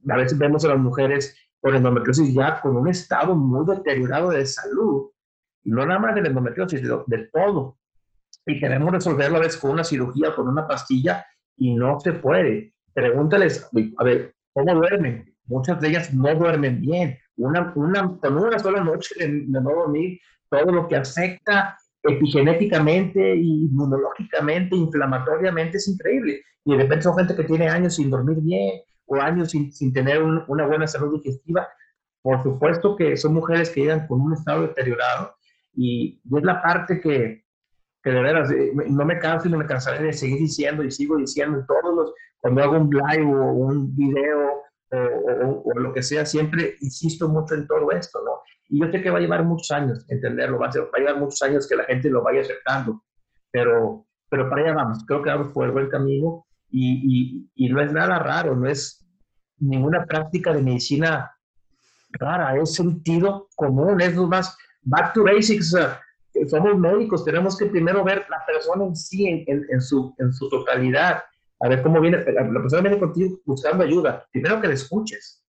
a 0.10 0.18
veces 0.18 0.38
vemos 0.38 0.66
a 0.66 0.70
las 0.70 0.80
mujeres 0.80 1.36
con 1.62 1.76
endometriosis 1.76 2.34
ya 2.34 2.60
con 2.60 2.76
un 2.76 2.88
estado 2.90 3.36
muy 3.36 3.66
deteriorado 3.66 4.32
de 4.32 4.46
salud, 4.46 5.12
no 5.64 5.86
nada 5.86 6.00
más 6.00 6.16
de 6.16 6.22
endometriosis, 6.22 6.82
de, 6.82 6.98
de 7.06 7.30
todo. 7.32 7.78
Y 8.46 8.60
queremos 8.60 8.92
resolverlo 8.92 9.38
a 9.38 9.42
veces 9.42 9.58
con 9.58 9.72
una 9.72 9.84
cirugía, 9.84 10.34
con 10.36 10.48
una 10.48 10.68
pastilla, 10.68 11.24
y 11.56 11.76
no 11.76 12.00
se 12.00 12.14
puede. 12.14 12.74
Pregúntales, 12.94 13.70
a 13.98 14.04
ver, 14.04 14.34
¿cómo 14.54 14.74
duermen? 14.74 15.34
Muchas 15.46 15.80
de 15.80 15.90
ellas 15.90 16.14
no 16.14 16.34
duermen 16.34 16.82
bien. 16.82 17.18
Una, 17.38 17.72
una, 17.76 18.18
con 18.20 18.38
una 18.38 18.58
sola 18.58 18.84
noche 18.84 19.14
de, 19.20 19.28
de 19.28 19.62
no 19.62 19.70
dormir, 19.70 20.20
todo 20.50 20.72
lo 20.72 20.88
que 20.88 20.96
afecta 20.96 21.78
epigenéticamente, 22.04 23.36
inmunológicamente, 23.36 24.76
inflamatoriamente, 24.76 25.78
es 25.78 25.88
increíble. 25.88 26.42
Y 26.66 26.72
de 26.72 26.84
repente 26.84 27.04
son 27.04 27.18
gente 27.18 27.36
que 27.36 27.44
tiene 27.44 27.70
años 27.70 27.96
sin 27.96 28.10
dormir 28.10 28.38
bien 28.42 28.82
o 29.12 29.22
años 29.22 29.52
sin, 29.52 29.72
sin 29.74 29.92
tener 29.92 30.24
una 30.24 30.66
buena 30.66 30.88
salud 30.88 31.22
digestiva. 31.22 31.68
Por 32.22 32.42
supuesto 32.44 32.96
que 32.96 33.18
son 33.18 33.34
mujeres 33.34 33.70
que 33.70 33.82
llegan 33.82 34.08
con 34.08 34.22
un 34.22 34.34
estado 34.34 34.62
deteriorado 34.62 35.36
y, 35.74 36.22
es 36.38 36.44
la 36.44 36.62
parte 36.62 37.02
que, 37.02 37.44
que 38.02 38.10
de 38.10 38.22
veras 38.22 38.52
eh, 38.52 38.72
no 38.88 39.06
me 39.06 39.20
canso 39.20 39.48
y 39.48 39.52
no 39.52 39.58
me 39.58 39.66
cansaré 39.66 40.04
de 40.04 40.14
seguir 40.14 40.40
diciendo 40.40 40.84
y 40.84 40.92
sigo 40.92 41.18
diciendo 41.18 41.64
todos 41.68 41.96
los, 41.96 42.14
cuando 42.40 42.64
hago 42.64 42.78
un 42.78 42.90
live 42.90 43.26
o 43.26 43.52
un 43.52 43.96
video 43.96 44.62
o, 44.92 45.64
o, 45.66 45.80
lo 45.80 45.94
que 45.94 46.04
sea, 46.04 46.26
siempre 46.26 46.76
insisto 46.82 47.28
mucho 47.28 47.56
en 47.56 47.68
todo 47.68 47.92
esto, 47.92 48.20
¿no? 48.24 48.32
Y 48.70 48.80
yo 48.80 48.92
sé 48.92 49.02
que 49.02 49.10
va 49.10 49.18
a 49.18 49.22
llevar 49.22 49.44
muchos 49.44 49.72
años 49.72 50.06
entenderlo, 50.10 50.60
va 50.60 50.68
a, 50.68 50.72
ser, 50.72 50.84
va 50.84 50.90
a 50.96 51.00
llevar 51.00 51.18
muchos 51.18 51.42
años 51.42 51.68
que 51.68 51.76
la 51.76 51.84
gente 51.86 52.10
lo 52.10 52.22
vaya 52.22 52.42
aceptando, 52.42 53.04
pero, 53.52 54.06
pero 54.30 54.50
para 54.50 54.62
allá 54.62 54.74
vamos, 54.74 55.04
creo 55.06 55.22
que 55.22 55.30
vamos 55.30 55.54
por 55.54 55.66
el 55.66 55.72
buen 55.72 55.90
camino 55.90 56.46
y, 56.72 57.48
y, 57.56 57.66
y 57.66 57.70
no 57.70 57.82
es 57.82 57.92
nada 57.92 58.20
raro, 58.20 58.56
no 58.56 58.68
es 58.68 59.06
ninguna 59.60 60.06
práctica 60.06 60.54
de 60.54 60.62
medicina 60.62 61.32
rara, 62.12 62.58
es 62.58 62.74
sentido 62.74 63.48
común, 63.56 64.02
es 64.02 64.16
más, 64.16 64.58
back 64.82 65.14
to 65.14 65.24
basics, 65.24 65.76
somos 66.48 66.78
médicos, 66.78 67.24
tenemos 67.24 67.58
que 67.58 67.68
primero 67.68 68.04
ver 68.04 68.26
la 68.30 68.44
persona 68.46 68.86
en 68.86 68.96
sí, 68.96 69.28
en, 69.28 69.66
en, 69.70 69.82
su, 69.82 70.16
en 70.18 70.34
su 70.34 70.50
totalidad, 70.50 71.24
a 71.60 71.70
ver 71.70 71.84
cómo 71.84 72.02
viene, 72.02 72.18
la 72.18 72.62
persona 72.62 72.82
viene 72.82 73.00
contigo 73.00 73.40
buscando 73.46 73.84
ayuda, 73.84 74.26
primero 74.32 74.60
que 74.60 74.68
le 74.68 74.74
escuches 74.74 75.44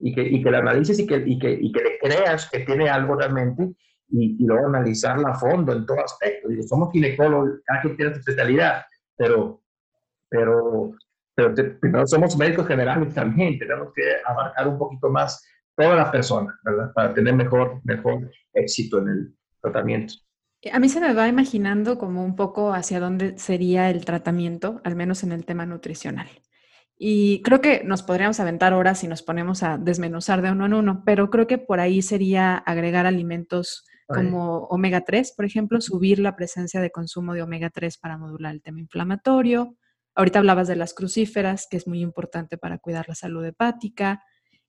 y 0.00 0.12
que, 0.14 0.22
y 0.22 0.42
que 0.42 0.50
la 0.50 0.58
analices 0.58 0.98
y 0.98 1.06
que, 1.06 1.22
y, 1.24 1.38
que, 1.38 1.52
y 1.52 1.70
que 1.70 1.82
le 1.82 1.98
creas 1.98 2.50
que 2.50 2.60
tiene 2.60 2.90
algo 2.90 3.14
realmente 3.14 3.72
y, 4.08 4.44
luego 4.44 4.66
analizarla 4.66 5.30
a 5.30 5.34
fondo 5.34 5.72
en 5.72 5.86
todo 5.86 6.04
aspecto. 6.04 6.48
Digo, 6.48 6.62
somos 6.64 6.92
ginecólogos, 6.92 7.60
cada 7.64 7.80
quien 7.80 7.96
tiene 7.96 8.12
su 8.12 8.20
especialidad, 8.20 8.84
pero, 9.16 9.61
pero, 10.32 10.96
pero 11.34 11.54
primero 11.78 12.06
somos 12.06 12.36
médicos 12.36 12.66
generales 12.66 13.12
también, 13.14 13.58
tenemos 13.58 13.92
que 13.94 14.02
abarcar 14.24 14.66
un 14.66 14.78
poquito 14.78 15.10
más 15.10 15.46
toda 15.76 15.94
la 15.94 16.10
persona, 16.10 16.58
¿verdad? 16.64 16.92
Para 16.94 17.14
tener 17.14 17.34
mejor, 17.34 17.80
mejor 17.84 18.30
éxito 18.54 18.98
en 18.98 19.08
el 19.08 19.34
tratamiento. 19.60 20.14
A 20.72 20.78
mí 20.78 20.88
se 20.88 21.00
me 21.00 21.12
va 21.12 21.28
imaginando 21.28 21.98
como 21.98 22.24
un 22.24 22.34
poco 22.34 22.72
hacia 22.72 23.00
dónde 23.00 23.36
sería 23.36 23.90
el 23.90 24.04
tratamiento, 24.04 24.80
al 24.84 24.96
menos 24.96 25.22
en 25.22 25.32
el 25.32 25.44
tema 25.44 25.66
nutricional. 25.66 26.28
Y 26.96 27.42
creo 27.42 27.60
que 27.60 27.82
nos 27.84 28.02
podríamos 28.02 28.38
aventar 28.38 28.72
horas 28.72 29.00
si 29.00 29.08
nos 29.08 29.22
ponemos 29.22 29.62
a 29.64 29.76
desmenuzar 29.76 30.40
de 30.40 30.52
uno 30.52 30.66
en 30.66 30.74
uno, 30.74 31.02
pero 31.04 31.30
creo 31.30 31.46
que 31.46 31.58
por 31.58 31.80
ahí 31.80 32.00
sería 32.00 32.56
agregar 32.56 33.06
alimentos 33.06 33.84
como 34.06 34.64
omega 34.66 35.00
3, 35.00 35.32
por 35.34 35.46
ejemplo, 35.46 35.80
subir 35.80 36.18
la 36.18 36.36
presencia 36.36 36.80
de 36.80 36.90
consumo 36.90 37.32
de 37.32 37.42
omega 37.42 37.70
3 37.70 37.98
para 37.98 38.18
modular 38.18 38.54
el 38.54 38.62
tema 38.62 38.78
inflamatorio. 38.78 39.74
Ahorita 40.14 40.38
hablabas 40.38 40.68
de 40.68 40.76
las 40.76 40.94
crucíferas, 40.94 41.66
que 41.70 41.76
es 41.76 41.86
muy 41.86 42.00
importante 42.00 42.58
para 42.58 42.78
cuidar 42.78 43.08
la 43.08 43.14
salud 43.14 43.44
hepática. 43.44 44.22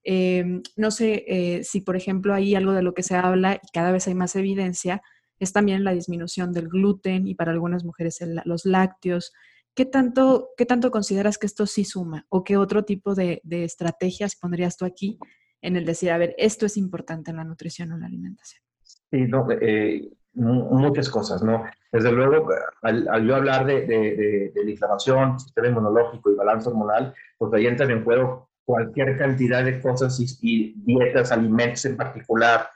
Eh, 0.03 0.62
no 0.75 0.91
sé 0.91 1.25
eh, 1.27 1.63
si, 1.63 1.82
por 1.82 1.95
ejemplo, 1.95 2.34
hay 2.34 2.56
algo 2.56 2.71
de 2.73 2.84
lo 2.84 2.93
que 2.93 3.03
se 3.03 3.15
habla 3.15 3.56
y 3.56 3.67
cada 3.73 3.91
vez 3.91 4.08
hay 4.08 4.15
más 4.15 4.36
evidencia, 4.36 5.01
es 5.39 5.53
también 5.53 5.84
la 5.84 5.93
disminución 5.93 6.53
del 6.53 6.69
gluten 6.69 7.27
y 7.27 7.36
para 7.36 7.51
algunas 7.51 7.84
mujeres 7.84 8.19
los 8.45 8.65
lácteos. 8.65 9.34
¿Qué 9.75 9.86
tanto, 9.86 10.49
¿Qué 10.56 10.65
tanto 10.65 10.91
consideras 10.91 11.38
que 11.38 11.47
esto 11.47 11.65
sí 11.65 11.84
suma? 11.84 12.25
¿O 12.29 12.43
qué 12.43 12.58
otro 12.58 12.86
tipo 12.86 13.15
de, 13.15 13.41
estrategias 13.49 14.36
pondrías 14.36 14.77
tú 14.77 14.86
aquí 14.86 15.17
en 15.62 15.75
el 15.75 15.86
decir, 15.86 16.12
a 16.12 16.17
ver, 16.17 16.36
esto 16.38 16.65
es 16.65 16.77
importante 16.77 17.32
en 17.32 17.38
la 17.38 17.43
nutrición 17.43 17.91
o 17.91 17.97
la 17.97 18.06
alimentación? 18.06 18.62
Sí, 18.84 19.21
no, 19.27 19.47
eh, 19.51 20.10
muchas 20.34 21.10
cosas, 21.10 21.43
¿no? 21.43 21.63
Desde 21.91 22.12
luego, 22.12 22.50
al, 22.82 23.08
al 23.08 23.28
yo 23.28 23.36
hablar 23.36 23.65
de, 23.65 23.86
de, 23.86 24.52
de, 24.54 24.63
la 24.63 24.72
inflamación, 24.72 25.39
sistema 25.39 25.67
inmunológico 25.67 26.32
y 26.32 26.36
balance 26.36 26.69
hormonal, 26.69 27.13
pues 27.38 27.54
ahí 27.54 27.67
entra 27.67 27.86
en 27.86 28.04
juego 28.04 28.50
cualquier 28.65 29.17
cantidad 29.17 29.63
de 29.63 29.80
cosas 29.80 30.19
y, 30.19 30.26
y 30.41 30.74
dietas, 30.86 31.32
alimentos 31.32 31.86
en 31.86 31.98
particular, 31.98 32.67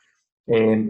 eh, 0.46 0.88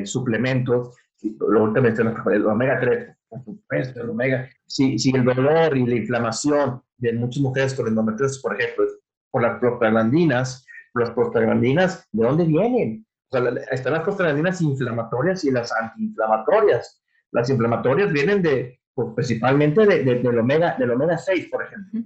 eh, 0.00 0.06
suplementos, 0.06 0.96
lo 1.40 1.66
mencionas, 1.70 2.14
el 2.32 2.46
omega 2.46 2.80
3, 2.80 3.16
por 3.28 3.44
supuesto, 3.44 4.02
el 4.02 4.10
omega, 4.10 4.48
si, 4.66 4.98
si 4.98 5.10
el 5.14 5.24
dolor 5.24 5.76
y 5.76 5.86
la 5.86 5.96
inflamación 5.96 6.82
de 6.96 7.12
muchas 7.12 7.42
mujeres 7.42 7.74
con 7.74 7.88
endometriosis, 7.88 8.40
por 8.40 8.60
ejemplo, 8.60 8.86
por 9.30 9.42
las 9.42 9.58
prostaglandinas, 9.58 10.66
las 10.94 11.10
prostaglandinas, 11.10 12.08
¿de 12.12 12.24
dónde 12.24 12.44
vienen? 12.44 13.06
O 13.30 13.36
sea, 13.36 13.52
están 13.70 13.92
las 13.92 14.02
prostaglandinas 14.02 14.60
inflamatorias 14.60 15.44
y 15.44 15.50
las 15.50 15.72
antiinflamatorias. 15.72 17.02
Las 17.30 17.50
inflamatorias 17.50 18.10
vienen 18.12 18.42
de, 18.42 18.80
pues, 18.94 19.08
principalmente 19.14 19.84
de, 19.84 20.02
de, 20.02 20.14
del, 20.16 20.38
omega, 20.38 20.76
del 20.78 20.92
omega 20.92 21.18
6, 21.18 21.48
por 21.50 21.62
ejemplo, 21.62 22.00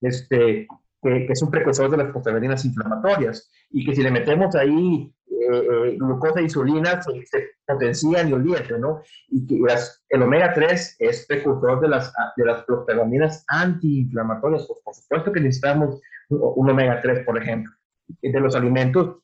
este, 0.00 0.66
que, 1.00 1.26
que, 1.26 1.32
es 1.32 1.42
un 1.42 1.50
precursor 1.50 1.90
de 1.90 1.98
las 1.98 2.10
prostaglandinas 2.10 2.64
inflamatorias. 2.64 3.50
Y 3.70 3.84
que 3.84 3.94
si 3.94 4.02
le 4.02 4.10
metemos 4.10 4.54
ahí 4.56 5.14
eh, 5.26 5.66
eh, 5.70 5.96
glucosa 5.98 6.40
e 6.40 6.44
insulina 6.44 7.02
se, 7.02 7.24
se 7.26 7.50
potencian 7.66 8.28
y 8.28 8.32
olvídate, 8.32 8.78
¿no? 8.78 9.02
Y 9.28 9.46
que 9.46 9.58
las, 9.60 10.04
el 10.08 10.22
omega 10.22 10.52
3 10.52 10.96
es 10.98 11.26
precursor 11.26 11.80
de 11.80 11.88
las, 11.88 12.12
de 12.36 12.44
las 12.44 12.64
prostaglandinas 12.64 13.44
antiinflamatorias. 13.48 14.66
Pues 14.66 14.80
por 14.84 14.94
supuesto 14.94 15.32
que 15.32 15.40
necesitamos 15.40 16.00
un, 16.30 16.40
un 16.56 16.70
omega 16.70 17.00
3, 17.00 17.24
por 17.24 17.40
ejemplo. 17.40 17.72
De 18.20 18.40
los 18.40 18.54
alimentos, 18.54 19.18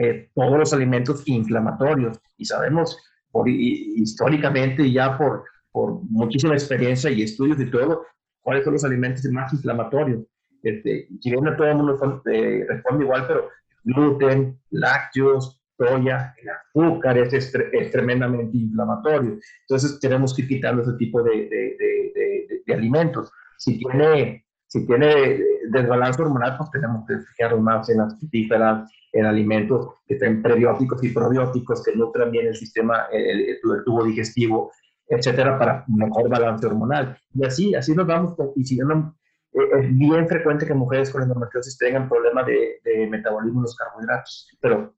eh, 0.00 0.30
todos 0.34 0.58
los 0.58 0.72
alimentos 0.72 1.22
inflamatorios. 1.26 2.18
Y 2.36 2.44
sabemos 2.44 2.96
por, 3.30 3.48
y, 3.48 3.94
históricamente 3.96 4.82
y 4.82 4.94
ya 4.94 5.16
por, 5.18 5.44
por 5.72 6.00
muchísima 6.04 6.54
experiencia 6.54 7.10
y 7.10 7.22
estudios 7.22 7.60
y 7.60 7.70
todo, 7.70 8.06
cuáles 8.40 8.64
son 8.64 8.74
los 8.74 8.84
alimentos 8.84 9.24
más 9.26 9.52
inflamatorios. 9.52 10.24
Este, 10.62 11.08
si 11.20 11.30
bien 11.30 11.44
no 11.44 11.56
todo 11.56 11.66
el 11.68 11.76
mundo 11.76 12.22
eh, 12.26 12.66
responde 12.68 13.04
igual, 13.04 13.26
pero 13.26 13.48
gluten, 13.84 14.58
lácteos, 14.70 15.60
soya, 15.78 16.34
el 16.42 16.48
azúcar 16.50 17.16
es, 17.18 17.32
es, 17.32 17.90
tremendamente 17.90 18.56
inflamatorio. 18.56 19.38
Entonces 19.62 19.98
tenemos 20.00 20.34
que 20.34 20.46
quitar 20.46 20.78
ese 20.78 20.92
tipo 20.94 21.22
de, 21.22 21.48
de, 21.48 21.76
de, 21.78 22.62
de, 22.66 22.74
alimentos. 22.74 23.30
Si 23.56 23.78
tiene, 23.78 24.44
si 24.70 24.86
tiene 24.86 25.40
desbalance 25.68 26.22
hormonal, 26.22 26.56
pues 26.56 26.70
tenemos 26.70 27.04
que 27.06 27.18
fijarnos 27.18 27.60
más 27.60 27.90
en 27.90 27.98
las 27.98 28.16
frutíferas, 28.18 28.88
en 29.12 29.26
alimentos 29.26 29.88
que 30.06 30.14
estén 30.14 30.40
prebióticos 30.42 31.02
y 31.02 31.10
probióticos, 31.10 31.82
que 31.84 31.96
nutran 31.96 32.30
bien 32.30 32.46
el 32.46 32.54
sistema, 32.54 33.06
el, 33.10 33.40
el, 33.40 33.48
el 33.48 33.84
tubo 33.84 34.04
digestivo, 34.04 34.70
etcétera, 35.08 35.58
para 35.58 35.84
mejor 35.88 36.28
balance 36.28 36.64
hormonal. 36.64 37.18
Y 37.34 37.44
así, 37.44 37.74
así 37.74 37.96
nos 37.96 38.06
vamos, 38.06 38.36
y 38.54 38.64
si 38.64 38.76
no, 38.76 39.16
es 39.52 39.98
bien 39.98 40.28
frecuente 40.28 40.64
que 40.64 40.74
mujeres 40.74 41.10
con 41.10 41.22
endometriosis 41.22 41.76
tengan 41.76 42.08
problemas 42.08 42.46
de, 42.46 42.80
de 42.84 43.08
metabolismo 43.08 43.62
de 43.62 43.64
los 43.64 43.76
carbohidratos, 43.76 44.56
pero 44.60 44.94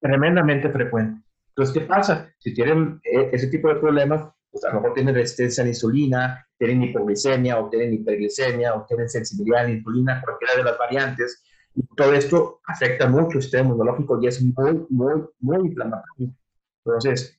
tremendamente 0.00 0.68
frecuente. 0.68 1.22
Entonces, 1.48 1.72
¿qué 1.72 1.80
pasa? 1.86 2.28
Si 2.40 2.52
tienen 2.52 3.00
eh, 3.04 3.30
ese 3.32 3.46
tipo 3.46 3.68
de 3.68 3.76
problemas, 3.76 4.28
pues 4.54 4.64
a 4.66 4.68
lo 4.68 4.74
mejor 4.74 4.94
tienen 4.94 5.16
resistencia 5.16 5.62
a 5.62 5.64
la 5.64 5.70
insulina, 5.70 6.46
tienen 6.56 6.84
hipoglicemia 6.84 7.58
o 7.58 7.68
tienen 7.68 7.92
hiperglicemia 7.94 8.72
o 8.76 8.86
tienen 8.86 9.08
sensibilidad 9.08 9.62
a 9.62 9.64
la 9.64 9.70
insulina, 9.70 10.22
cualquiera 10.22 10.54
de 10.54 10.62
las 10.62 10.78
variantes. 10.78 11.42
Y 11.74 11.84
todo 11.96 12.12
esto 12.12 12.60
afecta 12.64 13.08
mucho 13.08 13.38
el 13.38 13.42
sistema 13.42 13.64
inmunológico 13.64 14.22
y 14.22 14.28
es 14.28 14.40
muy, 14.40 14.86
muy, 14.90 15.24
muy 15.40 15.66
inflamatorio. 15.66 16.32
Entonces, 16.84 17.36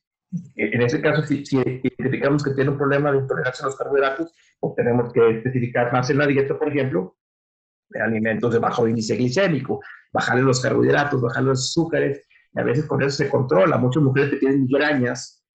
en 0.56 0.82
ese 0.82 1.00
caso, 1.00 1.22
si, 1.22 1.46
si, 1.46 1.56
identificamos 1.56 2.44
que 2.44 2.50
tiene 2.50 2.68
un 2.68 2.76
problema 2.76 3.10
de 3.10 3.18
intolerancia 3.18 3.64
a 3.64 3.68
los 3.68 3.76
carbohidratos, 3.76 4.34
pues 4.60 4.74
tenemos 4.74 5.10
que 5.10 5.38
especificar 5.38 5.90
más 5.94 6.10
en 6.10 6.18
la 6.18 6.26
dieta, 6.26 6.58
por 6.58 6.68
ejemplo, 6.68 7.16
de 7.88 8.02
alimentos 8.02 8.52
de 8.52 8.58
bajo 8.58 8.86
índice 8.86 9.16
glicémico, 9.16 9.80
bajarle 10.12 10.42
los 10.42 10.60
carbohidratos, 10.60 11.22
bajarle 11.22 11.48
los 11.48 11.70
azúcares, 11.70 12.26
y 12.52 12.60
a 12.60 12.62
veces 12.62 12.84
con 12.84 13.00
eso 13.00 13.16
se 13.16 13.30
controla. 13.30 13.78
Muchas 13.78 14.02
mujeres 14.02 14.32
que 14.32 14.36
tienen 14.36 14.64
migrañas, 14.64 15.45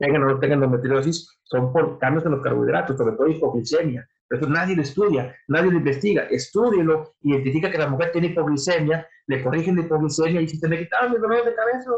tengan 0.00 0.24
o 0.24 0.26
no 0.26 0.40
tengan 0.40 0.62
endometriosis, 0.62 1.38
son 1.44 1.72
por 1.72 1.98
cambios 1.98 2.24
en 2.24 2.32
los 2.32 2.42
carbohidratos, 2.42 2.96
sobre 2.96 3.14
todo 3.14 3.28
hipoglicemia. 3.28 4.08
Pero 4.26 4.42
eso 4.42 4.50
nadie 4.50 4.74
lo 4.74 4.82
estudia, 4.82 5.36
nadie 5.48 5.70
lo 5.70 5.78
investiga. 5.78 6.22
Estúdielo, 6.30 7.14
identifica 7.22 7.70
que 7.70 7.78
la 7.78 7.88
mujer 7.88 8.10
tiene 8.12 8.28
hipoglicemia, 8.28 9.06
le 9.26 9.42
corrigen 9.42 9.76
la 9.76 9.82
hipoglicemia 9.82 10.40
y 10.40 10.48
si 10.48 10.58
te 10.58 10.68
le 10.68 10.78
quitaron 10.78 11.14
el 11.14 11.20
dolor 11.20 11.44
de 11.44 11.54
cabeza. 11.54 11.90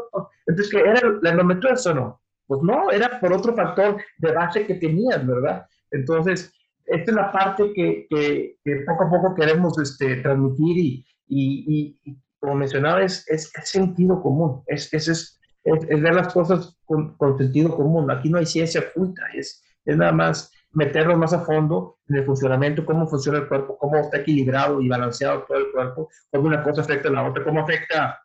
Entonces, 0.45 0.71
¿qué 0.71 0.81
era 0.81 1.01
la 1.21 1.29
endometriosis 1.29 1.87
o 1.87 1.93
no? 1.93 2.21
Pues 2.45 2.61
no, 2.61 2.91
era 2.91 3.19
por 3.19 3.31
otro 3.31 3.55
factor 3.55 3.97
de 4.17 4.31
base 4.33 4.65
que 4.65 4.75
tenías, 4.75 5.25
¿verdad? 5.25 5.65
Entonces, 5.91 6.53
esta 6.85 7.11
es 7.11 7.15
la 7.15 7.31
parte 7.31 7.71
que, 7.73 8.05
que, 8.09 8.83
poco 8.85 9.05
a 9.05 9.09
poco 9.09 9.35
queremos 9.35 9.79
este, 9.79 10.17
transmitir 10.17 10.77
y, 10.77 11.05
y, 11.29 11.97
y, 12.03 12.17
como 12.39 12.55
mencionaba, 12.55 13.01
es, 13.01 13.25
es, 13.29 13.53
sentido 13.63 14.21
común, 14.21 14.61
es, 14.67 14.93
es, 14.93 15.07
es, 15.07 15.39
ver 15.63 16.13
las 16.15 16.33
cosas 16.33 16.77
con, 16.85 17.15
con, 17.17 17.37
sentido 17.37 17.75
común. 17.75 18.09
Aquí 18.11 18.29
no 18.29 18.37
hay 18.37 18.45
ciencia 18.45 18.81
oculta, 18.81 19.23
es, 19.33 19.63
es 19.85 19.97
nada 19.97 20.11
más 20.11 20.51
meternos 20.71 21.17
más 21.17 21.33
a 21.33 21.39
fondo 21.39 21.99
en 22.09 22.17
el 22.17 22.25
funcionamiento, 22.25 22.85
cómo 22.85 23.07
funciona 23.07 23.39
el 23.39 23.47
cuerpo, 23.47 23.77
cómo 23.77 23.95
está 23.97 24.17
equilibrado 24.17 24.81
y 24.81 24.89
balanceado 24.89 25.43
todo 25.43 25.57
el 25.57 25.71
cuerpo, 25.71 26.09
cómo 26.31 26.47
una 26.47 26.63
cosa 26.63 26.81
afecta 26.81 27.09
a 27.09 27.11
la 27.11 27.29
otra, 27.29 27.43
cómo 27.43 27.61
afecta 27.61 28.19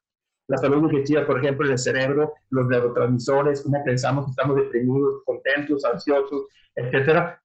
la 0.49 0.57
salud 0.57 0.91
digestiva, 0.91 1.27
por 1.27 1.39
ejemplo, 1.39 1.67
en 1.67 1.73
el 1.73 1.79
cerebro, 1.79 2.33
los 2.51 2.67
neurotransmisores, 2.67 3.63
cómo 3.63 3.85
pensamos 3.85 4.25
que 4.25 4.31
estamos 4.31 4.57
deprimidos, 4.57 5.23
contentos, 5.27 5.85
ansiosos, 5.85 6.47
etcétera. 6.75 7.41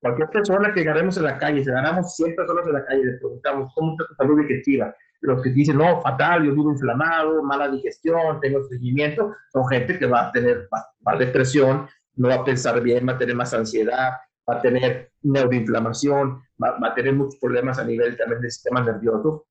cualquier 0.00 0.28
persona 0.30 0.72
que 0.72 0.80
agarremos 0.80 1.16
en 1.18 1.24
la 1.24 1.38
calle, 1.38 1.62
si 1.62 1.70
agarramos 1.70 2.16
100 2.16 2.36
personas 2.36 2.66
en 2.66 2.72
la 2.72 2.84
calle 2.86 3.04
les 3.04 3.18
preguntamos 3.18 3.72
cómo 3.74 3.92
está 3.92 4.06
tu 4.06 4.14
salud 4.14 4.40
digestiva, 4.40 4.94
los 5.26 5.42
que 5.42 5.50
dicen, 5.50 5.78
no, 5.78 6.00
fatal, 6.00 6.44
yo 6.44 6.52
vivo 6.52 6.70
inflamado, 6.70 7.42
mala 7.42 7.68
digestión, 7.68 8.40
tengo 8.40 8.62
seguimiento, 8.64 9.34
son 9.52 9.66
gente 9.68 9.98
que 9.98 10.06
va 10.06 10.28
a 10.28 10.32
tener 10.32 10.68
más 11.00 11.18
depresión, 11.18 11.86
no 12.14 12.28
va 12.28 12.36
a 12.36 12.44
pensar 12.44 12.80
bien, 12.80 13.06
va 13.06 13.12
a 13.12 13.18
tener 13.18 13.34
más 13.34 13.52
ansiedad, 13.52 14.12
va 14.48 14.54
a 14.54 14.60
tener 14.60 15.10
neuroinflamación, 15.22 16.42
va, 16.62 16.78
va 16.78 16.88
a 16.88 16.94
tener 16.94 17.14
muchos 17.14 17.36
problemas 17.40 17.78
a 17.78 17.84
nivel 17.84 18.16
también 18.16 18.40
del 18.40 18.50
sistema 18.50 18.80
nervioso 18.82 19.46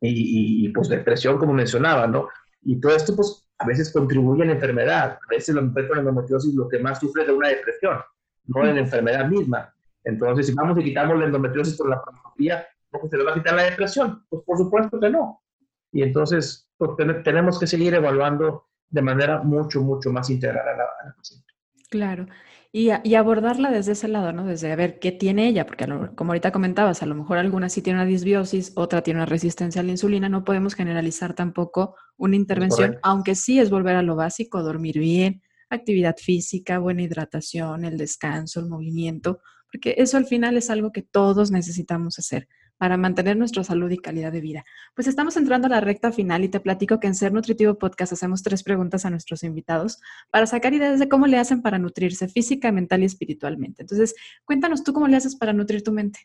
y, 0.00 0.66
y, 0.66 0.68
pues 0.70 0.88
depresión, 0.88 1.38
como 1.38 1.52
mencionaba, 1.52 2.06
¿no? 2.06 2.28
Y 2.62 2.80
todo 2.80 2.94
esto, 2.94 3.14
pues, 3.14 3.48
a 3.58 3.66
veces 3.66 3.92
contribuye 3.92 4.42
a 4.42 4.46
la 4.46 4.52
enfermedad. 4.52 5.18
A 5.24 5.26
veces 5.30 5.54
la 5.54 5.62
mujer 5.62 5.88
con 5.88 5.98
endometriosis 5.98 6.54
lo 6.54 6.68
que 6.68 6.80
más 6.80 6.98
sufre 6.98 7.22
es 7.22 7.28
de 7.28 7.34
una 7.34 7.48
depresión, 7.48 7.98
no 8.46 8.66
de 8.66 8.74
la 8.74 8.80
enfermedad 8.80 9.28
misma. 9.28 9.72
Entonces, 10.04 10.48
si 10.48 10.54
vamos 10.54 10.76
y 10.78 10.84
quitamos 10.84 11.18
la 11.18 11.26
endometriosis 11.26 11.76
por 11.76 11.88
la 11.88 12.02
pornografía, 12.02 12.66
¿cómo 12.92 13.08
se 13.08 13.16
le 13.16 13.24
va 13.24 13.32
a 13.32 13.34
quitar 13.34 13.54
la 13.54 13.64
depresión? 13.64 14.24
Pues 14.28 14.42
por 14.44 14.58
supuesto 14.58 15.00
que 15.00 15.10
no. 15.10 15.42
Y 15.90 16.02
entonces, 16.02 16.68
pues, 16.76 16.92
tenemos 17.24 17.58
que 17.58 17.66
seguir 17.66 17.94
evaluando 17.94 18.68
de 18.88 19.02
manera 19.02 19.42
mucho, 19.42 19.80
mucho 19.82 20.10
más 20.10 20.30
integral 20.30 20.68
a 20.68 20.76
la, 20.76 20.84
a 20.84 21.06
la 21.06 21.14
paciente. 21.16 21.52
Claro. 21.90 22.26
Y, 22.74 22.88
abordarla 22.88 23.70
desde 23.70 23.92
ese 23.92 24.08
lado, 24.08 24.32
¿no? 24.32 24.46
Desde 24.46 24.72
a 24.72 24.76
ver 24.76 24.98
qué 24.98 25.12
tiene 25.12 25.46
ella, 25.46 25.66
porque 25.66 25.86
como 26.14 26.32
ahorita 26.32 26.52
comentabas, 26.52 27.02
a 27.02 27.06
lo 27.06 27.14
mejor 27.14 27.36
alguna 27.36 27.68
sí 27.68 27.82
tiene 27.82 27.98
una 27.98 28.08
disbiosis, 28.08 28.72
otra 28.76 29.02
tiene 29.02 29.18
una 29.18 29.26
resistencia 29.26 29.82
a 29.82 29.84
la 29.84 29.90
insulina, 29.90 30.30
no 30.30 30.42
podemos 30.42 30.74
generalizar 30.74 31.34
tampoco 31.34 31.96
una 32.16 32.34
intervención, 32.34 32.96
aunque 33.02 33.34
sí 33.34 33.60
es 33.60 33.68
volver 33.68 33.96
a 33.96 34.02
lo 34.02 34.16
básico, 34.16 34.62
dormir 34.62 34.98
bien, 34.98 35.42
actividad 35.68 36.16
física, 36.16 36.78
buena 36.78 37.02
hidratación, 37.02 37.84
el 37.84 37.98
descanso, 37.98 38.60
el 38.60 38.70
movimiento, 38.70 39.40
porque 39.70 39.94
eso 39.98 40.16
al 40.16 40.24
final 40.24 40.56
es 40.56 40.70
algo 40.70 40.92
que 40.92 41.02
todos 41.02 41.50
necesitamos 41.50 42.18
hacer 42.18 42.48
para 42.82 42.96
mantener 42.96 43.36
nuestra 43.36 43.62
salud 43.62 43.88
y 43.92 43.96
calidad 43.96 44.32
de 44.32 44.40
vida. 44.40 44.64
Pues 44.96 45.06
estamos 45.06 45.36
entrando 45.36 45.68
a 45.68 45.70
la 45.70 45.80
recta 45.80 46.10
final 46.10 46.42
y 46.42 46.48
te 46.48 46.58
platico 46.58 46.98
que 46.98 47.06
en 47.06 47.14
Ser 47.14 47.32
Nutritivo 47.32 47.74
Podcast 47.74 48.12
hacemos 48.12 48.42
tres 48.42 48.64
preguntas 48.64 49.04
a 49.04 49.10
nuestros 49.10 49.44
invitados 49.44 50.00
para 50.32 50.46
sacar 50.46 50.74
ideas 50.74 50.98
de 50.98 51.08
cómo 51.08 51.28
le 51.28 51.38
hacen 51.38 51.62
para 51.62 51.78
nutrirse 51.78 52.26
física, 52.26 52.72
mental 52.72 53.02
y 53.02 53.04
espiritualmente. 53.04 53.82
Entonces, 53.82 54.16
cuéntanos 54.44 54.82
tú 54.82 54.92
cómo 54.92 55.06
le 55.06 55.16
haces 55.16 55.36
para 55.36 55.52
nutrir 55.52 55.84
tu 55.84 55.92
mente. 55.92 56.18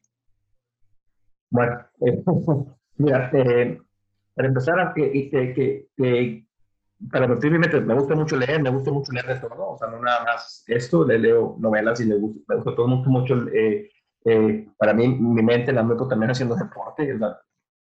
Bueno, 1.51 1.77
eh, 2.03 2.23
mira, 2.97 3.29
eh, 3.33 3.79
para 4.33 4.47
empezar, 4.47 4.93
que, 4.95 6.47
para 7.11 7.27
nutrir 7.27 7.51
mi 7.51 7.59
mente, 7.59 7.81
me 7.81 7.93
gusta 7.93 8.15
mucho 8.15 8.35
leer, 8.35 8.63
me 8.63 8.71
gusta 8.71 8.91
mucho 8.91 9.11
leer 9.11 9.27
de 9.27 9.47
todo, 9.47 9.73
o 9.73 9.77
sea, 9.77 9.89
no 9.89 10.01
nada 10.01 10.23
más 10.23 10.63
esto, 10.65 11.05
le 11.05 11.19
leo 11.19 11.55
novelas 11.59 12.01
y 12.01 12.07
me 12.07 12.15
gusta, 12.15 12.41
me 12.47 12.55
gusta 12.55 12.75
todo 12.75 12.87
mucho, 12.87 13.11
mucho 13.11 13.47
eh, 13.53 13.91
eh, 14.29 14.67
para 14.77 14.93
mí, 14.93 15.07
mi 15.07 15.41
mente 15.41 15.71
la 15.71 15.83
meto 15.83 16.05
también 16.05 16.31
haciendo 16.31 16.53
deporte, 16.53 17.17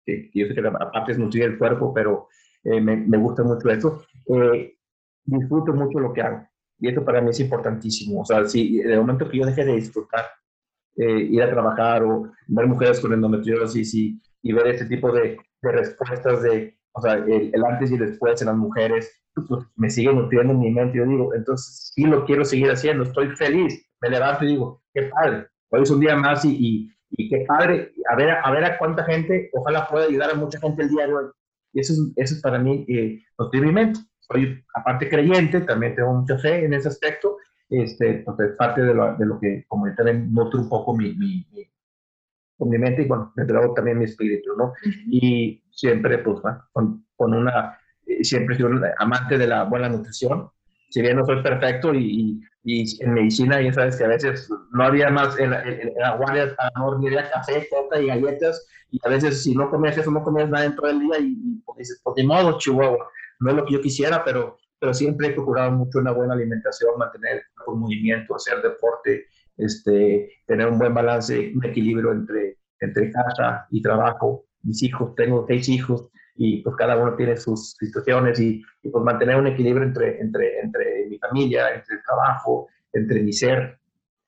que, 0.05 0.29
yo 0.31 0.47
sé 0.47 0.53
que 0.53 0.67
aparte 0.67 1.13
es 1.13 1.17
nutrir 1.17 1.45
el 1.45 1.57
cuerpo, 1.57 1.91
pero 1.91 2.27
eh, 2.63 2.79
me, 2.79 2.95
me, 2.95 3.17
gusta 3.17 3.41
mucho 3.43 3.67
eso. 3.67 4.05
Eh, 4.27 4.75
disfruto 5.23 5.73
mucho 5.73 5.99
lo 5.99 6.13
que 6.13 6.21
hago. 6.21 6.47
Y 6.77 6.89
esto 6.89 7.03
para 7.03 7.19
mí 7.19 7.31
es 7.31 7.39
importantísimo. 7.39 8.21
O 8.21 8.25
sea, 8.25 8.45
si 8.45 8.79
el 8.79 8.99
momento 8.99 9.27
que 9.27 9.39
yo 9.39 9.45
deje 9.45 9.65
de 9.65 9.75
disfrutar, 9.75 10.25
ir 10.97 11.41
a 11.41 11.49
trabajar 11.49 12.03
o 12.03 12.31
ver 12.47 12.67
mujeres 12.67 12.99
con 13.01 13.11
endometriosis 13.11 13.93
y, 13.95 14.21
y 14.43 14.53
ver 14.53 14.67
este 14.67 14.85
tipo 14.85 15.11
de, 15.11 15.39
de 15.61 15.71
respuestas 15.71 16.43
de, 16.43 16.77
o 16.91 17.01
sea, 17.01 17.13
el, 17.13 17.51
el, 17.53 17.65
antes 17.65 17.91
y 17.91 17.97
después 17.97 18.39
en 18.41 18.47
las 18.47 18.55
mujeres, 18.55 19.11
pues, 19.33 19.65
me 19.75 19.89
sigue 19.89 20.13
nutriendo 20.13 20.53
en 20.53 20.59
mi 20.59 20.71
mente. 20.71 20.99
Yo 20.99 21.05
digo, 21.05 21.33
entonces 21.33 21.91
sí 21.93 22.03
lo 22.03 22.23
quiero 22.23 22.45
seguir 22.45 22.69
haciendo, 22.69 23.03
estoy 23.03 23.29
feliz. 23.35 23.83
Me 23.99 24.09
levanto 24.09 24.45
y 24.45 24.49
digo, 24.49 24.83
qué 24.93 25.03
padre, 25.03 25.47
hoy 25.69 25.81
es 25.81 25.89
un 25.89 25.99
día 25.99 26.15
más 26.15 26.45
y, 26.45 26.89
y, 27.11 27.29
qué 27.29 27.45
padre, 27.47 27.93
a 28.09 28.15
ver, 28.15 28.29
a 28.43 28.51
ver 28.51 28.63
a 28.65 28.77
cuánta 28.77 29.03
gente, 29.03 29.49
ojalá 29.53 29.87
pueda 29.87 30.05
ayudar 30.05 30.31
a 30.31 30.35
mucha 30.35 30.59
gente 30.59 30.83
el 30.83 30.89
día 30.89 31.07
de 31.07 31.13
hoy. 31.13 31.25
Y 31.73 31.79
eso 31.81 31.93
es, 31.93 31.99
eso 32.15 32.35
es 32.35 32.41
para 32.41 32.59
mí 32.59 32.85
eh, 32.87 33.21
mente 33.71 33.99
Soy, 34.19 34.63
aparte 34.73 35.09
creyente, 35.09 35.61
también 35.61 35.95
tengo 35.95 36.13
mucha 36.13 36.37
fe 36.37 36.65
en 36.65 36.73
ese 36.73 36.87
aspecto, 36.87 37.37
este, 37.69 38.23
pues 38.25 38.39
es 38.39 38.55
parte 38.55 38.81
de 38.81 38.93
lo, 38.93 39.15
de 39.15 39.25
lo 39.25 39.39
que, 39.39 39.65
como 39.67 39.87
yo 39.87 39.95
también 39.95 40.33
nutro 40.33 40.61
un 40.61 40.69
poco 40.69 40.95
mi, 40.95 41.13
mi, 41.15 41.45
con 42.57 42.69
mi 42.69 42.77
mente 42.77 43.03
y 43.03 43.05
bueno, 43.05 43.33
desde 43.35 43.53
luego 43.53 43.73
también 43.73 43.99
mi 43.99 44.05
espíritu, 44.05 44.55
¿no? 44.57 44.73
Y 45.07 45.63
siempre, 45.71 46.19
pues, 46.19 46.39
con, 46.71 47.05
con 47.15 47.33
una, 47.33 47.77
eh, 48.05 48.23
siempre 48.23 48.55
soy 48.55 48.65
un 48.65 48.83
amante 48.97 49.37
de 49.37 49.47
la 49.47 49.63
buena 49.63 49.89
nutrición, 49.89 50.49
si 50.95 51.01
bien 51.01 51.17
no 51.17 51.25
soy 51.25 51.43
perfecto 51.43 51.93
y, 51.93 52.41
y, 52.63 53.03
en 53.03 53.13
medicina 53.13 53.61
ya 53.61 53.73
sabes 53.73 53.97
que 53.97 54.05
a 54.05 54.07
veces 54.07 54.49
no 54.71 54.81
había 54.81 55.09
más 55.09 55.37
en, 55.37 55.51
en, 55.51 55.89
en 55.89 55.93
la 55.97 56.15
guardia, 56.15 56.55
no 56.77 56.93
había 56.93 57.29
café, 57.29 57.67
coca 57.69 57.99
y 57.99 58.07
galletas 58.07 58.65
y 58.91 58.99
a 59.03 59.09
veces 59.09 59.43
si 59.43 59.53
no 59.53 59.69
comías 59.69 59.97
eso 59.97 60.09
no 60.09 60.23
comías 60.23 60.49
nada 60.49 60.63
dentro 60.63 60.87
del 60.87 61.01
día 61.01 61.19
y, 61.19 61.33
y 61.33 61.61
pues 61.65 61.79
dices, 61.79 61.99
pues 62.01 62.15
de 62.15 62.23
modo, 62.23 62.57
Chihuahua, 62.57 63.09
no 63.41 63.49
es 63.49 63.57
lo 63.57 63.65
que 63.65 63.73
yo 63.73 63.81
quisiera, 63.81 64.23
pero, 64.23 64.55
pero 64.79 64.93
siempre 64.93 65.27
he 65.27 65.31
procurado 65.33 65.69
mucho 65.71 65.99
una 65.99 66.13
buena 66.13 66.33
alimentación, 66.33 66.97
mantener 66.97 67.43
el 67.67 67.75
movimiento, 67.75 68.33
hacer 68.33 68.61
deporte, 68.61 69.25
este, 69.57 70.31
tener 70.47 70.69
un 70.69 70.79
buen 70.79 70.93
balance, 70.93 71.51
un 71.53 71.65
equilibrio 71.65 72.13
entre, 72.13 72.57
entre 72.79 73.11
casa 73.11 73.67
y 73.69 73.81
trabajo. 73.81 74.45
Mis 74.63 74.81
hijos, 74.81 75.13
tengo 75.15 75.43
seis 75.45 75.67
hijos, 75.67 76.09
y 76.35 76.61
pues 76.61 76.75
cada 76.75 76.97
uno 76.97 77.15
tiene 77.15 77.37
sus 77.37 77.71
situaciones 77.71 78.39
y, 78.39 78.63
pues 78.91 79.03
mantener 79.03 79.37
un 79.37 79.47
equilibrio 79.47 79.83
entre, 79.83 80.19
entre, 80.19 80.59
entre 80.59 81.07
mi 81.07 81.17
familia, 81.17 81.73
entre 81.73 81.95
el 81.95 82.03
trabajo, 82.03 82.67
entre 82.91 83.21
mi 83.21 83.33
ser 83.33 83.79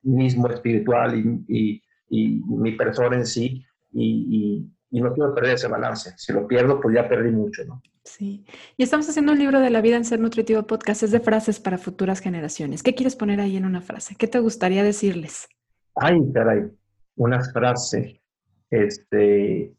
mismo 0.02 0.48
espiritual 0.48 1.14
y, 1.16 1.82
y, 2.10 2.42
mi 2.46 2.72
persona 2.72 3.16
en 3.16 3.26
sí 3.26 3.64
y, 3.92 4.66
no 4.90 5.12
quiero 5.12 5.34
perder 5.34 5.54
ese 5.54 5.68
balance. 5.68 6.14
Si 6.16 6.32
lo 6.32 6.48
pierdo, 6.48 6.80
pues 6.80 6.94
ya 6.94 7.06
perdí 7.06 7.30
mucho, 7.30 7.62
¿no? 7.66 7.82
Sí. 8.04 8.46
Y 8.78 8.82
estamos 8.82 9.06
haciendo 9.06 9.32
un 9.32 9.38
libro 9.38 9.60
de 9.60 9.68
la 9.68 9.82
vida 9.82 9.96
en 9.96 10.06
Ser 10.06 10.18
Nutritivo 10.18 10.62
Podcast, 10.62 11.02
es 11.02 11.10
de 11.10 11.20
frases 11.20 11.60
para 11.60 11.76
futuras 11.76 12.20
generaciones. 12.20 12.82
¿Qué 12.82 12.94
quieres 12.94 13.14
poner 13.14 13.38
ahí 13.38 13.58
en 13.58 13.66
una 13.66 13.82
frase? 13.82 14.16
¿Qué 14.16 14.26
te 14.26 14.38
gustaría 14.38 14.82
decirles? 14.82 15.46
Ay, 15.94 16.18
caray, 16.32 16.70
una 17.16 17.42
frase. 17.52 18.22
Este. 18.70 19.74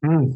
Mm, 0.00 0.30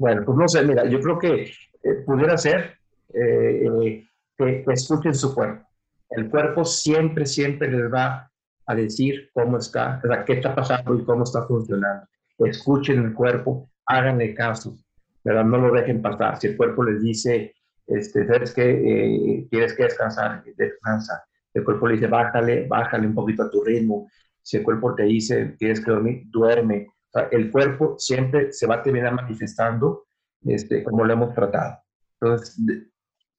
bueno, 0.00 0.22
pues 0.24 0.38
no 0.38 0.48
sé, 0.48 0.62
mira, 0.62 0.86
yo 0.86 0.98
creo 0.98 1.18
que 1.18 1.42
eh, 1.42 1.94
pudiera 2.06 2.38
ser 2.38 2.78
eh, 3.12 3.68
eh, 3.84 4.08
que, 4.34 4.64
escuchen 4.72 5.14
su 5.14 5.34
cuerpo. 5.34 5.62
El 6.08 6.30
cuerpo 6.30 6.64
siempre, 6.64 7.26
siempre 7.26 7.70
les 7.70 7.92
va 7.92 8.30
a 8.64 8.74
decir 8.74 9.28
cómo 9.34 9.58
está, 9.58 10.00
o 10.02 10.06
sea, 10.06 10.24
qué 10.24 10.32
está 10.32 10.54
pasando 10.54 10.94
y 10.94 11.04
cómo 11.04 11.24
está 11.24 11.46
funcionando. 11.46 12.06
Escuchen 12.38 13.04
el 13.04 13.12
cuerpo, 13.12 13.68
háganle 13.84 14.32
caso, 14.32 14.74
¿verdad? 15.22 15.44
No 15.44 15.58
lo 15.58 15.70
dejen 15.70 16.00
pasar. 16.00 16.40
Si 16.40 16.46
el 16.46 16.56
cuerpo 16.56 16.82
les 16.82 17.02
dice, 17.02 17.54
este, 17.86 18.26
¿sabes 18.26 18.54
qué? 18.54 19.46
¿Quieres 19.50 19.74
que 19.74 19.82
descansar? 19.82 20.42
Descansa. 20.56 21.22
El 21.52 21.62
cuerpo 21.62 21.88
le 21.88 21.96
dice, 21.96 22.06
bájale, 22.06 22.66
bájale 22.66 23.06
un 23.06 23.14
poquito 23.14 23.42
a 23.42 23.50
tu 23.50 23.62
ritmo. 23.62 24.08
Si 24.40 24.56
el 24.56 24.62
cuerpo 24.62 24.94
te 24.94 25.02
dice, 25.02 25.56
tienes 25.58 25.84
que 25.84 25.90
dormir, 25.90 26.22
duerme 26.30 26.88
el 27.30 27.50
cuerpo 27.50 27.96
siempre 27.98 28.52
se 28.52 28.66
va 28.66 28.76
a 28.76 28.82
terminar 28.82 29.14
manifestando 29.14 30.06
este, 30.44 30.82
como 30.84 31.04
lo 31.04 31.12
hemos 31.12 31.34
tratado. 31.34 31.78
Entonces, 32.20 32.58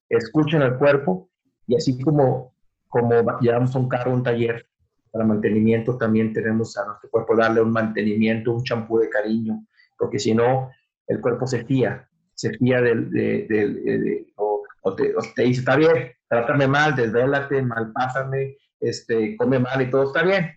escuchen 0.10 0.62
al 0.62 0.78
cuerpo 0.78 1.30
y 1.68 1.76
así 1.76 2.00
como, 2.02 2.54
como 2.88 3.40
llevamos 3.40 3.76
un 3.76 3.88
carro, 3.88 4.14
un 4.14 4.24
taller 4.24 4.68
para 5.12 5.26
mantenimiento, 5.26 5.98
también 5.98 6.34
tenemos 6.34 6.78
a 6.78 6.86
nuestro 6.86 7.10
cuerpo 7.10 7.36
darle 7.36 7.62
un 7.62 7.72
mantenimiento, 7.72 8.54
un 8.54 8.64
champú 8.64 9.00
de 9.00 9.10
cariño, 9.10 9.66
porque 9.98 10.20
si 10.20 10.34
no, 10.34 10.70
el 11.08 11.20
cuerpo 11.20 11.48
se 11.48 11.66
fía, 11.66 12.08
se 12.34 12.52
fía 12.54 12.82
del, 12.82 13.12
de, 13.12 14.28
o, 14.36 14.96
te, 14.96 15.14
dice, 15.44 15.60
está 15.60 15.76
bien, 15.76 16.12
trátame 16.28 16.68
mal, 16.68 16.96
desvélate, 16.96 17.62
malpásame, 17.62 18.58
este, 18.80 19.36
come 19.38 19.60
mal 19.60 19.82
y 19.82 19.90
todo 19.90 20.06
está 20.06 20.24
bien, 20.24 20.50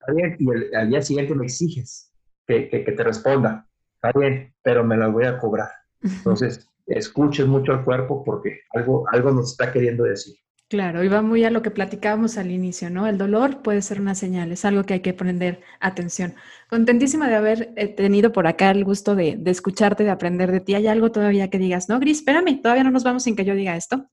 está 0.00 0.12
bien, 0.12 0.36
y 0.38 0.74
al 0.74 0.88
día 0.88 1.02
siguiente 1.02 1.34
me 1.34 1.44
exiges 1.44 2.07
que, 2.48 2.68
que, 2.68 2.84
que 2.84 2.92
te 2.92 3.04
responda, 3.04 3.68
está 3.94 4.18
bien, 4.18 4.54
pero 4.62 4.82
me 4.82 4.96
las 4.96 5.12
voy 5.12 5.26
a 5.26 5.38
cobrar. 5.38 5.68
Entonces, 6.02 6.68
escuches 6.86 7.46
mucho 7.46 7.72
al 7.72 7.84
cuerpo 7.84 8.24
porque 8.24 8.60
algo, 8.72 9.06
algo 9.12 9.30
nos 9.30 9.52
está 9.52 9.70
queriendo 9.70 10.04
decir. 10.04 10.36
Claro, 10.68 11.02
y 11.02 11.08
va 11.08 11.22
muy 11.22 11.44
a 11.44 11.50
lo 11.50 11.62
que 11.62 11.70
platicábamos 11.70 12.36
al 12.36 12.50
inicio, 12.50 12.90
¿no? 12.90 13.06
El 13.06 13.16
dolor 13.16 13.62
puede 13.62 13.80
ser 13.80 14.02
una 14.02 14.14
señal, 14.14 14.52
es 14.52 14.66
algo 14.66 14.84
que 14.84 14.94
hay 14.94 15.00
que 15.00 15.14
poner 15.14 15.60
atención. 15.80 16.34
Contentísima 16.68 17.26
de 17.28 17.36
haber 17.36 17.72
eh, 17.76 17.88
tenido 17.88 18.32
por 18.32 18.46
acá 18.46 18.70
el 18.70 18.84
gusto 18.84 19.14
de, 19.14 19.36
de, 19.38 19.50
escucharte, 19.50 20.04
de 20.04 20.10
aprender 20.10 20.52
de 20.52 20.60
ti. 20.60 20.74
¿Hay 20.74 20.86
algo 20.86 21.10
todavía 21.10 21.48
que 21.48 21.58
digas, 21.58 21.88
no, 21.88 21.98
Gris, 21.98 22.18
espérame, 22.18 22.60
todavía 22.60 22.84
no 22.84 22.90
nos 22.90 23.02
vamos 23.02 23.22
sin 23.22 23.34
que 23.34 23.46
yo 23.46 23.54
diga 23.54 23.76
esto? 23.76 24.10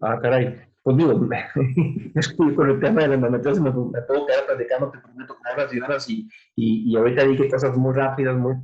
Ah, 0.00 0.18
caray. 0.20 0.60
Pues 0.88 0.96
digo, 0.96 1.12
con 2.56 2.70
el 2.70 2.80
tema 2.80 3.02
de 3.02 3.08
la 3.08 3.14
endometriosis 3.16 3.62
me, 3.62 3.70
me 3.70 4.00
puedo 4.00 4.26
quedar 4.26 4.46
platicando, 4.46 4.90
te 4.90 4.98
prometo, 4.98 5.36
horas 5.52 5.74
y 5.74 5.80
horas 5.80 6.08
y, 6.08 6.28
y, 6.56 6.90
y 6.90 6.96
ahorita 6.96 7.24
dije 7.24 7.50
cosas 7.50 7.76
muy 7.76 7.92
rápidas, 7.92 8.34
muy, 8.38 8.54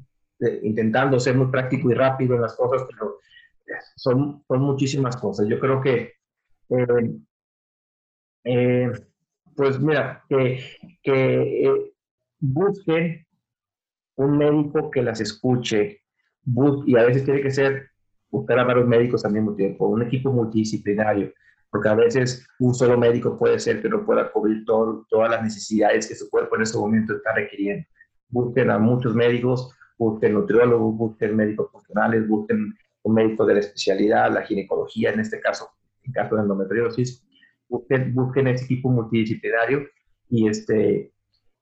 eh, 0.41 0.61
intentando 0.63 1.21
ser 1.21 1.37
muy 1.37 1.49
práctico 1.49 1.91
y 1.91 1.95
rápido 1.95 2.37
en 2.37 2.41
las 2.41 2.57
cosas, 2.57 2.89
pero 2.91 3.19
son, 3.97 4.43
son 4.49 4.61
muchísimas 4.63 5.19
cosas. 5.19 5.47
Yo 5.49 5.61
creo 5.61 5.83
que 5.83 6.15
eh, 6.71 7.15
eh, 8.45 8.91
pues 9.55 9.79
mira, 9.79 10.25
que, 10.27 10.65
que 11.03 11.67
eh, 11.67 11.93
busquen 12.41 13.27
un 14.17 14.39
médico 14.39 14.91
que 14.91 15.03
las 15.03 15.21
escuche, 15.21 16.01
y 16.87 16.97
a 16.97 17.05
veces 17.05 17.27
tiene 17.27 17.43
que 17.43 17.51
ser 17.51 17.91
buscar 18.31 18.61
a 18.61 18.65
varios 18.65 18.87
médicos 18.87 19.27
al 19.27 19.33
mismo 19.35 19.55
tiempo, 19.55 19.89
un 19.89 20.05
equipo 20.05 20.33
multidisciplinario, 20.33 21.31
porque 21.75 21.89
a 21.89 21.95
veces 21.97 22.47
un 22.61 22.73
solo 22.73 22.97
médico 22.97 23.37
puede 23.37 23.59
ser 23.59 23.83
que 23.83 23.89
no 23.89 24.07
pueda 24.07 24.31
cubrir 24.31 24.65
todo, 24.65 25.05
todas 25.11 25.29
las 25.29 25.43
necesidades 25.43 26.07
que 26.07 26.15
su 26.15 26.31
cuerpo 26.31 26.55
en 26.55 26.63
ese 26.63 26.79
momento 26.79 27.17
está 27.17 27.35
requiriendo. 27.35 27.85
Busquen 28.29 28.71
a 28.71 28.79
muchos 28.79 29.13
médicos, 29.17 29.77
busquen 29.99 30.35
nutriólogos, 30.35 30.97
busquen 30.97 31.35
médicos 31.35 31.73
funcionales, 31.73 32.29
busquen 32.29 32.73
un 33.03 33.15
médico 33.15 33.45
de 33.45 33.55
la 33.55 33.59
especialidad, 33.59 34.33
la 34.33 34.43
ginecología 34.43 35.11
en 35.11 35.19
este 35.19 35.41
caso, 35.41 35.69
en 36.05 36.13
caso 36.13 36.37
de 36.37 36.43
endometriosis, 36.43 37.27
busquen, 37.69 38.15
busquen 38.15 38.47
ese 38.47 38.67
equipo 38.67 38.91
multidisciplinario 38.91 39.85
y, 40.29 40.47
este, 40.47 41.13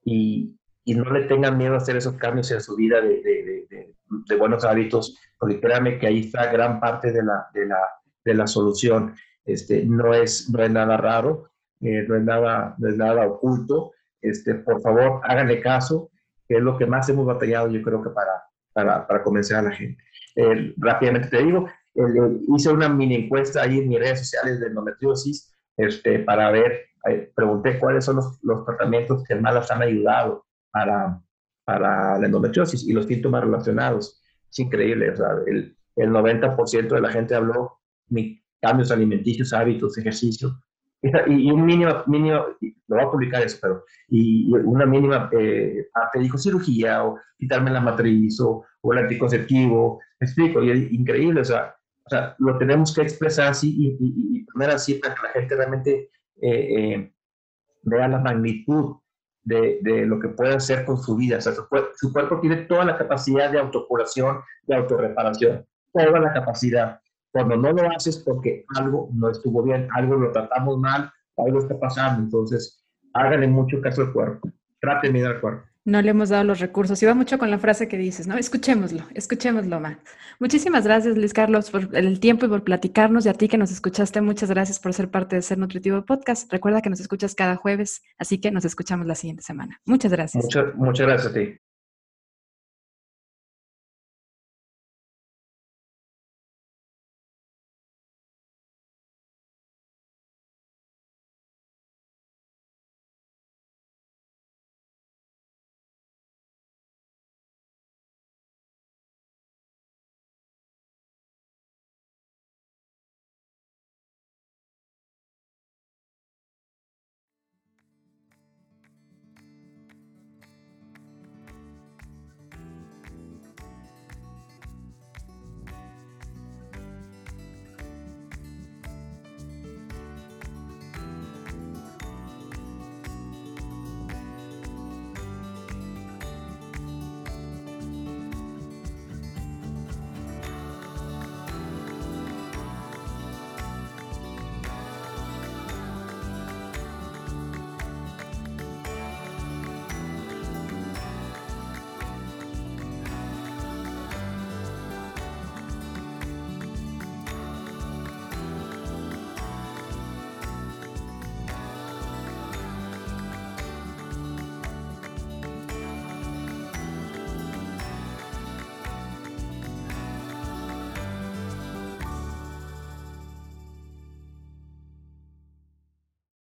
y, 0.04 0.54
y, 0.84 0.94
no 0.94 1.10
le 1.10 1.22
tengan 1.22 1.56
miedo 1.56 1.72
a 1.72 1.78
hacer 1.78 1.96
esos 1.96 2.18
cambios 2.18 2.50
en 2.50 2.60
su 2.60 2.76
vida 2.76 3.00
de, 3.00 3.22
de, 3.22 3.66
de, 3.70 3.94
de 4.28 4.36
buenos 4.36 4.62
hábitos, 4.66 5.18
porque 5.38 5.58
créanme 5.58 5.98
que 5.98 6.06
ahí 6.06 6.20
está 6.20 6.52
gran 6.52 6.80
parte 6.80 7.12
de 7.12 7.22
la, 7.22 7.46
la, 7.54 8.34
la 8.34 8.46
solución. 8.46 9.14
Este, 9.44 9.84
no, 9.84 10.14
es, 10.14 10.48
no 10.50 10.62
es 10.62 10.70
nada 10.70 10.96
raro, 10.96 11.50
eh, 11.80 12.04
no, 12.08 12.16
es 12.16 12.22
nada, 12.22 12.74
no 12.78 12.88
es 12.88 12.96
nada 12.96 13.26
oculto. 13.26 13.92
Este, 14.20 14.54
por 14.54 14.80
favor, 14.80 15.20
háganle 15.24 15.60
caso, 15.60 16.10
que 16.48 16.56
es 16.56 16.62
lo 16.62 16.78
que 16.78 16.86
más 16.86 17.08
hemos 17.08 17.26
batallado, 17.26 17.68
yo 17.68 17.82
creo 17.82 18.02
que 18.02 18.10
para, 18.10 18.44
para, 18.72 19.06
para 19.06 19.22
convencer 19.22 19.56
a 19.56 19.62
la 19.62 19.72
gente. 19.72 20.02
Eh, 20.36 20.74
rápidamente 20.76 21.28
te 21.28 21.42
digo, 21.42 21.68
hice 22.56 22.70
una 22.70 22.88
mini 22.88 23.16
encuesta 23.16 23.62
ahí 23.62 23.78
en 23.78 23.88
mis 23.88 23.98
redes 23.98 24.20
sociales 24.20 24.60
de 24.60 24.68
endometriosis 24.68 25.52
este, 25.76 26.20
para 26.20 26.50
ver, 26.50 26.86
eh, 27.08 27.32
pregunté 27.34 27.78
cuáles 27.78 28.04
son 28.04 28.16
los, 28.16 28.38
los, 28.42 28.64
tratamientos 28.64 29.24
que 29.24 29.34
más 29.34 29.54
las 29.54 29.70
han 29.70 29.82
ayudado 29.82 30.46
para, 30.70 31.20
para 31.64 32.18
la 32.18 32.26
endometriosis 32.26 32.84
y 32.86 32.92
los 32.92 33.06
síntomas 33.06 33.42
relacionados. 33.42 34.22
Es 34.50 34.58
increíble, 34.58 35.10
o 35.10 35.16
sea, 35.16 35.28
el, 35.46 35.76
el 35.96 36.10
90% 36.10 36.88
de 36.88 37.00
la 37.00 37.10
gente 37.10 37.34
habló 37.34 37.80
de 38.06 38.41
cambios 38.62 38.90
alimenticios, 38.90 39.52
hábitos, 39.52 39.98
ejercicio. 39.98 40.58
Y, 41.26 41.50
un 41.50 41.66
mínimo, 41.66 42.04
mínimo, 42.06 42.46
lo 42.86 42.96
voy 42.96 43.04
a 43.04 43.10
publicar 43.10 43.42
eso, 43.42 43.58
pero, 43.60 43.84
y, 44.08 44.48
una 44.54 44.86
mínima 44.86 45.28
eh, 45.32 45.88
parte 45.92 46.20
dijo 46.20 46.38
cirugía 46.38 47.04
o 47.04 47.18
quitarme 47.36 47.72
la 47.72 47.80
matriz 47.80 48.40
o, 48.40 48.64
o 48.80 48.92
el 48.92 49.00
anticonceptivo. 49.00 50.00
Me 50.20 50.26
explico, 50.26 50.62
y 50.62 50.70
es 50.70 50.92
increíble, 50.92 51.40
o 51.40 51.44
sea, 51.44 51.74
o 52.04 52.08
sea, 52.08 52.36
lo 52.38 52.56
tenemos 52.58 52.94
que 52.94 53.02
expresar 53.02 53.48
así 53.48 53.74
y, 53.76 53.88
y, 54.00 54.38
y 54.38 54.44
poner 54.44 54.70
así 54.70 54.94
para 54.94 55.14
que 55.14 55.22
la 55.22 55.28
gente 55.30 55.56
realmente 55.56 56.10
eh, 56.40 56.94
eh, 56.94 57.12
vea 57.82 58.08
la 58.08 58.18
magnitud 58.18 58.96
de, 59.44 59.78
de, 59.82 60.06
lo 60.06 60.20
que 60.20 60.28
puede 60.28 60.54
hacer 60.54 60.84
con 60.84 60.98
su 60.98 61.16
vida. 61.16 61.38
O 61.38 61.40
sea, 61.40 61.52
su, 61.52 61.64
su, 61.96 62.12
cuerpo 62.12 62.40
tiene 62.40 62.56
toda 62.64 62.84
la 62.84 62.96
capacidad 62.96 63.50
de 63.50 63.58
autocuración, 63.58 64.40
de 64.64 64.76
autorreparación, 64.76 65.64
toda 65.92 66.20
la 66.20 66.32
capacidad. 66.32 67.00
Cuando 67.32 67.56
no 67.56 67.72
lo 67.72 67.90
haces 67.90 68.18
porque 68.18 68.64
algo 68.76 69.08
no 69.12 69.30
estuvo 69.30 69.62
bien, 69.62 69.88
algo 69.94 70.16
lo 70.16 70.30
tratamos 70.30 70.78
mal, 70.78 71.10
algo 71.36 71.58
está 71.58 71.78
pasando. 71.80 72.22
Entonces, 72.22 72.84
háganle 73.14 73.48
mucho 73.48 73.80
caso 73.80 74.02
al 74.02 74.12
cuerpo. 74.12 74.50
Traten 74.80 75.12
bien 75.12 75.26
al 75.26 75.40
cuerpo 75.40 75.72
no 75.84 76.00
le 76.00 76.10
hemos 76.10 76.28
dado 76.28 76.44
los 76.44 76.60
recursos. 76.60 77.02
Y 77.02 77.06
va 77.06 77.14
mucho 77.14 77.38
con 77.38 77.50
la 77.50 77.58
frase 77.58 77.88
que 77.88 77.96
dices, 77.96 78.26
¿no? 78.26 78.36
Escuchémoslo, 78.36 79.02
escuchémoslo 79.14 79.80
más. 79.80 79.96
Muchísimas 80.38 80.84
gracias, 80.84 81.16
Luis 81.16 81.32
Carlos, 81.32 81.70
por 81.70 81.94
el 81.96 82.20
tiempo 82.20 82.46
y 82.46 82.48
por 82.48 82.62
platicarnos. 82.62 83.26
Y 83.26 83.28
a 83.28 83.34
ti 83.34 83.48
que 83.48 83.58
nos 83.58 83.72
escuchaste, 83.72 84.20
muchas 84.20 84.50
gracias 84.50 84.78
por 84.78 84.92
ser 84.94 85.10
parte 85.10 85.36
de 85.36 85.42
Ser 85.42 85.58
Nutritivo 85.58 86.04
Podcast. 86.04 86.52
Recuerda 86.52 86.82
que 86.82 86.90
nos 86.90 87.00
escuchas 87.00 87.34
cada 87.34 87.56
jueves, 87.56 88.02
así 88.18 88.40
que 88.40 88.50
nos 88.50 88.64
escuchamos 88.64 89.06
la 89.06 89.14
siguiente 89.14 89.42
semana. 89.42 89.80
Muchas 89.84 90.12
gracias. 90.12 90.44
Muchas, 90.44 90.74
muchas 90.76 91.06
gracias 91.06 91.32
a 91.32 91.34
ti. 91.34 91.58